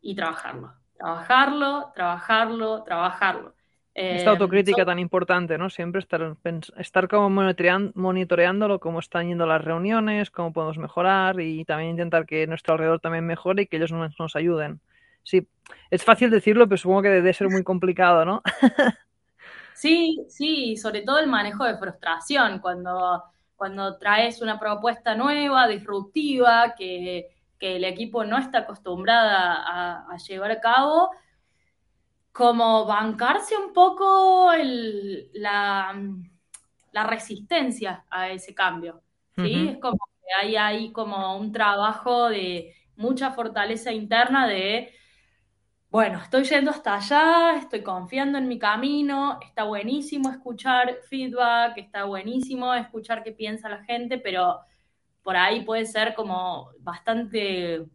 y 0.02 0.16
trabajarlo 0.16 0.80
trabajarlo, 1.00 1.92
trabajarlo, 1.96 2.84
trabajarlo. 2.84 3.56
Esta 3.94 4.30
autocrítica 4.30 4.86
tan 4.86 5.00
importante, 5.00 5.58
¿no? 5.58 5.70
Siempre 5.70 6.00
estar, 6.00 6.36
estar 6.78 7.08
como 7.10 7.30
monitoreándolo, 7.30 8.80
cómo 8.80 9.00
están 9.00 9.28
yendo 9.28 9.46
las 9.46 9.64
reuniones, 9.64 10.32
cómo 10.32 10.54
podemos 10.54 10.78
mejorar 10.78 11.42
y 11.42 11.66
también 11.66 11.92
intentar 11.92 12.26
que 12.26 12.48
nuestro 12.48 12.74
alrededor 12.74 13.02
también 13.02 13.26
mejore 13.26 13.64
y 13.64 13.68
que 13.68 13.78
ellos 13.78 13.92
nos, 13.92 14.18
nos 14.18 14.36
ayuden. 14.36 14.80
Sí, 15.24 15.48
es 15.90 16.04
fácil 16.04 16.30
decirlo, 16.30 16.68
pero 16.68 16.78
supongo 16.78 17.04
que 17.04 17.10
debe 17.10 17.34
ser 17.34 17.50
muy 17.50 17.64
complicado, 17.64 18.24
¿no? 18.24 18.42
sí, 19.74 20.26
sí, 20.30 20.78
sobre 20.78 21.02
todo 21.02 21.20
el 21.20 21.28
manejo 21.28 21.66
de 21.66 21.78
frustración, 21.78 22.60
cuando, 22.60 23.24
cuando 23.56 23.98
traes 23.98 24.42
una 24.42 24.60
propuesta 24.60 25.16
nueva, 25.16 25.68
disruptiva, 25.68 26.74
que, 26.78 27.28
que 27.60 27.76
el 27.76 27.84
equipo 27.84 28.24
no 28.24 28.38
está 28.38 28.60
acostumbrada 28.60 30.06
a, 30.10 30.18
llevar 30.18 30.52
a 30.52 30.62
cabo, 30.62 31.12
como 32.32 32.86
bancarse 32.86 33.56
un 33.58 33.74
poco 33.74 34.52
la, 35.34 35.96
resistencia 36.94 38.06
a 38.10 38.30
ese 38.30 38.54
cambio. 38.54 39.02
¿sí? 39.36 39.70
Es 39.70 39.78
como 39.80 39.98
que 39.98 40.34
hay 40.46 40.56
ahí 40.56 40.92
como 40.92 41.38
un 41.38 41.52
trabajo 41.52 42.30
de 42.30 42.76
mucha 42.96 43.32
fortaleza 43.32 43.92
interna 43.92 44.48
de, 44.48 44.94
bueno, 45.90 46.20
estoy 46.20 46.44
yendo 46.44 46.72
hasta 46.72 46.96
allá, 46.96 47.58
estoy 47.58 47.82
confiando 47.82 48.38
en 48.38 48.48
mi 48.48 48.60
camino, 48.60 49.40
está 49.42 49.64
buenísimo 49.64 50.30
escuchar 50.30 50.98
feedback, 51.10 51.78
está 51.78 52.04
buenísimo 52.04 52.74
escuchar 52.74 53.24
qué 53.24 53.32
piensa 53.32 53.70
la 53.70 53.84
gente, 53.86 54.18
pero 54.18 54.60
por 55.24 55.38
ahí 55.38 55.64
puede 55.64 55.86
ser 55.86 56.14
como 56.14 56.72
bastante 56.80 57.86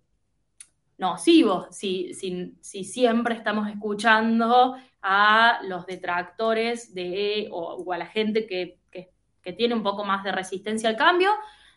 nocivo 0.98 1.66
si, 1.70 2.14
si, 2.14 2.54
si 2.60 2.84
siempre 2.84 3.34
estamos 3.34 3.68
escuchando 3.68 4.76
a 5.02 5.60
los 5.64 5.86
detractores 5.86 6.94
de, 6.94 7.48
o, 7.50 7.92
a 7.92 7.98
la 7.98 8.06
gente 8.06 8.46
que, 8.46 8.78
que, 8.90 9.52
tiene 9.52 9.74
un 9.74 9.82
poco 9.82 10.04
más 10.04 10.24
de 10.24 10.32
resistencia 10.32 10.88
al 10.88 10.96
cambio, 10.96 11.30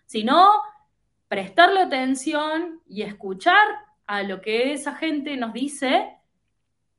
sino 0.06 0.62
prestarle 1.28 1.82
atención 1.82 2.82
y 2.88 3.02
escuchar 3.02 3.68
a 4.06 4.24
lo 4.24 4.40
que 4.40 4.72
esa 4.72 4.96
gente 4.96 5.36
nos 5.36 5.52
dice 5.52 6.16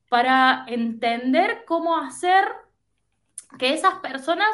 para 0.09 0.65
entender 0.67 1.63
cómo 1.65 1.97
hacer 1.97 2.45
que 3.57 3.73
esas 3.73 3.95
personas 3.95 4.49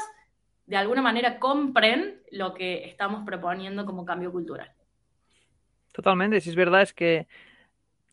de 0.68 0.78
alguna 0.78 1.02
manera 1.02 1.38
compren 1.38 2.22
lo 2.32 2.54
que 2.54 2.86
estamos 2.86 3.26
proponiendo 3.26 3.86
como 3.86 4.06
cambio 4.06 4.32
cultural. 4.32 4.72
Totalmente, 5.92 6.40
si 6.40 6.50
es 6.50 6.56
verdad 6.56 6.82
es 6.82 6.94
que 6.94 7.28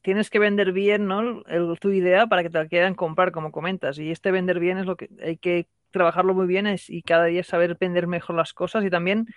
tienes 0.03 0.31
que 0.31 0.39
vender 0.39 0.73
bien 0.73 1.07
¿no? 1.07 1.43
tu 1.81 1.91
idea 1.91 2.27
para 2.27 2.43
que 2.43 2.51
te 2.51 2.59
la 2.59 2.69
quieran 2.69 2.95
comprar, 2.95 3.33
como 3.33 3.53
comentas. 3.53 3.99
Y 3.99 4.11
este 4.11 4.31
vender 4.31 4.61
bien 4.61 4.79
es 4.79 4.87
lo 4.87 4.97
que 4.97 5.09
hay 5.23 5.37
que 5.37 5.69
trabajarlo 5.91 6.35
muy 6.35 6.47
bien 6.47 6.67
y 6.89 7.03
cada 7.03 7.27
día 7.27 7.45
saber 7.45 7.77
vender 7.79 8.07
mejor 8.07 8.37
las 8.37 8.53
cosas 8.53 8.85
y 8.85 8.91
también 8.91 9.29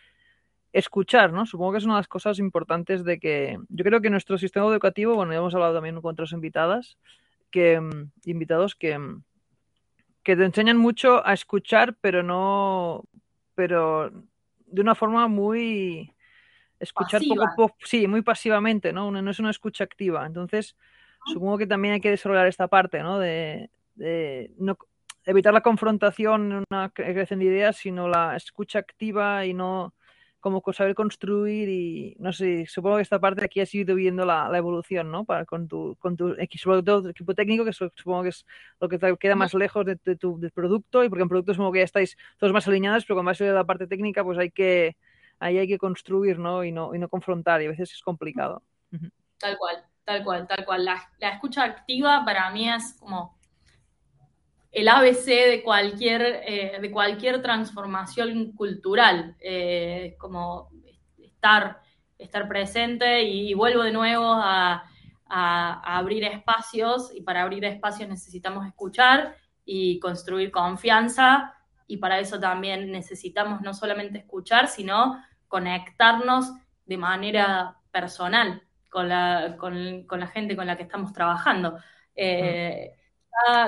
escuchar, 0.74 1.32
¿no? 1.32 1.46
Supongo 1.46 1.74
que 1.74 1.78
es 1.78 1.86
una 1.86 1.96
de 1.96 2.00
las 2.00 2.08
cosas 2.08 2.40
importantes 2.40 3.06
de 3.06 3.20
que 3.20 3.58
yo 3.70 3.86
creo 3.86 4.02
que 4.02 4.10
nuestro 4.10 4.38
sistema 4.38 4.68
educativo, 4.68 5.16
bueno, 5.16 5.32
ya 5.32 5.38
hemos 5.38 5.54
hablado 5.54 5.76
también 5.76 6.02
con 6.02 6.14
otras 6.14 6.34
invitadas, 6.34 6.98
que 7.50 7.80
mm, 7.80 8.12
invitados 8.26 8.76
que, 8.76 8.98
mm, 8.98 9.24
que 10.24 10.36
te 10.36 10.44
enseñan 10.44 10.78
mucho 10.78 11.26
a 11.26 11.34
escuchar, 11.34 11.96
pero 12.02 12.24
no, 12.24 13.06
pero 13.54 14.12
de 14.66 14.82
una 14.82 14.96
forma 14.96 15.28
muy 15.28 16.12
escuchar 16.80 17.22
poco 17.28 17.44
a 17.44 17.56
poco, 17.56 17.76
sí, 17.84 18.08
muy 18.08 18.22
pasivamente, 18.22 18.94
¿no? 18.94 19.12
No 19.12 19.32
es 19.32 19.40
una 19.40 19.52
escucha 19.52 19.84
activa. 19.84 20.26
Entonces, 20.26 20.76
supongo 21.26 21.58
que 21.58 21.68
también 21.68 21.96
hay 21.96 22.02
que 22.02 22.10
desarrollar 22.10 22.48
esta 22.48 22.68
parte, 22.68 23.02
¿no? 23.02 23.20
De, 23.20 23.70
de 23.96 24.52
no, 24.58 24.78
evitar 25.26 25.54
la 25.54 25.62
confrontación, 25.62 26.64
una 26.70 26.90
creación 26.90 27.40
de 27.40 27.46
ideas, 27.46 27.78
sino 27.78 28.08
la 28.08 28.36
escucha 28.36 28.80
activa 28.80 29.46
y 29.46 29.54
no 29.54 29.94
como 30.46 30.62
saber 30.74 30.94
construir 30.94 31.68
y 31.70 32.16
no 32.20 32.32
sé, 32.32 32.68
supongo 32.68 32.98
que 32.98 33.02
esta 33.02 33.20
parte 33.20 33.44
aquí 33.44 33.62
has 33.62 33.74
ido 33.74 33.96
viendo 33.96 34.28
la, 34.28 34.48
la 34.48 34.60
evolución, 34.60 35.10
¿no? 35.10 35.26
Para, 35.26 35.44
con 35.44 35.68
tu, 35.68 35.96
con 35.98 36.16
tu 36.16 36.36
equipo 36.38 36.84
técnico, 37.34 37.66
que 37.66 37.74
supongo 37.74 38.22
que 38.22 38.30
es 38.30 38.46
lo 38.80 38.88
que 38.88 39.00
te 39.00 39.18
queda 39.18 39.34
más 39.34 39.56
lejos 39.56 39.84
de, 39.88 39.96
tu 39.96 40.40
del 40.40 40.52
producto, 40.52 41.04
y 41.04 41.10
porque 41.10 41.24
en 41.24 41.30
productos 41.30 41.58
como 41.58 41.72
que 41.72 41.80
ya 41.80 41.86
estáis 41.86 42.16
todos 42.38 42.54
más 42.54 42.68
alineados, 42.68 43.06
pero 43.06 43.16
con 43.16 43.26
más 43.26 43.40
de 43.40 43.52
la 43.52 43.64
parte 43.64 43.88
técnica, 43.88 44.24
pues 44.24 44.38
hay 44.38 44.52
que, 44.52 44.98
ahí 45.40 45.58
hay 45.58 45.68
que 45.68 45.78
construir, 45.78 46.40
¿no? 46.40 46.64
Y 46.64 46.72
no, 46.72 46.94
y 46.96 47.00
no 47.00 47.10
confrontar, 47.10 47.62
y 47.62 47.66
a 47.66 47.70
veces 47.70 47.92
es 47.92 48.02
complicado. 48.02 48.64
Tal 49.38 49.58
cual, 49.58 49.84
tal 50.04 50.24
cual, 50.24 50.48
tal 50.48 50.66
cual. 50.66 50.86
La, 50.86 51.10
la 51.20 51.30
escucha 51.30 51.64
activa 51.64 52.24
para 52.26 52.50
mí 52.52 52.70
es 52.70 52.96
como 53.00 53.36
el 54.76 54.90
ABC 54.90 55.26
de 55.26 55.62
cualquier, 55.64 56.22
eh, 56.46 56.78
de 56.82 56.92
cualquier 56.92 57.42
transformación 57.42 58.52
cultural, 58.52 59.38
eh, 59.40 60.16
como 60.20 60.70
estar, 61.18 61.80
estar 62.18 62.46
presente 62.50 63.24
y, 63.24 63.54
vuelvo 63.54 63.84
de 63.84 63.94
nuevo 63.94 64.26
a, 64.26 64.84
abrir 65.28 66.24
espacios 66.24 67.12
y 67.14 67.22
para 67.22 67.42
abrir 67.42 67.66
espacios 67.66 68.08
necesitamos 68.08 68.66
escuchar 68.68 69.36
y 69.66 70.00
construir 70.00 70.52
confianza 70.52 71.55
y 71.88 71.98
para 71.98 72.20
eso 72.20 72.40
también 72.40 72.92
necesitamos 72.92 73.62
no 73.62 73.74
solamente 73.74 74.20
escuchar, 74.20 74.68
sino 74.68 75.22
conectarnos 75.48 76.52
de 76.86 76.98
manera 76.98 77.78
personal 77.92 78.64
con 78.90 79.10
la, 79.10 79.56
con, 79.58 80.06
la 80.10 80.28
gente 80.28 80.56
con 80.56 80.68
la 80.68 80.78
que 80.78 80.84
estamos 80.84 81.14
trabajando. 81.14 81.78
Eh, 82.16 82.92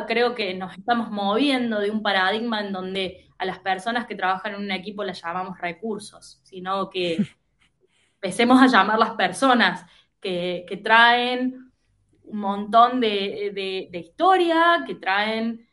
creo 0.07 0.33
que 0.33 0.53
nos 0.53 0.77
estamos 0.77 1.11
moviendo 1.11 1.79
de 1.79 1.91
un 1.91 2.01
paradigma 2.01 2.61
en 2.61 2.71
donde 2.71 3.29
a 3.37 3.45
las 3.45 3.59
personas 3.59 4.05
que 4.05 4.15
trabajan 4.15 4.55
en 4.55 4.61
un 4.61 4.71
equipo 4.71 5.03
las 5.03 5.21
llamamos 5.21 5.59
recursos, 5.59 6.39
sino 6.43 6.89
que 6.89 7.17
empecemos 8.15 8.61
a 8.61 8.67
llamar 8.67 8.97
las 8.97 9.11
personas 9.11 9.85
que, 10.19 10.81
traen 10.83 11.71
un 12.23 12.39
montón 12.39 12.99
de, 12.99 13.89
historia, 13.93 14.83
que 14.85 14.95
traen 14.95 15.66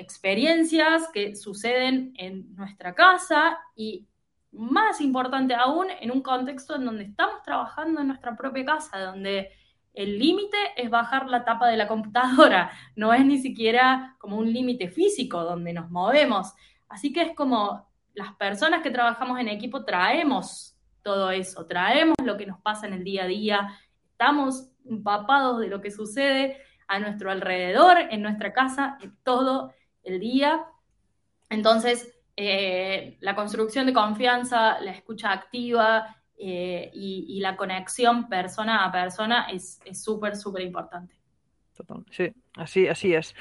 experiencias 0.00 1.08
que 1.12 1.36
suceden 1.36 2.14
en 2.16 2.54
nuestra 2.56 2.94
casa 2.94 3.58
y 3.76 4.06
más 4.52 5.00
importante 5.00 5.54
aún 5.54 5.88
en 5.90 6.10
un 6.10 6.22
contexto 6.22 6.76
en 6.76 6.86
donde 6.86 7.04
estamos 7.04 7.42
trabajando 7.42 8.00
en 8.00 8.08
nuestra 8.08 8.36
propia 8.36 8.64
casa, 8.64 8.98
donde 8.98 9.50
el 9.92 10.18
límite 10.18 10.56
es 10.76 10.88
bajar 10.90 11.28
la 11.28 11.44
tapa 11.44 11.68
de 11.68 11.76
la 11.76 11.86
computadora, 11.86 12.70
no 12.96 13.12
es 13.12 13.24
ni 13.24 13.38
siquiera 13.38 14.16
como 14.18 14.38
un 14.38 14.52
límite 14.52 14.88
físico 14.88 15.44
donde 15.44 15.72
nos 15.72 15.90
movemos. 15.90 16.52
Así 16.88 17.12
que 17.12 17.22
es 17.22 17.34
como 17.36 17.88
las 18.14 18.34
personas 18.34 18.82
que 18.82 18.90
trabajamos 18.90 19.38
en 19.38 19.48
equipo 19.48 19.84
traemos 19.84 20.76
todo 21.02 21.30
eso, 21.30 21.66
traemos 21.66 22.16
lo 22.24 22.36
que 22.36 22.46
nos 22.46 22.60
pasa 22.60 22.86
en 22.86 22.94
el 22.94 23.04
día 23.04 23.24
a 23.24 23.26
día, 23.26 23.78
estamos 24.10 24.70
empapados 24.84 25.60
de 25.60 25.68
lo 25.68 25.80
que 25.80 25.90
sucede 25.90 26.58
a 26.88 26.98
nuestro 26.98 27.30
alrededor, 27.30 27.96
en 28.10 28.22
nuestra 28.22 28.52
casa, 28.52 28.98
todo 29.22 29.72
el 30.04 30.20
día. 30.20 30.64
Entonces, 31.48 32.14
eh, 32.36 33.16
la 33.20 33.34
construcción 33.34 33.86
de 33.86 33.92
confianza, 33.92 34.80
la 34.80 34.92
escucha 34.92 35.32
activa, 35.32 36.16
eh, 36.42 36.90
y, 36.94 37.38
la 37.40 37.54
conexión 37.54 38.26
persona 38.30 38.86
a 38.86 38.90
persona 38.90 39.48
es 39.50 39.78
súper, 39.92 40.36
súper 40.36 40.62
importante. 40.62 41.20
Sí, 42.10 42.32
así, 42.54 42.88
así 42.88 43.14
es. 43.14 43.34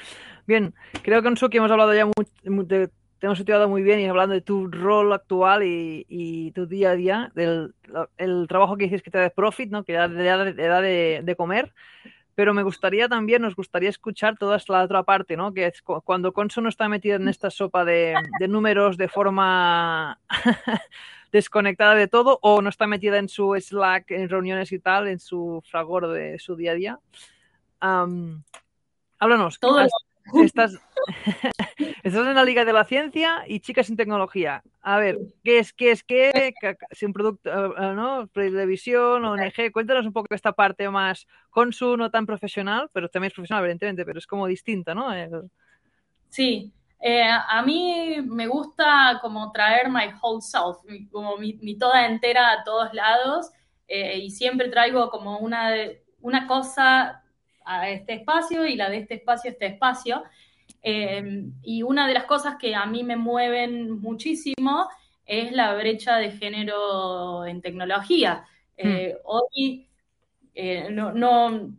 Bien, 0.46 0.74
creo 1.04 1.22
que 1.22 1.28
en 1.28 1.38
Suki 1.38 1.58
hemos 1.58 1.72
hablado 1.72 1.94
ya 1.94 2.06
muy, 2.06 2.66
te 2.66 2.90
hemos 3.22 3.38
situado 3.38 3.68
muy 3.68 3.84
bien 3.84 4.00
y 4.00 4.08
hablando 4.08 4.34
de 4.34 4.42
tu 4.42 4.68
rol 4.68 5.12
actual 5.14 5.64
y, 5.64 6.52
tu 6.56 6.66
día 6.66 6.92
a 6.92 6.96
día, 6.96 7.32
del 7.36 7.74
el 8.18 8.48
trabajo 8.48 8.78
que 8.78 8.86
dices 8.86 9.02
que 9.02 9.12
te 9.12 9.18
da 9.18 9.26
de 9.26 9.30
profit, 9.32 9.72
¿no? 9.72 9.84
que 9.84 9.94
da, 9.94 10.08
de, 10.08 11.22
de, 11.24 11.36
comer, 11.36 11.74
pero 12.40 12.54
me 12.54 12.64
gustaría 12.64 13.10
también, 13.10 13.42
nos 13.42 13.54
gustaría 13.54 13.90
escuchar 13.90 14.38
toda 14.38 14.58
la 14.70 14.84
otra 14.84 15.04
parte, 15.04 15.36
¿no? 15.36 15.54
que 15.54 15.66
es 15.66 15.82
cuando 15.82 16.32
Conso 16.32 16.62
no 16.62 16.70
está 16.70 16.88
metida 16.88 17.16
en 17.16 17.28
esta 17.28 17.50
sopa 17.50 17.84
de, 17.84 18.16
de 18.40 18.48
números 18.48 18.96
de 18.96 19.10
forma 19.10 20.18
desconectada 21.34 21.96
de 21.96 22.08
todo 22.08 22.40
o 22.42 22.62
no 22.62 22.70
está 22.70 22.88
metida 22.88 23.18
en 23.18 23.28
su 23.28 23.54
Slack, 23.60 24.12
en 24.12 24.30
reuniones 24.30 24.72
y 24.72 24.80
tal, 24.80 25.10
en 25.10 25.20
su 25.20 25.62
fragor 25.70 26.08
de 26.08 26.40
su 26.40 26.56
día 26.56 26.72
a 26.72 26.76
día. 26.76 27.00
háblanos. 29.20 29.60
Estás, 30.42 30.80
estás 32.10 32.28
en 32.28 32.36
la 32.36 32.44
Liga 32.44 32.66
de 32.66 32.74
la 32.74 32.86
Ciencia 32.86 33.44
y 33.48 33.60
Chicas 33.60 33.88
sin 33.88 33.98
Tecnología. 33.98 34.62
A 34.82 34.98
ver, 34.98 35.18
¿qué 35.44 35.60
es, 35.60 35.74
qué 35.74 35.92
es, 35.92 36.04
qué? 36.04 36.54
Si 36.92 37.06
un 37.06 37.14
producto, 37.14 37.50
eh, 37.50 37.74
eh, 37.78 37.94
¿no? 37.96 38.28
Televisión, 38.28 39.26
ONG, 39.26 39.72
cuéntanos 39.72 40.06
un 40.06 40.14
poco 40.14 40.34
esta 40.36 40.52
parte 40.52 40.90
más 40.90 41.28
con 41.50 41.74
su 41.74 41.98
no 41.98 42.12
tan 42.12 42.26
profesional, 42.26 42.90
pero 42.94 43.10
también 43.10 43.30
es 43.30 43.34
profesional, 43.34 43.64
evidentemente, 43.64 44.06
pero 44.06 44.20
es 44.20 44.28
como 44.28 44.48
distinta, 44.48 44.94
¿no? 44.94 45.10
Sí, 46.30 46.74
eh, 47.02 47.24
a 47.24 47.62
mí 47.62 48.18
me 48.26 48.48
gusta 48.48 49.20
como 49.22 49.52
traer 49.54 49.90
my 49.90 50.14
whole 50.22 50.42
self, 50.42 50.78
como 51.12 51.38
mi, 51.38 51.78
toda 51.78 52.06
entera 52.06 52.52
a 52.52 52.64
todos 52.66 52.94
lados 52.94 53.52
eh, 53.88 54.18
y 54.18 54.30
siempre 54.32 54.68
traigo 54.68 55.10
como 55.10 55.38
una, 55.38 55.76
una 56.20 56.46
cosa 56.46 57.24
a 57.64 57.90
este 57.90 58.14
espacio 58.16 58.66
y 58.66 58.76
la 58.76 58.90
de 58.90 58.98
este 58.98 59.16
espacio 59.16 59.50
a 59.50 59.54
este 59.54 59.68
espacio. 59.68 60.24
Eh, 60.82 61.46
y 61.62 61.84
una 61.84 62.08
de 62.08 62.14
las 62.14 62.26
cosas 62.26 62.56
que 62.60 62.76
a 62.76 62.86
mí 62.86 63.04
me 63.04 63.16
mueven 63.16 64.00
muchísimo 64.00 64.88
es 65.26 65.52
la 65.52 65.76
brecha 65.76 66.18
de 66.18 66.32
género 66.32 67.46
en 67.46 67.62
tecnología. 67.62 68.46
Hmm. 68.78 69.12
Hoy 69.26 69.88
no, 70.90 71.14
no 71.14 71.70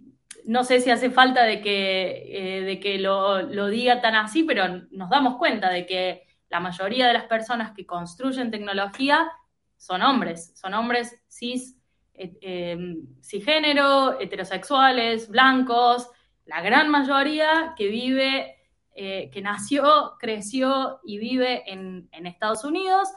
no 0.45 0.65
sé 0.65 0.81
si 0.81 0.91
hace 0.91 1.11
falta 1.11 1.45
de 1.45 1.61
que, 1.61 2.25
eh, 2.27 2.61
de 2.63 2.81
que 2.81 2.99
lo, 2.99 3.69
diga 3.69 4.01
tan 4.01 4.15
así, 4.15 4.43
pero 4.45 4.83
nos 4.91 5.11
damos 5.11 5.37
cuenta 5.37 5.71
de 5.71 5.87
que 5.87 6.27
la 6.49 6.61
mayoría 6.61 7.07
de 7.07 7.13
las 7.13 7.25
personas 7.25 7.73
que 7.73 7.87
construyen 7.87 8.51
tecnología 8.51 9.31
son 9.77 10.03
hombres, 10.03 10.53
son 10.59 10.75
hombres 10.75 11.23
cis, 11.29 11.77
eh, 12.15 12.37
em, 12.43 13.07
cisgénero, 13.23 14.21
heterosexuales, 14.21 15.29
blancos, 15.29 16.09
la 16.45 16.61
gran 16.61 16.89
mayoría 16.89 17.75
que 17.77 17.89
vive, 17.89 18.57
eh, 18.95 19.31
que 19.33 19.41
nació, 19.41 20.17
creció 20.19 21.01
y 21.05 21.19
vive 21.19 21.71
en, 21.71 22.09
Estados 22.27 22.65
Unidos. 22.65 23.09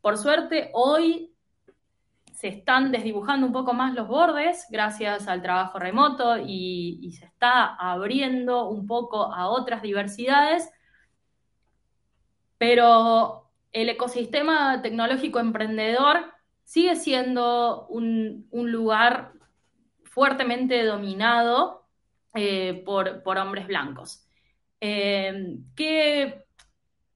Por 0.00 0.18
suerte, 0.18 0.70
hoy 0.74 1.32
se 2.32 2.48
están 2.48 2.90
desdibujando 2.90 3.46
un 3.46 3.52
poco 3.52 3.72
más 3.72 3.94
los 3.94 4.08
bordes 4.08 4.66
gracias 4.68 5.28
al 5.28 5.42
trabajo 5.42 5.78
remoto 5.78 6.38
y, 6.38 7.12
se 7.18 7.26
está 7.26 7.76
abriendo 7.76 8.68
un 8.68 8.86
poco 8.86 9.32
a 9.32 9.48
otras 9.48 9.80
diversidades, 9.82 10.70
pero 12.58 13.50
el 13.70 13.88
ecosistema 13.88 14.82
tecnológico 14.82 15.38
emprendedor 15.38 16.32
sigue 16.64 16.96
siendo 16.96 17.86
un, 17.88 18.48
lugar 18.52 19.32
fuertemente 20.04 20.84
dominado 20.84 21.86
eh, 22.34 22.82
por, 22.84 23.22
hombres 23.38 23.66
blancos. 23.66 24.26
Eh, 24.84 25.58
¿Qué, 25.76 26.44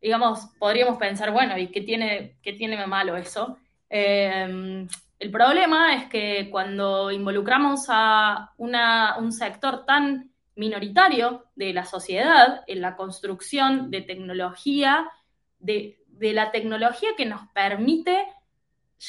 digamos, 0.01 0.47
podríamos 0.57 0.99
pensar, 0.99 1.33
bueno, 1.33 1.59
¿y 1.59 1.67
qué 1.67 1.81
tiene, 1.81 2.37
qué 2.41 2.53
tiene 2.53 2.87
malo 2.87 3.17
eso? 3.17 3.59
Eh, 3.91 4.87
el 5.19 5.31
problema 5.33 5.97
es 5.97 6.05
que 6.05 6.49
cuando 6.49 7.11
involucramos 7.11 7.87
a 7.89 8.53
un 8.57 9.33
sector 9.33 9.85
tan 9.85 10.31
minoritario 10.55 11.47
de 11.57 11.73
la 11.73 11.85
sociedad 11.85 12.62
en 12.69 12.83
la 12.83 12.95
construcción 12.95 13.91
de 13.91 14.03
tecnología, 14.03 15.11
de, 15.59 15.99
la 16.21 16.53
tecnología 16.53 17.11
que 17.17 17.27
nos 17.27 17.49
permite 17.49 18.27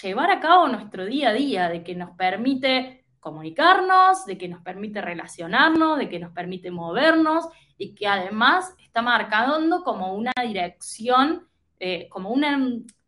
llevar 0.01 0.31
a 0.31 0.39
cabo 0.39 0.67
nuestro 0.67 1.05
día 1.05 1.29
a 1.29 1.33
día, 1.33 1.69
de 1.69 1.83
que 1.83 1.93
nos 1.93 2.17
permite 2.17 3.05
comunicarnos, 3.19 4.25
de 4.25 4.35
que 4.35 4.47
nos 4.47 4.63
permite 4.63 4.99
relacionarnos, 4.99 5.99
de 5.99 6.09
que 6.09 6.17
nos 6.17 6.31
permite 6.31 6.71
movernos 6.71 7.49
y 7.77 7.93
que 7.93 8.07
además 8.07 8.73
está 8.79 9.01
marcando 9.01 9.83
como 9.83 10.13
una 10.13 10.33
dirección, 10.43 11.47
eh, 11.79 12.07
como 12.09 12.31
una 12.31 12.57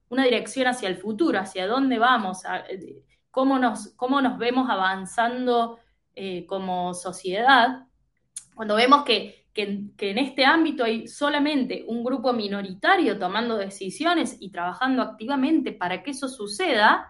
una 0.09 0.24
dirección 0.24 0.67
hacia 0.67 0.89
el 0.89 0.97
futuro, 0.97 1.39
hacia 1.39 1.67
dónde 1.67 1.99
vamos, 1.99 2.41
cómo, 3.32 3.59
nos, 3.59 3.89
cómo 3.95 4.22
nos 4.22 4.38
vemos 4.38 4.70
avanzando 4.70 5.80
eh, 6.15 6.45
como 6.47 6.93
sociedad, 6.93 7.86
cuando 8.55 8.76
vemos 8.76 9.03
que, 9.05 9.38
en 9.55 10.17
este 10.17 10.45
ámbito 10.45 10.86
hay 10.86 11.05
solamente 11.09 11.84
un 11.86 12.01
grupo 12.01 12.32
minoritario 12.32 13.20
tomando 13.20 13.57
decisiones 13.57 14.38
y 14.39 14.51
trabajando 14.51 15.01
activamente 15.01 15.74
para 15.74 16.01
que 16.01 16.11
eso 16.11 16.30
suceda, 16.30 17.09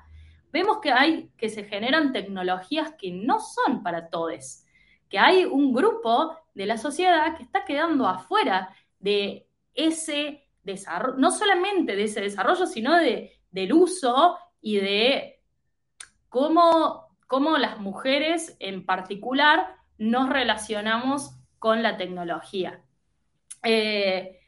vemos 0.52 0.80
que 0.80 0.92
hay 0.92 1.30
que 1.38 1.50
se 1.50 1.66
generan 1.66 2.12
tecnologías 2.12 2.96
que 2.98 3.12
no 3.12 3.38
son 3.40 3.84
para 3.84 4.10
todos, 4.10 4.64
que 5.10 5.20
hay 5.20 5.46
un 5.46 5.74
grupo 5.74 6.40
de 6.60 6.68
la 6.68 6.78
sociedad 6.78 7.36
que 7.36 7.44
está 7.44 7.66
quedando 7.66 8.08
afuera 8.08 8.76
de 9.00 9.48
ese 9.74 10.48
desarrollo, 10.64 11.18
no 11.18 11.32
solamente 11.32 11.96
de 11.96 12.04
ese 12.04 12.22
desarrollo, 12.22 12.66
sino 12.68 12.96
de, 12.96 13.40
del 13.52 13.74
uso 13.74 14.38
y 14.62 14.78
de 14.78 15.42
cómo 16.30 17.10
cómo 17.30 17.60
las 17.60 17.80
mujeres 17.80 18.58
en 18.60 18.88
particular 18.88 19.76
nos 20.00 20.30
relacionamos 20.30 21.30
con 21.60 21.84
la 21.84 21.96
tecnología. 21.96 22.82
Eh, 23.62 24.40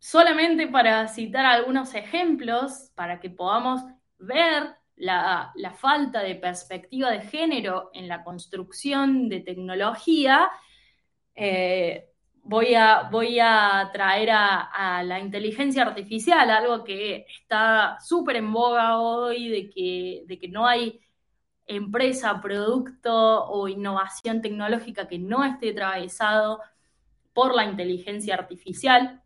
solamente 0.00 0.66
para 0.66 1.06
citar 1.06 1.46
algunos 1.46 1.94
ejemplos, 1.94 2.90
para 2.96 3.20
que 3.20 3.30
podamos 3.30 3.82
ver 4.18 4.74
la, 4.96 5.52
falta 5.78 6.20
de 6.20 6.34
perspectiva 6.34 7.12
de 7.12 7.20
género 7.20 7.90
en 7.94 8.08
la 8.08 8.24
construcción 8.24 9.28
de 9.28 9.38
tecnología, 9.38 10.50
eh, 11.36 12.08
voy, 12.42 12.74
a, 12.74 13.08
voy, 13.10 13.38
a, 13.38 13.90
traer 13.92 14.30
a, 14.32 15.02
la 15.04 15.20
inteligencia 15.20 15.82
artificial, 15.82 16.50
algo 16.50 16.82
que 16.82 17.26
está 17.28 17.98
súper 18.00 18.36
en 18.36 18.52
boga 18.52 18.98
hoy, 18.98 19.48
de 19.48 19.70
que, 19.70 20.24
de 20.26 20.38
que 20.38 20.48
no 20.48 20.66
hay 20.66 21.00
empresa, 21.66 22.40
producto 22.40 23.44
o 23.46 23.68
innovación 23.68 24.40
tecnológica 24.40 25.08
que 25.08 25.18
no 25.18 25.44
esté 25.44 25.70
atravesado 25.70 26.60
por 27.32 27.54
la 27.54 27.64
inteligencia 27.64 28.34
artificial. 28.34 29.22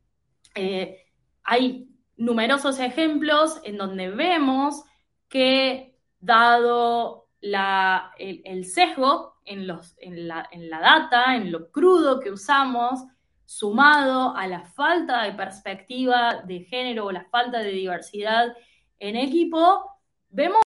Eh, 0.55 1.07
hay 1.45 1.89
numerosos 2.17 2.81
ejemplos 2.81 3.61
en 3.65 3.77
donde 3.77 4.11
vemos 4.11 4.83
que 5.29 5.97
dado 6.19 7.20
el, 7.43 8.65
sesgo 8.65 9.41
en, 9.45 9.67
la 9.67 10.81
data, 10.81 11.37
en 11.37 11.51
lo 11.51 11.71
crudo 11.71 12.21
que 12.21 12.31
usamos, 12.31 13.01
sumado 13.45 14.37
a 14.37 14.47
la 14.47 14.65
falta 14.65 15.25
de 15.25 15.33
perspectiva 15.33 16.43
de 16.45 16.61
género 16.61 17.07
o 17.07 17.13
la 17.13 17.25
falta 17.25 17.59
de 17.59 17.73
diversidad 17.73 18.55
en 19.01 19.17
equipo, 19.17 19.91
vemos 20.29 20.63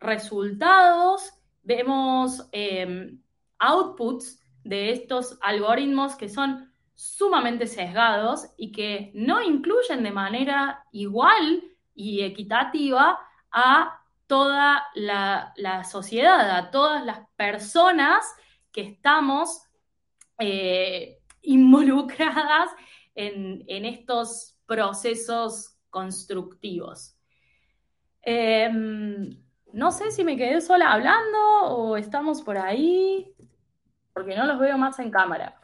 resultados, 0.00 1.32
vemos 1.62 2.48
em, 2.50 3.20
outputs 3.58 4.40
de 4.64 4.90
estos 4.90 5.38
algoritmos 5.40 6.16
que 6.16 6.28
son 6.28 6.72
sumamente 6.94 7.66
sesgados 7.66 8.46
y 8.56 8.72
que 8.72 9.12
no 9.14 9.42
incluyen 9.42 10.02
de 10.02 10.10
manera 10.10 10.84
igual 10.92 11.62
y 11.94 12.22
equitativa 12.22 13.18
a 13.52 14.00
toda 14.26 14.86
la, 14.94 15.84
sociedad, 15.84 16.50
a 16.56 16.70
todas 16.70 17.04
las 17.04 17.20
personas 17.36 18.24
que 18.72 18.82
estamos 18.82 19.62
eh, 20.38 21.18
involucradas 21.42 22.70
en, 23.14 23.84
estos 23.84 24.58
procesos 24.66 25.78
constructivos. 25.90 27.16
Em, 28.22 29.42
no 29.72 29.90
sé 29.92 30.10
si 30.10 30.24
me 30.24 30.36
quedé 30.36 30.60
sola 30.60 30.92
hablando 30.92 31.38
o 31.68 31.96
estamos 31.96 32.42
por 32.42 32.58
ahí, 32.58 33.32
porque 34.12 34.36
no 34.36 34.46
los 34.46 34.58
veo 34.58 34.76
más 34.76 34.98
en 34.98 35.10
cámara. 35.10 35.58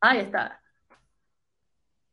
Ahí 0.00 0.18
está. 0.18 0.60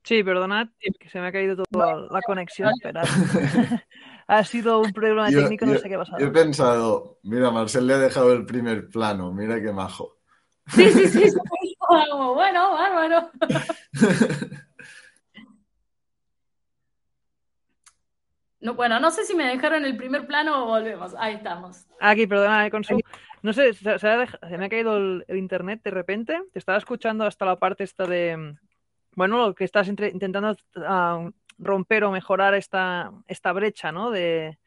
Sí, 0.03 0.23
perdonad 0.23 0.67
que 0.99 1.09
se 1.09 1.19
me 1.19 1.27
ha 1.27 1.31
caído 1.31 1.63
toda 1.63 2.07
la 2.11 2.21
conexión, 2.21 2.71
pero 2.83 3.01
ha 4.27 4.43
sido 4.43 4.79
un 4.79 4.91
problema 4.91 5.29
técnico, 5.29 5.65
no 5.65 5.77
sé 5.77 5.87
qué 5.87 5.95
ha 5.95 5.99
pasado. 5.99 6.19
Yo 6.19 6.27
he 6.27 6.31
pensado, 6.31 7.19
mira, 7.23 7.51
Marcel 7.51 7.87
le 7.87 7.93
ha 7.93 7.99
dejado 7.99 8.33
el 8.33 8.45
primer 8.45 8.89
plano, 8.89 9.31
mira 9.31 9.61
qué 9.61 9.71
majo. 9.71 10.17
Sí, 10.67 10.89
sí, 10.91 11.07
sí, 11.07 11.33
bueno, 11.87 12.71
bárbaro. 12.71 13.31
No, 18.65 18.73
bueno, 18.73 18.99
no 18.99 19.11
sé 19.11 19.25
si 19.25 19.35
me 19.35 19.45
dejaron 19.45 19.85
el 19.85 19.95
primer 19.95 20.25
plano 20.25 20.63
o 20.63 20.65
volvemos. 20.65 21.13
Ahí 21.19 21.35
estamos. 21.35 21.85
Aquí, 21.99 22.25
perdona, 22.25 22.67
con 22.71 22.83
su... 22.83 22.99
No 23.43 23.53
sé, 23.53 23.75
se, 23.75 24.57
me 24.57 24.65
ha 24.65 24.69
caído 24.69 24.97
el, 24.97 25.23
internet 25.29 25.81
de 25.83 25.91
repente. 25.91 26.41
Te 26.51 26.57
estaba 26.57 26.79
escuchando 26.79 27.25
hasta 27.25 27.45
la 27.45 27.57
parte 27.57 27.83
esta 27.83 28.07
de... 28.07 28.55
Bueno, 29.11 29.37
lo 29.37 29.53
que 29.53 29.65
estás 29.65 29.87
intentando 29.87 30.57
ah, 30.77 31.29
romper 31.57 32.03
o 32.03 32.11
mejorar 32.11 32.53
esta, 32.53 33.11
esta 33.27 33.53
brecha, 33.53 33.91
¿no? 33.91 34.11
De, 34.11 34.57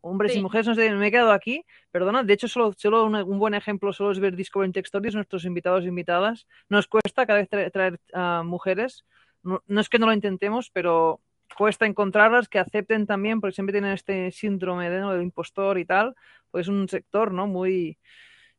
hombres 0.00 0.34
y 0.34 0.42
mujeres. 0.42 0.66
No 0.66 0.74
sé, 0.74 0.92
me 0.92 1.06
he 1.06 1.10
quedado 1.10 1.30
aquí. 1.30 1.64
Perdona, 1.92 2.24
de 2.24 2.32
hecho, 2.32 2.48
solo, 2.48 2.72
solo 2.76 3.04
un, 3.04 3.38
buen 3.38 3.54
ejemplo 3.54 3.92
solo 3.92 4.10
es 4.10 4.18
ver 4.18 4.34
Discovery 4.34 4.72
Tech 4.72 4.86
Stories, 4.86 5.14
nuestros 5.14 5.44
invitados 5.44 5.84
e 5.84 5.88
invitadas. 5.88 6.48
Nos 6.68 6.88
cuesta 6.88 7.26
cada 7.26 7.38
vez 7.38 7.48
traer, 7.48 8.00
mujeres. 8.44 9.04
no, 9.42 9.80
es 9.80 9.88
que 9.88 10.00
no 10.00 10.06
lo 10.06 10.12
intentemos, 10.12 10.70
pero 10.70 11.20
cuesta 11.56 11.86
encontrarlas 11.86 12.48
que 12.48 12.58
acepten 12.58 13.06
también, 13.06 13.40
porque 13.40 13.54
siempre 13.54 13.72
tienen 13.72 13.92
este 13.92 14.30
síndrome 14.30 14.90
de, 14.90 15.00
del 15.00 15.22
impostor 15.22 15.78
y 15.78 15.84
tal, 15.84 16.14
pues 16.50 16.66
es 16.66 16.68
un 16.68 16.88
sector, 16.88 17.32
¿no? 17.32 17.46
Muy, 17.46 17.98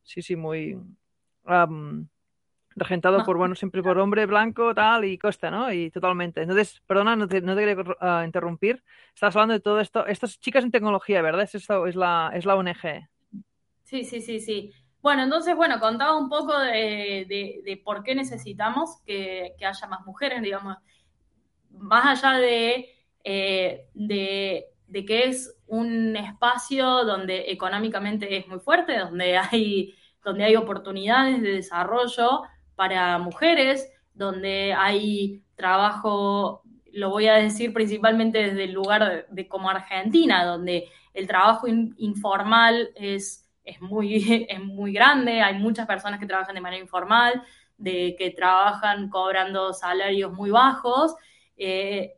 sí, 0.02 0.22
sí, 0.22 0.36
muy 0.36 0.78
regentado 2.76 3.24
por, 3.24 3.36
bueno, 3.36 3.54
siempre 3.56 3.82
por 3.82 3.98
hombre 3.98 4.26
blanco, 4.26 4.74
tal, 4.74 5.04
y 5.04 5.18
costa, 5.18 5.50
¿no? 5.50 5.72
Y 5.72 5.90
totalmente. 5.90 6.42
Entonces, 6.42 6.82
perdona, 6.86 7.16
no 7.16 7.28
te, 7.28 7.40
no 7.40 7.54
te 7.54 7.64
quería 7.64 7.96
ah, 8.00 8.22
interrumpir. 8.24 8.82
Estás 9.14 9.34
hablando 9.36 9.54
de 9.54 9.60
todo 9.60 9.80
esto. 9.80 10.06
Estas 10.06 10.38
chicas 10.40 10.64
en 10.64 10.70
tecnología, 10.70 11.22
¿verdad? 11.22 11.42
Es, 11.42 11.54
esto, 11.54 11.86
es, 11.86 11.96
la, 11.96 12.30
es 12.34 12.44
la 12.44 12.56
ONG. 12.56 13.08
Sí, 13.84 14.04
sí, 14.04 14.20
sí, 14.20 14.40
sí. 14.40 14.72
Bueno, 15.02 15.22
entonces, 15.22 15.56
bueno, 15.56 15.80
contaba 15.80 16.16
un 16.16 16.28
poco 16.28 16.58
de, 16.58 17.24
de, 17.64 17.82
por 17.82 18.02
qué 18.02 18.14
necesitamos 18.14 19.00
que, 19.06 19.54
que, 19.58 19.64
haya 19.64 19.86
más 19.86 20.04
mujeres, 20.04 20.42
digamos, 20.42 20.76
más 21.70 22.22
allá 22.22 22.38
eh, 23.24 23.86
de, 23.94 24.66
de, 24.86 25.04
que 25.06 25.24
es 25.24 25.56
un 25.66 26.16
espacio 26.16 27.04
donde 27.04 27.50
económicamente 27.50 28.36
es 28.36 28.46
muy 28.46 28.60
fuerte, 28.60 28.98
donde 28.98 29.38
hay, 29.38 29.94
donde 30.22 30.44
hay 30.44 30.56
oportunidades 30.56 31.40
de 31.40 31.52
desarrollo 31.52 32.42
para 32.80 33.18
mujeres, 33.18 33.92
donde 34.14 34.72
hay 34.72 35.42
trabajo, 35.54 36.62
lo 36.94 37.10
voy 37.10 37.26
a 37.26 37.34
decir 37.34 37.74
principalmente 37.74 38.38
desde 38.38 38.64
el 38.64 38.72
lugar 38.72 39.26
de, 39.28 39.48
como 39.48 39.68
Argentina, 39.68 40.46
donde 40.46 40.88
el 41.12 41.26
trabajo 41.26 41.66
informal 41.68 42.88
es, 42.94 43.46
es, 43.64 43.82
muy, 43.82 44.46
es 44.48 44.64
muy 44.64 44.94
grande, 44.94 45.42
hay 45.42 45.58
muchas 45.58 45.86
personas 45.86 46.18
que 46.18 46.24
trabajan 46.24 46.54
de 46.54 46.62
manera 46.62 46.82
informal, 46.82 47.42
de 47.76 48.16
que 48.18 48.30
trabajan 48.30 49.10
cobrando 49.10 49.74
salarios 49.74 50.32
muy 50.32 50.48
bajos 50.50 51.14
eh, 51.58 52.14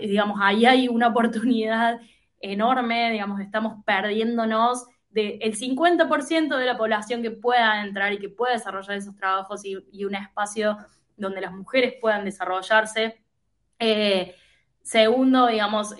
digamos, 0.00 0.38
ahí 0.40 0.64
hay 0.64 0.88
una 0.88 1.08
oportunidad 1.08 2.00
enorme, 2.40 3.10
digamos, 3.10 3.40
estamos 3.40 3.84
perdiéndonos 3.84 4.86
del 5.14 5.56
50% 5.56 6.56
de 6.56 6.66
la 6.66 6.76
población 6.76 7.22
que 7.22 7.30
pueda 7.30 7.82
entrar 7.84 8.12
y 8.12 8.18
que 8.18 8.28
pueda 8.28 8.54
desarrollar 8.54 8.96
esos 8.96 9.16
trabajos 9.16 9.64
y, 9.64 10.04
un 10.04 10.14
espacio 10.16 10.76
donde 11.16 11.40
las 11.40 11.52
mujeres 11.52 11.94
puedan 12.00 12.24
desarrollarse. 12.24 13.22
Eh, 13.78 14.34
segundo, 14.82 15.46
digamos, 15.46 15.94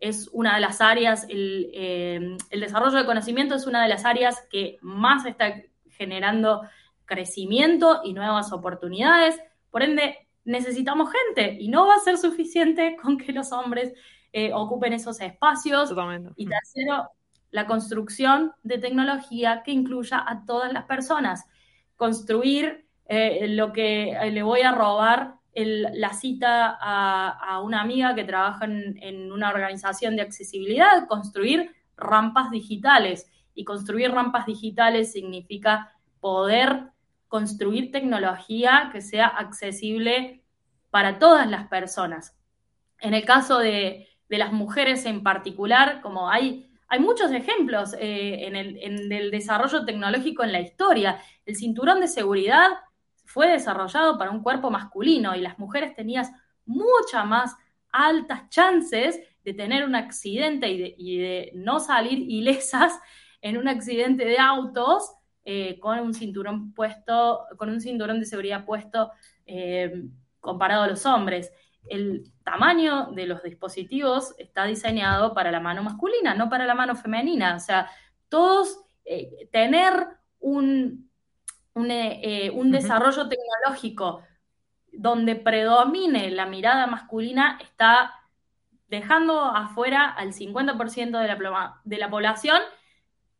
es 0.00 0.28
una 0.32 0.54
de 0.54 0.60
las 0.62 0.80
áreas, 0.80 1.26
el, 1.28 1.70
eh, 1.74 2.36
el, 2.48 2.60
desarrollo 2.60 2.96
de 2.96 3.04
conocimiento 3.04 3.54
es 3.54 3.66
una 3.66 3.82
de 3.82 3.90
las 3.90 4.06
áreas 4.06 4.42
que 4.50 4.78
más 4.80 5.26
está 5.26 5.60
generando 5.90 6.62
crecimiento 7.04 8.00
y 8.04 8.14
nuevas 8.14 8.52
oportunidades. 8.52 9.38
Por 9.70 9.82
ende, 9.82 10.26
necesitamos 10.44 11.10
gente 11.12 11.58
y 11.60 11.68
no 11.68 11.86
va 11.86 11.96
a 11.96 12.00
ser 12.00 12.16
suficiente 12.16 12.96
con 13.02 13.18
que 13.18 13.32
los 13.32 13.52
hombres 13.52 13.92
eh, 14.32 14.50
ocupen 14.54 14.94
esos 14.94 15.20
espacios. 15.20 15.92
Y 16.36 16.46
tercero, 16.46 17.10
la 17.54 17.68
construcción 17.68 18.50
de 18.64 18.78
tecnología 18.78 19.62
que 19.64 19.70
incluya 19.70 20.24
a 20.26 20.44
todas 20.44 20.72
las 20.72 20.86
personas. 20.86 21.44
Construir 21.94 22.88
eh, 23.06 23.46
lo 23.46 23.72
que 23.72 24.10
eh, 24.10 24.32
le 24.32 24.42
voy 24.42 24.62
a 24.62 24.72
robar 24.72 25.36
la 25.54 26.12
cita 26.14 26.76
a, 26.80 27.60
una 27.60 27.80
amiga 27.80 28.16
que 28.16 28.24
trabaja 28.24 28.64
en, 28.64 29.00
en 29.00 29.30
una 29.30 29.50
organización 29.50 30.16
de 30.16 30.22
accesibilidad, 30.22 31.06
construir 31.06 31.70
rampas 31.96 32.50
digitales. 32.50 33.30
Y 33.54 33.62
construir 33.62 34.10
rampas 34.10 34.46
digitales 34.46 35.12
significa 35.12 35.92
poder 36.18 36.90
construir 37.28 37.92
tecnología 37.92 38.90
que 38.90 39.00
sea 39.00 39.28
accesible 39.28 40.42
para 40.90 41.20
todas 41.20 41.48
las 41.48 41.68
personas. 41.68 42.36
En 42.98 43.14
el 43.14 43.24
caso 43.24 43.60
de, 43.60 44.08
de 44.28 44.38
las 44.38 44.52
mujeres 44.52 45.06
en 45.06 45.22
particular, 45.22 46.00
como 46.00 46.28
hay, 46.28 46.68
hay 46.88 47.00
muchos 47.00 47.32
ejemplos 47.32 47.94
eh, 47.98 48.46
en, 48.46 48.56
el, 49.12 49.30
desarrollo 49.30 49.84
tecnológico 49.84 50.44
en 50.44 50.52
la 50.52 50.60
historia. 50.60 51.18
El 51.46 51.56
cinturón 51.56 52.00
de 52.00 52.08
seguridad 52.08 52.68
fue 53.24 53.48
desarrollado 53.48 54.18
para 54.18 54.30
un 54.30 54.42
cuerpo 54.42 54.70
masculino 54.70 55.34
y 55.34 55.40
las 55.40 55.58
mujeres 55.58 55.94
tenían 55.94 56.26
muchas 56.66 57.26
más 57.26 57.56
altas 57.90 58.48
chances 58.48 59.20
de 59.44 59.54
tener 59.54 59.84
un 59.84 59.94
accidente 59.94 60.68
y 60.68 61.18
de, 61.18 61.52
no 61.54 61.80
salir 61.80 62.18
ilesas 62.18 62.98
en 63.40 63.56
un 63.56 63.68
accidente 63.68 64.24
de 64.24 64.38
autos 64.38 65.12
eh, 65.44 65.78
con 65.80 65.98
un 66.00 66.14
cinturón 66.14 66.72
puesto, 66.72 67.44
con 67.58 67.70
un 67.70 67.80
cinturón 67.80 68.20
de 68.20 68.26
seguridad 68.26 68.64
puesto 68.64 69.10
eh, 69.46 70.04
comparado 70.40 70.82
a 70.82 70.88
los 70.88 71.04
hombres. 71.06 71.52
El 71.88 72.32
tamaño 72.44 73.12
de 73.12 73.26
los 73.26 73.42
dispositivos 73.42 74.34
está 74.38 74.64
diseñado 74.64 75.34
para 75.34 75.50
la 75.50 75.60
mano 75.60 75.82
masculina, 75.82 76.34
no 76.34 76.48
para 76.48 76.66
la 76.66 76.74
mano 76.74 76.96
femenina. 76.96 77.56
O 77.56 77.60
sea, 77.60 77.90
todos 78.28 78.84
eh, 79.04 79.48
tener 79.52 80.06
un, 80.40 81.10
un 81.74 82.70
desarrollo 82.70 83.28
tecnológico 83.28 84.22
donde 84.92 85.36
predomine 85.36 86.30
la 86.30 86.46
mirada 86.46 86.86
masculina 86.86 87.58
está 87.60 88.12
dejando 88.88 89.40
afuera 89.40 90.08
al 90.10 90.32
50% 90.32 91.18
de 91.18 91.28
la, 91.28 91.80
de 91.84 91.98
la 91.98 92.10
población. 92.10 92.60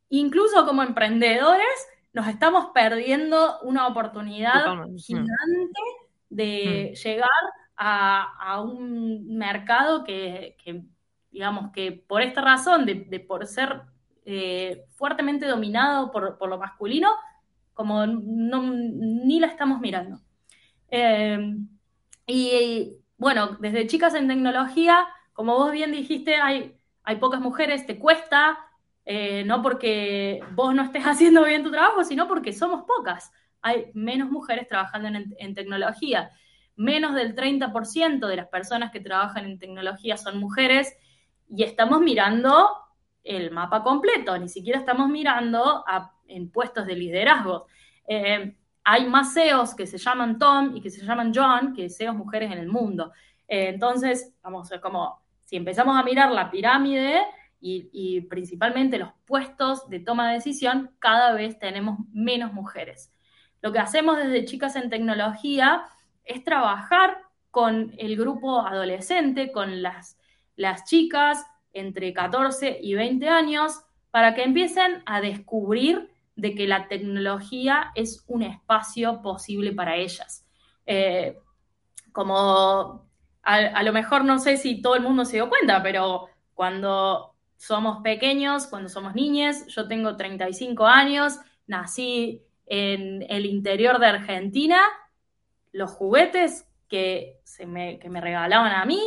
Incluso 0.09 0.67
como 0.67 0.83
emprendedores 0.83 1.89
nos 2.13 2.29
estamos 2.29 2.67
perdiendo 2.73 3.61
una 3.63 3.87
oportunidad 3.87 4.87
gigante 4.97 5.81
de 6.29 6.93
mm. 6.93 6.95
llegar 6.95 7.31
a, 7.77 8.61
un 8.63 9.37
mercado 9.37 10.05
que, 10.05 10.57
digamos, 11.31 11.73
que 11.73 11.93
por 11.93 12.23
esta 12.23 12.41
razón, 12.41 12.87
de, 12.87 13.21
por 13.21 13.47
ser 13.47 13.83
eh, 14.25 14.85
fuertemente 14.95 15.47
dominado 15.47 16.11
por, 16.11 16.39
por, 16.39 16.49
lo 16.49 16.59
masculino, 16.59 17.11
como 17.75 18.07
no, 18.07 18.63
ni 18.63 19.41
la 19.41 19.49
estamos 19.49 19.81
mirando. 19.81 20.21
Eh, 20.89 21.57
y 22.27 22.97
bueno, 23.17 23.57
desde 23.61 23.87
chicas 23.87 24.15
en 24.15 24.29
tecnología, 24.29 25.07
como 25.33 25.57
vos 25.57 25.73
bien 25.73 25.93
dijiste, 25.93 26.37
hay, 26.37 26.77
hay 27.03 27.17
pocas 27.17 27.41
mujeres, 27.41 27.87
te 27.87 27.99
cuesta, 27.99 28.59
eh, 29.05 29.45
no 29.45 29.63
porque 29.63 30.41
vos 30.53 30.75
no 30.75 30.83
estés 30.83 31.05
haciendo 31.07 31.45
bien 31.45 31.63
tu 31.63 31.71
trabajo, 31.71 32.05
sino 32.05 32.27
porque 32.29 32.53
somos 32.53 32.85
pocas. 32.85 33.33
Hay 33.61 33.91
menos 33.95 34.31
mujeres 34.31 34.69
trabajando 34.69 35.09
en, 35.39 35.55
tecnología. 35.55 36.31
Menos 36.77 37.15
del 37.15 37.35
30% 37.35 38.27
de 38.27 38.37
las 38.37 38.49
personas 38.49 38.91
que 38.91 39.01
trabajan 39.01 39.45
en 39.45 39.59
tecnología 39.59 40.17
son 40.17 40.39
mujeres 40.39 40.95
y 41.49 41.63
estamos 41.63 42.01
mirando 42.01 42.69
el 43.23 43.51
mapa 43.51 43.83
completo, 43.83 44.37
ni 44.39 44.49
siquiera 44.49 44.79
estamos 44.79 45.09
mirando 45.09 45.85
en 46.29 46.51
puestos 46.51 46.87
de 46.87 46.97
liderazgo. 46.97 47.67
Eh, 48.07 48.57
hay 48.85 49.07
más 49.07 49.33
CEOs 49.33 49.75
que 49.75 49.87
se 49.87 49.97
llaman 49.97 50.39
Tom 50.39 50.77
y 50.77 50.81
que 50.81 50.91
se 50.91 51.05
llaman 51.05 51.33
John 51.35 51.73
que 51.75 51.89
CEOs 51.89 52.15
mujeres 52.15 52.53
en 52.53 52.59
el 52.59 52.69
mundo. 52.69 53.13
Eh, 53.49 53.69
entonces, 53.69 54.35
vamos, 54.43 54.71
a 54.73 54.81
como 54.81 55.23
si 55.45 55.57
empezamos 55.57 55.97
a 55.97 56.03
mirar 56.03 56.31
la 56.33 56.51
pirámide 56.51 57.23
y, 57.67 58.21
principalmente 58.29 58.99
los 58.99 59.09
puestos 59.25 59.89
de 59.89 59.99
toma 59.99 60.29
de 60.29 60.35
decisión, 60.35 60.91
cada 60.99 61.33
vez 61.33 61.59
tenemos 61.59 61.99
menos 62.13 62.53
mujeres. 62.53 63.11
Lo 63.63 63.73
que 63.73 63.79
hacemos 63.79 64.19
desde 64.19 64.45
Chicas 64.45 64.77
en 64.77 64.91
Tecnología 64.91 65.83
es 66.25 66.45
trabajar 66.45 67.19
con 67.51 67.95
el 67.99 68.17
grupo 68.17 68.67
adolescente, 68.67 69.53
con 69.53 69.83
las, 69.83 70.19
las 70.57 70.85
chicas 70.85 71.45
entre 71.73 72.13
14 72.13 72.79
y 72.81 72.95
20 72.95 73.29
años, 73.29 73.81
para 74.11 74.35
que 74.35 74.45
empiecen 74.45 75.03
a 75.07 75.21
descubrir 75.21 76.11
de 76.37 76.55
que 76.55 76.67
la 76.67 76.89
tecnología 76.89 77.93
es 77.95 78.25
un 78.27 78.43
espacio 78.43 79.23
posible 79.23 79.73
para 79.73 79.97
ellas. 79.97 80.47
Eh, 80.87 81.39
como 82.13 83.09
a, 83.43 83.83
lo 83.83 83.93
mejor 83.93 84.25
no 84.25 84.39
sé 84.39 84.57
si 84.57 84.81
todo 84.81 84.95
el 84.95 85.03
mundo 85.03 85.25
se 85.25 85.37
dio 85.37 85.49
cuenta, 85.49 85.83
pero 85.83 86.29
cuando 86.55 87.35
somos 87.57 88.03
pequeños, 88.03 88.67
cuando 88.67 88.89
somos 88.89 89.15
niñas, 89.15 89.67
yo 89.67 89.87
tengo 89.87 90.17
35 90.17 90.87
años, 90.87 91.39
nací 91.67 92.43
en 92.67 93.25
el 93.29 93.47
interior 93.47 93.99
de 93.99 94.07
Argentina, 94.07 94.81
los 95.75 95.91
juguetes 95.91 96.67
que, 96.89 97.41
se 97.45 97.67
me, 97.67 97.99
que 97.99 98.09
me 98.09 98.21
regalaban 98.21 98.73
a 98.73 98.85
mí 98.85 99.03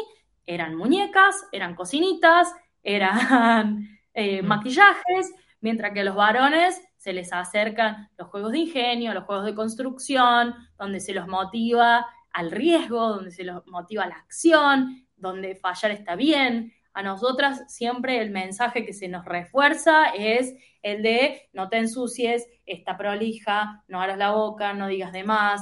eran 0.45 0.75
muñecas, 0.75 1.47
eran 1.51 1.75
cocinitas, 1.75 2.53
eran 2.83 3.87
eh, 4.13 4.41
mm. 4.41 4.45
maquillajes, 4.45 5.33
mientras 5.61 5.93
que 5.93 6.03
los 6.03 6.15
varones 6.15 6.81
se 6.97 7.13
les 7.13 7.31
acercan 7.31 8.09
los 8.17 8.27
juegos 8.27 8.51
de 8.51 8.59
ingenio, 8.59 9.13
los 9.13 9.23
juegos 9.23 9.45
de 9.45 9.55
construcción, 9.55 10.55
donde 10.77 10.99
se 10.99 11.13
los 11.13 11.27
motiva 11.27 12.05
al 12.31 12.51
riesgo, 12.51 13.07
donde 13.07 13.31
se 13.31 13.45
los 13.45 13.65
motiva 13.67 14.03
a 14.03 14.07
la 14.07 14.15
acción, 14.15 15.07
donde 15.15 15.55
fallar 15.55 15.91
está 15.91 16.15
bien. 16.15 16.73
A 16.97 17.03
nosotras 17.03 17.61
siempre 17.67 18.23
el 18.23 18.31
mensaje 18.31 18.83
que 18.83 18.91
se 18.91 19.07
nos 19.07 19.23
refuerza 19.23 20.05
es 20.17 20.55
el 20.81 21.03
de 21.03 21.47
no 21.53 21.69
te 21.69 21.77
ensucies, 21.77 22.47
está 22.65 22.97
prolija, 22.97 23.83
no 23.87 24.01
abras 24.01 24.17
la 24.17 24.31
boca, 24.31 24.73
no 24.73 24.87
digas 24.87 25.11
de 25.11 25.23
más, 25.23 25.61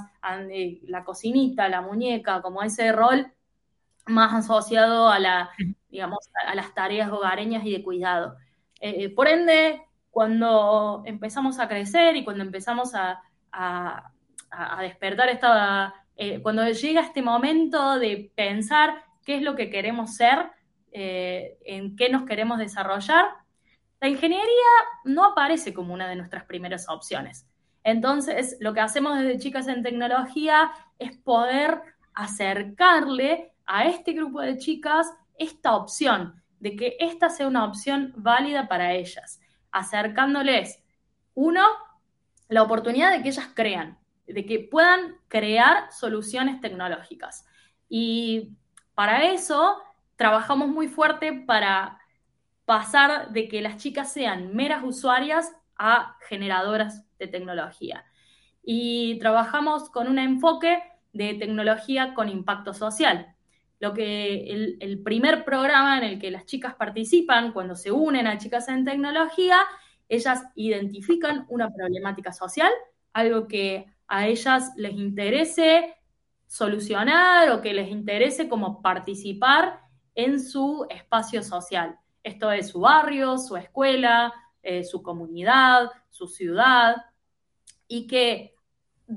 la 0.83 1.03
cocinita, 1.03 1.67
la 1.67 1.81
muñeca, 1.81 2.41
como 2.41 2.63
ese 2.63 2.93
rol 2.93 3.33
más 4.05 4.33
asociado 4.33 5.09
a 5.09 5.19
la, 5.19 5.49
digamos, 5.89 6.19
a 6.47 6.55
las 6.55 6.73
tareas 6.73 7.11
hogareñas 7.11 7.65
y 7.65 7.73
de 7.73 7.83
cuidado. 7.83 8.37
Eh, 8.79 9.03
eh, 9.03 9.09
por 9.09 9.27
ende, 9.27 9.81
cuando 10.11 11.03
empezamos 11.05 11.59
a 11.59 11.67
crecer 11.67 12.15
y 12.15 12.23
cuando 12.23 12.45
empezamos 12.45 12.93
a, 12.95 13.21
despertar 14.79 15.27
esta, 15.27 15.93
eh, 16.15 16.41
cuando 16.41 16.65
llega 16.69 17.01
este 17.01 17.21
momento 17.21 17.99
de 17.99 18.31
pensar 18.37 19.03
qué 19.25 19.35
es 19.35 19.41
lo 19.41 19.57
que 19.57 19.69
queremos 19.69 20.15
ser, 20.15 20.54
eh, 20.97 21.57
en 21.65 21.97
qué 21.97 22.09
nos 22.09 22.23
queremos 22.23 22.57
desarrollar, 22.57 23.25
la 23.99 24.07
ingeniería 24.07 24.45
no 25.03 25.25
aparece 25.25 25.73
como 25.73 25.93
una 25.93 26.07
de 26.07 26.15
nuestras 26.15 26.45
primeras 26.45 26.87
opciones. 26.87 27.45
Entonces, 27.83 28.55
lo 28.61 28.73
que 28.73 28.79
hacemos 28.79 29.17
desde 29.17 29.39
Chicas 29.39 29.67
en 29.67 29.83
Tecnología 29.83 30.71
es 30.97 31.17
poder 31.17 31.81
acercarle 32.13 33.51
a 33.65 33.85
este 33.85 34.13
grupo 34.13 34.39
de 34.39 34.57
chicas 34.57 35.11
esta 35.37 35.75
opción, 35.75 36.41
de 36.59 36.77
que 36.77 36.95
esta 36.99 37.29
sea 37.29 37.47
una 37.47 37.65
opción 37.65 38.13
válida 38.15 38.69
para 38.69 38.93
ellas 38.93 39.41
acercándoles, 39.75 40.81
uno, 41.33 41.65
la 42.47 42.63
oportunidad 42.63 43.11
de 43.11 43.21
que 43.21 43.29
ellas 43.29 43.49
crean, 43.53 43.99
de 44.25 44.45
que 44.45 44.59
puedan 44.59 45.17
crear 45.27 45.91
soluciones 45.91 46.61
tecnológicas. 46.61 47.45
Y 47.89 48.53
para 48.93 49.25
eso 49.33 49.81
trabajamos 50.15 50.69
muy 50.69 50.87
fuerte 50.87 51.33
para 51.33 51.99
pasar 52.65 53.31
de 53.31 53.47
que 53.47 53.61
las 53.61 53.77
chicas 53.77 54.11
sean 54.11 54.55
meras 54.55 54.83
usuarias 54.83 55.55
a 55.77 56.17
generadoras 56.27 57.05
de 57.19 57.27
tecnología. 57.27 58.05
Y 58.63 59.19
trabajamos 59.19 59.89
con 59.89 60.07
un 60.07 60.19
enfoque 60.19 60.81
de 61.13 61.35
tecnología 61.35 62.13
con 62.13 62.29
impacto 62.29 62.73
social 62.73 63.35
lo 63.79 63.93
que 63.93 64.77
el, 64.79 65.01
primer 65.03 65.43
programa 65.43 65.97
en 65.97 66.03
el 66.03 66.19
que 66.19 66.31
las 66.31 66.45
chicas 66.45 66.75
participan, 66.75 67.51
cuando 67.51 67.75
se 67.75 67.91
unen 67.91 68.25
a 68.27 68.37
Chicas 68.37 68.67
en 68.69 68.85
Tecnología, 68.85 69.59
ellas 70.07 70.43
identifican 70.55 71.45
una 71.49 71.69
problemática 71.71 72.31
social, 72.31 72.71
algo 73.13 73.47
que 73.47 73.85
a 74.07 74.27
ellas 74.27 74.71
les 74.77 74.93
interese 74.93 75.95
solucionar 76.47 77.49
o 77.49 77.61
que 77.61 77.73
les 77.73 77.89
interese 77.89 78.47
como 78.47 78.81
participar 78.81 79.81
en 80.15 80.41
su 80.41 80.87
espacio 80.89 81.43
social. 81.43 81.99
Esto 82.23 82.51
es 82.51 82.69
su 82.69 82.79
barrio, 82.79 83.37
su 83.37 83.55
escuela, 83.55 84.33
eh, 84.63 84.83
su 84.83 85.03
comunidad, 85.03 85.91
su 86.09 86.27
ciudad, 86.27 86.95
y 87.87 88.07
que 88.07 88.55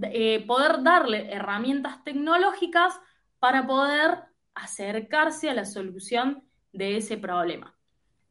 eh, 0.02 0.44
poder 0.46 0.82
darle 0.82 1.32
herramientas 1.32 2.04
tecnológicas 2.04 3.00
para 3.38 3.66
poder 3.66 4.18
acercarse 4.54 5.48
a 5.48 5.54
la 5.54 5.64
solución 5.64 6.44
de 6.72 6.98
ese 6.98 7.16
problema. 7.16 7.74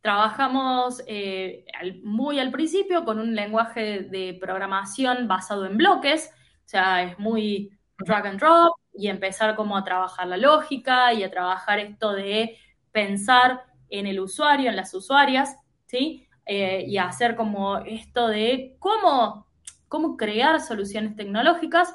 Trabajamos 0.02 1.02
eh, 1.08 1.66
muy 2.04 2.40
al 2.40 2.52
principio 2.52 3.04
con 3.04 3.20
un 3.20 3.34
lenguaje 3.34 4.02
de 4.02 4.38
programación 4.40 5.28
basado 5.28 5.66
en 5.66 5.78
bloques, 5.78 6.30
o 6.66 6.70
sea, 6.70 7.04
es 7.04 7.18
muy 7.18 7.72
drag 7.98 8.28
and 8.28 8.40
drop 8.40 8.78
y 8.98 9.08
empezar 9.10 9.56
como 9.56 9.78
a 9.78 9.84
trabajar 9.84 10.28
la 10.28 10.38
lógica 10.38 11.14
y 11.14 11.24
a 11.24 11.32
trabajar 11.32 11.80
esto 11.80 12.14
de 12.14 12.58
pensar 12.92 13.64
en 13.90 14.08
el 14.08 14.20
usuario, 14.20 14.70
en 14.70 14.76
las 14.76 14.94
usuarias, 14.94 15.56
¿sí? 15.86 16.28
Eh, 16.46 16.86
y 16.88 16.98
hacer 16.98 17.36
como 17.36 17.78
esto 17.80 18.28
de 18.28 18.76
cómo, 18.80 19.48
cómo 19.88 20.18
crear 20.18 20.62
soluciones 20.62 21.16
tecnológicas 21.16 21.94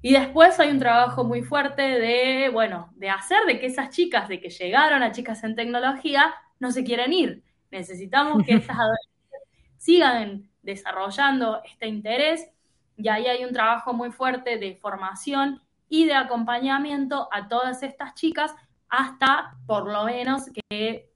Y 0.00 0.12
después 0.14 0.58
hay 0.60 0.70
un 0.70 0.78
trabajo 0.80 1.24
muy 1.24 1.42
fuerte 1.42 1.82
de, 1.82 2.48
bueno, 2.50 2.92
de 2.96 3.10
hacer 3.10 3.44
de 3.46 3.60
que 3.60 3.66
esas 3.66 3.90
chicas, 3.90 4.28
de 4.28 4.40
que 4.40 4.50
llegaron 4.50 5.02
a 5.02 5.12
chicas 5.12 5.44
en 5.44 5.54
tecnología, 5.54 6.34
no 6.58 6.72
se 6.72 6.84
quieren 6.84 7.12
ir. 7.12 7.44
Necesitamos 7.70 8.42
que 8.44 8.54
estas 8.54 8.76
adolescentes 8.78 9.40
sigan 9.78 10.50
desarrollando 10.62 11.62
este 11.64 11.86
interés 11.88 12.48
y 12.96 13.08
ahí 13.08 13.26
hay 13.26 13.44
un 13.44 13.52
trabajo 13.52 13.94
muy 13.94 14.10
fuerte 14.12 14.58
de 14.58 14.76
formación 14.76 15.61
y 15.92 16.06
de 16.06 16.14
acompañamiento 16.14 17.28
a 17.30 17.48
todas 17.48 17.82
estas 17.82 18.14
chicas 18.14 18.54
hasta 18.88 19.58
por 19.66 19.92
lo 19.92 20.04
menos 20.04 20.44
que 20.70 21.10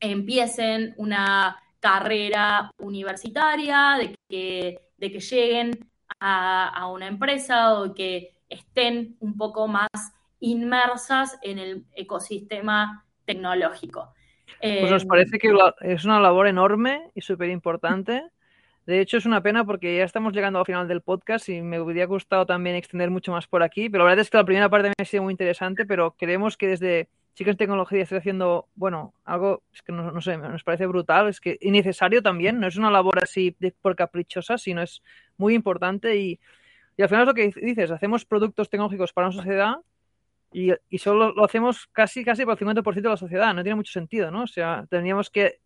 empiecen 0.00 0.94
una 0.96 1.62
carrera 1.78 2.72
universitaria, 2.78 3.96
de 4.00 4.16
que, 4.28 4.80
de 4.96 5.12
que 5.12 5.20
lleguen 5.20 5.70
a, 6.18 6.88
una 6.92 7.06
empresa 7.06 7.74
o 7.80 7.94
que 7.94 8.34
estén 8.48 9.16
un 9.20 9.36
poco 9.36 9.68
más 9.68 9.86
inmersas 10.40 11.38
en 11.42 11.60
el 11.60 11.86
ecosistema 11.94 13.06
tecnológico. 13.26 14.12
Pues 14.60 14.90
nos 14.90 15.04
parece 15.04 15.38
que 15.38 15.56
es 15.82 16.04
una 16.04 16.18
labor 16.18 16.48
enorme 16.48 17.12
y 17.14 17.20
súper 17.20 17.50
importante 17.50 18.24
de 18.86 19.00
hecho, 19.00 19.16
es 19.16 19.26
una 19.26 19.42
pena 19.42 19.64
porque 19.64 19.96
ya 19.96 20.04
estamos 20.04 20.32
llegando 20.32 20.60
al 20.60 20.64
final 20.64 20.86
del 20.86 21.00
podcast 21.00 21.48
y 21.48 21.60
me 21.60 21.80
hubiera 21.80 22.06
gustado 22.06 22.46
también 22.46 22.76
extender 22.76 23.10
mucho 23.10 23.32
más 23.32 23.48
por 23.48 23.64
aquí, 23.64 23.90
pero 23.90 24.04
la 24.04 24.10
verdad 24.10 24.22
es 24.22 24.30
que 24.30 24.36
la 24.36 24.44
primera 24.44 24.68
parte 24.68 24.88
me 24.88 24.94
ha 24.96 25.04
sido 25.04 25.24
muy 25.24 25.32
interesante, 25.32 25.84
pero 25.84 26.12
creemos 26.12 26.56
que 26.56 26.68
desde 26.68 27.08
Chicas 27.34 27.56
Tecnología 27.56 28.02
estoy 28.02 28.18
haciendo, 28.18 28.68
bueno, 28.76 29.12
algo, 29.24 29.64
es 29.74 29.82
que 29.82 29.90
no, 29.92 30.20
sé, 30.20 30.38
nos 30.38 30.62
parece 30.62 30.86
brutal, 30.86 31.28
es 31.28 31.40
que 31.40 31.58
innecesario 31.60 32.22
también, 32.22 32.60
no 32.60 32.68
es 32.68 32.76
una 32.76 32.90
labor 32.92 33.18
así 33.22 33.56
por 33.82 33.96
caprichosa, 33.96 34.56
sino 34.56 34.82
es 34.82 35.02
muy 35.36 35.54
importante 35.54 36.16
y, 36.16 36.38
al 36.96 37.08
final 37.08 37.22
es 37.22 37.26
lo 37.26 37.34
que 37.34 37.52
dices, 37.60 37.90
hacemos 37.90 38.24
productos 38.24 38.70
tecnológicos 38.70 39.12
para 39.12 39.26
una 39.26 39.36
sociedad 39.36 39.74
y, 40.52 40.70
y, 40.88 40.98
solo 40.98 41.32
lo 41.32 41.44
hacemos 41.44 41.88
casi 41.88 42.24
casi 42.24 42.44
por 42.44 42.52
el 42.52 42.58
50% 42.58 42.94
de 42.94 43.08
la 43.08 43.16
sociedad. 43.16 43.52
No 43.52 43.62
tiene 43.62 43.74
mucho 43.74 43.92
sentido, 43.92 44.30
¿no? 44.30 44.44
O 44.44 44.46
sea, 44.46 44.86
tendríamos 44.88 45.28
que 45.28 45.58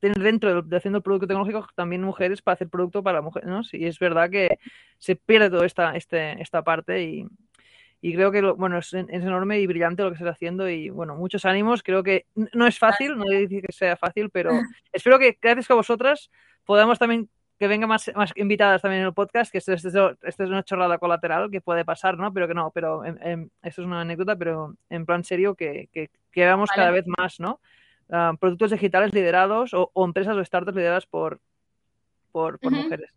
dentro 0.00 0.62
de, 0.62 0.76
haciendo 0.76 0.98
el 0.98 1.02
producto 1.02 1.26
tecnológico 1.26 1.66
también 1.74 2.02
mujeres 2.02 2.42
para 2.42 2.54
hacer 2.54 2.68
producto 2.68 3.02
para 3.02 3.20
mujeres, 3.20 3.48
¿no? 3.48 3.64
Sí, 3.64 3.84
es 3.84 3.98
verdad 3.98 4.30
que 4.30 4.58
se 4.98 5.16
pierde 5.16 5.50
toda 5.50 5.66
esta, 5.66 5.96
este, 5.96 6.40
esta 6.40 6.62
parte 6.62 7.02
y, 7.02 7.26
y 8.00 8.14
creo 8.14 8.32
que 8.32 8.40
bueno 8.52 8.78
es, 8.78 8.92
enorme 8.94 9.60
y 9.60 9.66
brillante 9.66 10.02
lo 10.02 10.10
que 10.10 10.14
estás 10.14 10.34
haciendo 10.34 10.68
y 10.68 10.90
bueno 10.90 11.16
muchos 11.16 11.44
ánimos. 11.44 11.82
Creo 11.82 12.02
que 12.02 12.26
no 12.34 12.66
es 12.66 12.78
fácil 12.78 13.16
no 13.16 13.24
decir 13.24 13.62
que 13.62 13.72
sea 13.72 13.96
fácil 13.96 14.30
pero 14.30 14.50
espero 14.92 15.18
que 15.18 15.38
gracias 15.40 15.70
a 15.70 15.74
vosotras 15.74 16.30
podamos 16.64 16.98
también 16.98 17.28
que 17.58 17.68
vengan 17.68 17.90
más, 17.90 18.10
más 18.14 18.32
invitadas 18.36 18.80
también 18.80 19.02
en 19.02 19.08
el 19.08 19.12
podcast 19.12 19.52
que 19.52 19.58
esto, 19.58 19.72
es 19.74 20.38
una 20.40 20.62
chorrada 20.62 20.96
colateral 20.96 21.50
que 21.50 21.60
puede 21.60 21.84
pasar 21.84 22.16
no 22.16 22.32
pero 22.32 22.48
que 22.48 22.54
no 22.54 22.70
pero 22.70 23.04
esto 23.04 23.50
es 23.82 23.86
una 23.86 24.00
anécdota 24.00 24.34
pero 24.34 24.76
en 24.88 25.04
plan 25.04 25.24
serio 25.24 25.54
que, 25.54 25.90
que, 25.92 26.08
que 26.32 26.44
hagamos 26.44 26.70
cada 26.70 26.90
vez 26.90 27.04
más 27.06 27.38
no 27.38 27.60
Ah, 28.12 28.34
productos 28.40 28.72
digitales 28.72 29.14
liderados 29.14 29.70
o, 29.72 29.90
empresas 30.04 30.36
o 30.36 30.44
startups 30.44 30.76
lideradas 30.76 31.06
por, 31.06 31.40
por, 32.32 32.58
mujeres. 32.62 33.10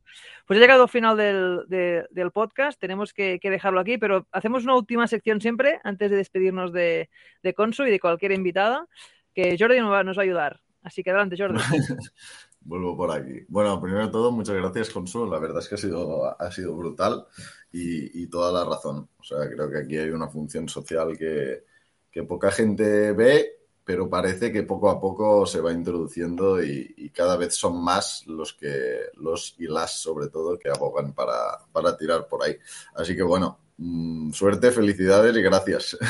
Pues 0.45 0.57
he 0.57 0.61
llegado 0.61 0.83
al 0.83 0.89
final 0.89 1.17
del, 1.17 2.31
podcast, 2.31 2.79
tenemos 2.79 3.13
que, 3.13 3.39
dejarlo 3.41 3.79
aquí, 3.79 3.97
pero 3.97 4.27
hacemos 4.31 4.63
una 4.63 4.75
última 4.75 5.07
sección 5.07 5.41
siempre 5.41 5.79
antes 5.83 6.11
de 6.11 6.17
despedirnos 6.17 6.71
de, 6.73 7.09
de 7.41 7.53
Consu 7.53 7.85
y 7.85 7.91
de 7.91 7.99
cualquier 7.99 8.33
invitada, 8.33 8.87
que 9.33 9.55
Jordi 9.57 9.79
nos 9.79 9.91
va, 9.91 10.03
nos 10.03 10.17
va 10.17 10.21
a 10.21 10.25
ayudar. 10.25 10.61
Así 10.83 11.01
que 11.01 11.09
adelante, 11.09 11.37
Jordi. 11.37 11.59
Vuelvo 12.61 12.95
por 12.95 13.11
aquí. 13.11 13.41
Bueno, 13.47 13.81
primero 13.81 14.05
de 14.05 14.11
todo, 14.11 14.31
muchas 14.31 14.55
gracias, 14.55 14.89
Consu. 14.91 15.25
La 15.25 15.39
verdad 15.39 15.59
es 15.59 15.67
que 15.67 15.75
ha 15.75 15.77
sido, 15.77 16.39
ha 16.39 16.51
sido 16.51 16.75
brutal 16.75 17.25
y, 17.71 18.21
y 18.21 18.27
toda 18.27 18.51
la 18.51 18.69
razón. 18.69 19.09
O 19.19 19.23
sea, 19.23 19.49
creo 19.49 19.69
que 19.69 19.79
aquí 19.79 19.97
hay 19.97 20.11
una 20.11 20.29
función 20.29 20.69
social 20.69 21.17
que, 21.17 21.63
que 22.11 22.23
poca 22.23 22.51
gente 22.51 23.11
ve 23.13 23.62
pero 23.85 24.09
parece 24.09 24.51
que 24.51 24.63
poco 24.63 24.89
a 24.89 24.99
poco 24.99 25.45
se 25.45 25.61
va 25.61 25.71
introduciendo 25.71 26.63
y, 26.63 27.11
cada 27.13 27.37
vez 27.37 27.55
son 27.55 27.83
más 27.83 28.25
los 28.25 28.53
que 28.53 29.01
los 29.17 29.55
y 29.59 29.67
las 29.67 30.01
sobre 30.01 30.29
todo 30.29 30.57
que 30.57 30.69
abogan 30.69 31.13
para, 31.13 31.59
para 31.71 31.95
tirar 31.95 32.27
por 32.27 32.43
ahí. 32.43 32.57
Así 32.95 33.15
que 33.15 33.21
bueno, 33.21 33.59
mm, 33.77 34.31
suerte, 34.31 34.71
felicidades 34.71 35.35
y 35.35 35.41
gracias. 35.41 35.97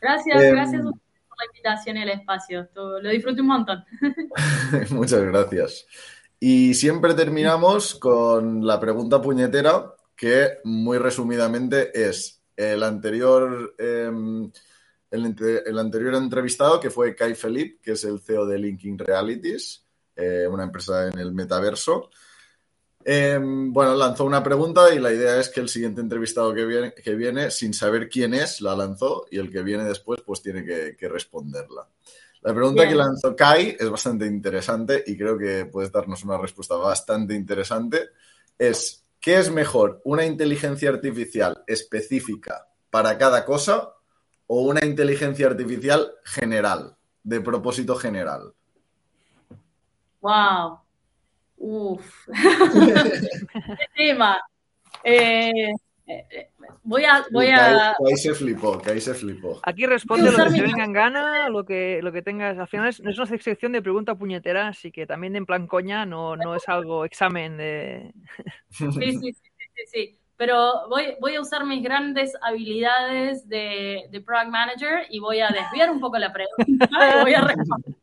Gracias, 0.00 0.42
em, 0.42 0.54
gracias 0.54 0.82
por 0.82 0.92
la 0.92 1.46
invitación 1.46 1.96
y 1.96 2.02
el 2.02 2.10
espacio. 2.10 2.68
lo 2.74 3.08
disfruto 3.08 3.42
un 3.42 3.48
montón. 3.48 3.84
Muchas 4.90 5.22
gracias. 5.22 5.86
Y 6.38 6.74
siempre 6.74 7.14
terminamos 7.14 7.96
con 7.96 8.64
la 8.64 8.78
pregunta 8.78 9.20
puñetera, 9.20 9.92
que 10.14 10.58
muy 10.62 10.98
resumidamente 10.98 11.90
es 12.08 12.42
el 12.56 12.84
anterior. 12.84 13.74
Em, 13.76 14.52
el, 15.10 15.78
anterior 15.78 16.14
entrevistado, 16.14 16.78
que 16.80 16.90
fue 16.90 17.14
Kai 17.14 17.34
Philippe, 17.34 17.80
que 17.82 17.92
es 17.92 18.04
el 18.04 18.20
CEO 18.20 18.46
de 18.46 18.58
Linking 18.58 18.98
Realities, 18.98 19.84
eh, 20.14 20.46
una 20.50 20.64
empresa 20.64 21.08
en 21.08 21.18
el 21.18 21.32
metaverso. 21.32 22.10
Em, 23.04 23.72
bueno, 23.72 23.94
lanzó 23.94 24.24
una 24.24 24.42
pregunta 24.42 24.92
y 24.92 24.98
la 24.98 25.12
idea 25.12 25.40
es 25.40 25.48
que 25.48 25.60
el 25.60 25.68
siguiente 25.68 26.00
entrevistado 26.00 26.52
que 26.52 26.66
viene, 26.66 26.92
que 26.92 27.14
viene, 27.14 27.50
sin 27.50 27.72
saber 27.72 28.08
quién 28.08 28.34
es, 28.34 28.60
la 28.60 28.76
lanzó 28.76 29.26
y 29.30 29.38
el 29.38 29.50
que 29.50 29.62
viene 29.62 29.84
después, 29.84 30.20
pues 30.26 30.42
tiene 30.42 30.64
que, 30.64 31.08
responderla. 31.08 31.88
La 32.42 32.54
pregunta 32.54 32.86
que 32.86 32.94
lanzó 32.94 33.34
Kai 33.34 33.76
es 33.78 33.88
bastante 33.88 34.26
interesante 34.26 35.02
y 35.06 35.16
creo 35.16 35.38
que 35.38 35.64
puedes 35.66 35.90
darnos 35.90 36.22
una 36.24 36.38
respuesta 36.38 36.74
bastante 36.76 37.34
interesante. 37.34 38.10
Es, 38.58 39.04
¿qué 39.18 39.38
es 39.38 39.50
mejor? 39.50 40.00
¿Una 40.04 40.24
inteligencia 40.24 40.90
artificial 40.90 41.64
específica 41.66 42.68
para 42.90 43.16
cada 43.16 43.44
cosa 43.44 43.94
o 44.48 44.62
una 44.62 44.84
inteligencia 44.84 45.46
artificial 45.46 46.10
general, 46.24 46.96
de 47.22 47.40
propósito 47.40 47.94
general? 47.94 48.52
¡Wow! 50.20 50.80
Uf. 51.58 52.28
¿Qué 52.32 53.86
tema? 53.94 54.40
Eh, 55.04 55.72
eh, 56.06 56.48
voy 56.82 57.04
a. 57.04 57.24
Voy 57.30 57.48
a... 57.48 57.90
ahí, 57.90 58.16
se 58.16 58.34
flipó, 58.34 58.78
que 58.78 58.92
ahí 58.92 59.00
se 59.00 59.14
flipó. 59.14 59.60
Aquí 59.64 59.84
responde 59.84 60.30
lo 60.30 60.36
que 60.36 60.50
te 60.50 60.62
venga 60.62 60.84
en 60.84 60.92
gana, 60.92 61.48
lo 61.50 61.64
que, 61.64 62.00
lo 62.02 62.10
que 62.10 62.22
tengas. 62.22 62.58
Al 62.58 62.68
final 62.68 62.88
es, 62.88 63.00
no 63.00 63.10
es 63.10 63.18
una 63.18 63.26
sección 63.26 63.72
de 63.72 63.82
pregunta 63.82 64.14
puñetera, 64.14 64.68
así 64.68 64.90
que 64.90 65.06
también 65.06 65.36
en 65.36 65.46
plan 65.46 65.66
coña 65.66 66.06
no, 66.06 66.36
no 66.36 66.54
es 66.54 66.68
algo 66.68 67.04
examen 67.04 67.58
de. 67.58 68.14
Sí, 68.70 68.90
sí, 68.92 69.12
sí, 69.12 69.32
sí, 69.32 69.82
sí 69.92 70.17
pero 70.38 70.88
voy, 70.88 71.34
a 71.34 71.40
usar 71.40 71.66
mis 71.66 71.82
grandes 71.82 72.32
habilidades 72.40 73.48
de, 73.48 74.08
Product 74.24 74.48
Manager 74.48 75.04
y 75.10 75.18
voy 75.18 75.40
a 75.40 75.48
desviar 75.48 75.90
un 75.90 75.98
poco 75.98 76.16
la 76.16 76.32
pregunta 76.32 76.88
y 76.88 77.22
voy 77.22 77.34
a 77.34 77.40
responder. 77.40 77.94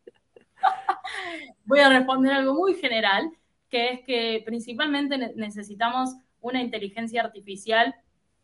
voy 1.66 1.80
a 1.80 1.88
responder 1.88 2.34
algo 2.34 2.54
muy 2.54 2.74
general, 2.74 3.32
que 3.70 3.90
es 3.90 4.00
que 4.02 4.44
principalmente 4.46 5.18
necesitamos 5.18 6.14
una 6.42 6.62
inteligencia 6.62 7.22
artificial 7.22 7.96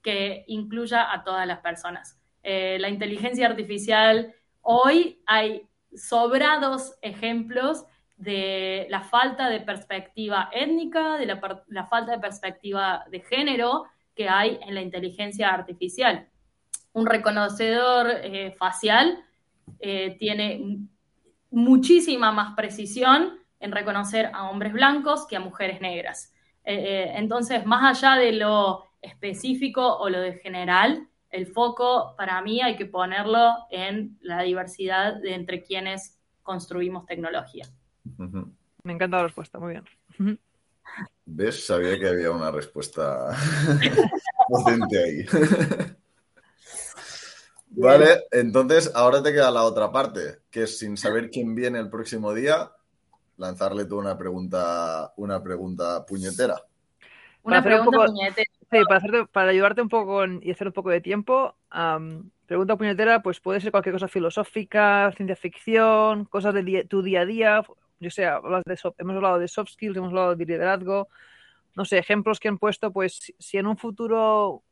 que 0.02 0.46
incluya 0.48 1.12
a 1.12 1.26
todas 1.26 1.46
las 1.46 1.60
personas. 1.60 2.18
Eh, 2.44 2.78
la 2.80 2.88
inteligencia 2.88 3.46
artificial, 3.46 4.34
hoy 4.62 5.22
hay 5.26 5.68
sobrados 5.94 6.96
ejemplos 7.02 7.86
de 8.22 8.86
la 8.90 9.02
falta 9.02 9.50
de 9.50 9.62
perspectiva 9.62 10.50
étnica, 10.54 11.18
de 11.18 11.26
la, 11.26 11.88
falta 11.88 12.12
de 12.12 12.20
perspectiva 12.20 13.04
de 13.10 13.22
género 13.22 13.86
que 14.16 14.30
hay 14.30 14.60
en 14.62 14.76
la 14.76 14.82
inteligencia 14.82 15.50
artificial. 15.50 16.28
Un 16.94 17.08
reconocedor 17.08 18.12
eh, 18.12 18.52
facial 18.52 19.24
eh, 19.80 20.18
tiene 20.20 20.86
muchísima 21.50 22.32
más 22.32 22.54
precisión 22.56 23.40
en 23.60 23.72
reconocer 23.72 24.30
a 24.34 24.52
hombres 24.52 24.74
blancos 24.74 25.26
que 25.26 25.38
a 25.38 25.40
mujeres 25.40 25.82
negras. 25.82 26.32
Eh, 26.64 27.12
entonces, 27.16 27.66
más 27.66 28.04
allá 28.04 28.18
de 28.18 28.34
lo 28.34 28.86
específico 29.02 29.98
o 29.98 30.10
lo 30.10 30.20
de 30.20 30.34
general, 30.34 31.08
el 31.32 31.48
foco 31.48 32.14
para 32.18 32.40
mí 32.44 32.62
hay 32.62 32.76
que 32.76 32.86
ponerlo 32.86 33.66
en 33.72 34.20
la 34.22 34.44
diversidad 34.44 35.16
de 35.16 35.34
entre 35.34 35.64
quienes 35.64 36.20
construimos 36.44 37.08
tecnología. 37.08 37.66
Me 38.84 38.94
encanta 38.94 39.18
la 39.18 39.24
respuesta, 39.24 39.60
muy 39.60 39.74
bien. 39.74 40.40
¿Ves? 41.26 41.66
Sabía 41.66 42.00
que 42.00 42.08
había 42.08 42.32
una 42.32 42.52
respuesta 42.52 43.30
potente 44.48 45.04
ahí. 45.04 45.26
vale, 47.70 48.24
entonces 48.32 48.92
ahora 48.94 49.22
te 49.22 49.32
queda 49.32 49.52
la 49.52 49.64
otra 49.64 49.92
parte, 49.92 50.40
que 50.50 50.64
es 50.64 50.78
sin 50.80 50.98
saber 50.98 51.30
quién 51.30 51.56
viene 51.56 51.80
el 51.80 51.90
próximo 51.90 52.34
día, 52.34 52.72
lanzarle 53.38 53.86
tú 53.86 54.00
una 54.00 54.18
pregunta, 54.18 55.14
una 55.18 55.42
pregunta 55.42 56.06
puñetera. 56.06 56.56
Una 57.44 57.64
pregunta 57.64 58.06
puñetera. 58.06 58.50
Sí, 58.72 58.80
para, 59.32 59.50
ayudarte 59.50 59.82
un 59.82 59.90
poco 59.90 60.26
y 60.26 60.52
hacer 60.52 60.68
un 60.68 60.74
poco 60.74 60.90
de 60.90 61.02
tiempo, 61.02 61.56
pregunta 62.46 62.76
puñetera, 62.76 63.22
pues 63.22 63.40
puede 63.40 63.60
ser 63.62 63.72
cualquier 63.72 63.94
cosa 63.94 64.08
filosófica, 64.08 65.12
ciencia 65.16 65.36
ficción, 65.36 66.26
cosas 66.26 66.54
de 66.54 66.86
tu 66.86 67.02
día 67.02 67.22
a 67.22 67.26
día, 67.26 67.64
yo 68.02 68.10
sé, 68.10 68.24
de 68.24 68.80
hemos 68.98 69.16
hablado 69.16 69.40
de 69.40 69.48
soft 69.48 69.70
skills, 69.70 69.96
hemos 69.96 70.10
hablado 70.10 70.36
de 70.36 70.46
liderazgo, 70.46 71.08
no 71.76 71.86
sé, 71.86 72.00
ejemplos 72.00 72.40
que 72.40 72.48
han 72.48 72.58
puesto, 72.58 72.92
pues 72.92 73.34
si 73.38 73.58
en 73.58 73.68
un 73.68 73.78
futuro 73.78 74.64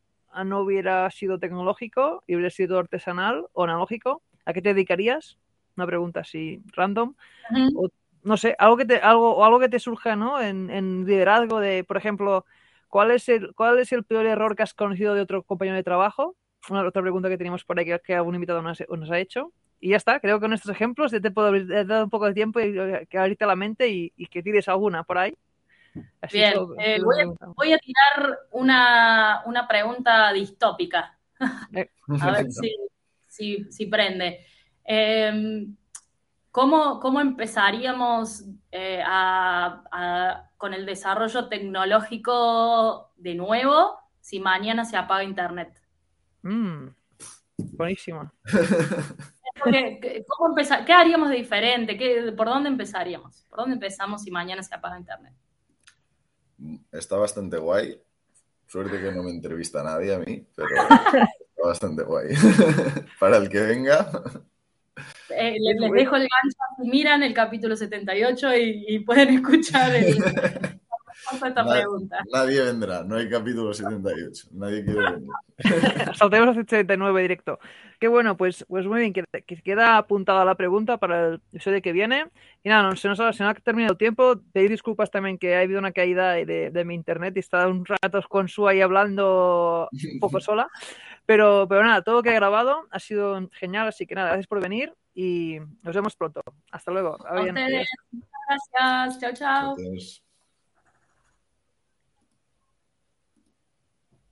no 0.45 0.59
hubiera 0.61 1.09
sido 1.11 1.39
tecnológico 1.39 2.23
y 2.27 2.35
hubiera 2.35 2.49
sido 2.49 2.79
artesanal 2.79 3.45
o 3.53 3.63
analógico, 3.63 4.23
¿a 4.45 4.53
qué 4.53 4.61
te 4.61 4.73
dedicarías? 4.73 5.37
Una 5.77 5.85
pregunta 5.85 6.21
así 6.21 6.61
random. 6.73 7.13
o, 7.75 7.89
no 8.23 8.35
sé, 8.35 8.55
algo 8.57 8.77
que 8.77 8.85
te, 8.85 8.97
algo, 8.97 9.35
o 9.35 9.45
algo 9.45 9.59
que 9.59 9.69
te 9.69 9.79
surja, 9.79 10.15
¿no? 10.15 10.41
En, 10.41 10.69
en, 10.71 11.05
liderazgo 11.05 11.59
de, 11.59 11.83
por 11.83 11.97
ejemplo, 11.97 12.45
¿cuál 12.89 13.11
es, 13.11 13.29
el, 13.29 13.53
¿cuál 13.53 13.79
es 13.79 13.91
el 13.93 14.03
peor 14.03 14.25
error 14.25 14.55
que 14.55 14.63
has 14.63 14.73
conocido 14.73 15.13
de 15.13 15.21
otro 15.21 15.43
compañero 15.43 15.77
de 15.77 15.83
trabajo? 15.83 16.35
Una 16.69 16.85
otra 16.85 17.01
pregunta 17.01 17.29
que 17.29 17.37
teníamos 17.37 17.63
por 17.63 17.79
ahí 17.79 17.85
que, 17.85 17.99
que 18.03 18.15
algún 18.15 18.35
invitado 18.35 18.61
nos, 18.61 18.83
nos 18.89 19.11
ha 19.11 19.19
hecho. 19.19 19.53
Y 19.79 19.89
ya 19.89 19.97
está, 19.97 20.19
creo 20.19 20.37
que 20.37 20.45
con 20.45 20.53
estos 20.53 20.71
ejemplos 20.71 21.11
ya 21.11 21.21
te 21.21 21.31
puedo 21.31 21.51
dar 21.85 22.03
un 22.03 22.09
poco 22.09 22.25
de 22.25 22.33
tiempo 22.33 22.59
y 22.59 22.73
que 23.07 23.17
abrirte 23.17 23.45
la 23.45 23.55
mente 23.55 23.87
y, 23.87 24.11
y 24.17 24.27
que 24.27 24.43
tires 24.43 24.67
alguna 24.67 25.03
por 25.03 25.17
ahí. 25.17 25.35
Así 26.21 26.37
Bien, 26.37 26.53
todo, 26.53 26.75
eh, 26.77 26.99
voy, 27.01 27.21
a, 27.21 27.45
voy, 27.55 27.73
a, 27.73 27.77
tirar 27.79 28.39
una, 28.51 29.41
una 29.45 29.67
pregunta 29.67 30.31
distópica. 30.33 31.15
Eh. 31.73 31.89
a 32.19 32.31
ver 32.31 32.51
si, 32.51 32.75
si, 33.27 33.71
si 33.71 33.85
prende. 33.85 34.45
Eh, 34.83 35.67
¿cómo, 36.51 36.99
¿cómo, 36.99 37.21
empezaríamos 37.21 38.43
eh, 38.71 39.01
a, 39.05 39.83
a, 39.91 40.49
con 40.57 40.73
el 40.73 40.85
desarrollo 40.85 41.47
tecnológico 41.47 43.13
de 43.15 43.35
nuevo 43.35 43.99
si 44.19 44.39
mañana 44.39 44.83
se 44.83 44.97
apaga 44.97 45.23
Internet? 45.23 45.79
Mm, 46.41 46.87
buenísimo. 47.57 48.31
¿Cómo 49.59 50.49
empezar? 50.49 50.85
¿Qué 50.85 50.93
haríamos 50.93 51.29
de 51.29 51.35
diferente? 51.35 51.97
¿Qué, 51.97 52.33
¿Por 52.35 52.47
dónde 52.47 52.69
empezaríamos? 52.69 53.45
¿Por 53.49 53.59
dónde 53.59 53.75
empezamos 53.75 54.23
si 54.23 54.31
mañana 54.31 54.63
se 54.63 54.75
apaga 54.75 54.97
Internet? 54.97 55.33
Está 56.91 57.17
bastante 57.17 57.57
guay. 57.57 58.01
Suerte 58.67 58.99
que 58.99 59.11
no 59.11 59.23
me 59.23 59.31
entrevista 59.31 59.81
nadie 59.83 60.13
a 60.13 60.19
mí, 60.19 60.45
pero 60.55 60.67
está 60.69 61.29
bastante 61.63 62.03
guay. 62.03 62.27
Para 63.19 63.37
el 63.37 63.49
que 63.49 63.61
venga. 63.61 64.09
Eh, 65.29 65.55
les, 65.59 65.79
les, 65.79 65.91
dejo 65.91 66.15
el 66.15 66.27
gancho, 66.27 66.91
miran 66.91 67.23
el 67.23 67.33
capítulo 67.33 67.75
78 67.75 68.55
y, 68.55 68.85
y 68.87 68.99
pueden 68.99 69.29
escuchar 69.29 69.95
el, 69.95 70.17
esta 71.33 71.63
nadie, 71.63 71.81
pregunta. 71.81 72.17
Nadie 72.31 72.61
vendrá, 72.61 73.03
no 73.03 73.15
hay 73.15 73.29
capítulo 73.29 73.73
78. 73.73 74.47
Nadie 74.51 74.83
quiere 74.83 74.99
venir. 74.99 75.29
Saltemos 76.15 76.49
a 76.49 76.53
79 76.53 77.21
directo. 77.21 77.59
Qué 77.99 78.07
bueno, 78.07 78.37
pues, 78.37 78.65
pues 78.67 78.85
muy 78.85 79.01
bien, 79.01 79.13
que, 79.13 79.23
que 79.45 79.61
queda 79.61 79.97
apuntada 79.97 80.45
la 80.45 80.55
pregunta 80.55 80.97
para 80.97 81.27
el 81.27 81.33
episodio 81.51 81.81
que 81.81 81.91
viene. 81.91 82.27
Y 82.63 82.69
nada, 82.69 82.83
no, 82.83 82.95
se, 82.95 83.07
nos 83.07 83.19
ha, 83.19 83.33
se 83.33 83.43
nos 83.43 83.51
ha 83.51 83.59
terminado 83.59 83.93
el 83.93 83.97
tiempo. 83.97 84.39
Pedir 84.53 84.69
disculpas 84.69 85.11
también 85.11 85.37
que 85.37 85.55
ha 85.55 85.61
habido 85.61 85.79
una 85.79 85.91
caída 85.91 86.33
de, 86.33 86.71
de 86.71 86.85
mi 86.85 86.95
internet 86.95 87.35
y 87.35 87.39
está 87.39 87.67
un 87.67 87.85
rato 87.85 88.21
con 88.29 88.47
su 88.47 88.67
ahí 88.67 88.81
hablando 88.81 89.89
un 89.91 90.19
poco 90.19 90.39
sola. 90.49 90.69
Pero, 91.25 91.67
pero 91.67 91.83
nada, 91.83 92.01
todo 92.01 92.15
lo 92.15 92.23
que 92.23 92.29
he 92.29 92.33
grabado 92.33 92.87
ha 92.89 92.99
sido 92.99 93.49
genial, 93.51 93.87
así 93.87 94.07
que 94.07 94.15
nada, 94.15 94.29
gracias 94.29 94.47
por 94.47 94.61
venir 94.61 94.93
y 95.13 95.59
nos 95.83 95.93
vemos 95.93 96.15
pronto. 96.15 96.41
Hasta 96.71 96.91
luego. 96.91 97.17
Gracias. 97.19 97.89
Chao, 99.19 99.33
chao. 99.33 99.75
Gracias. 99.75 100.23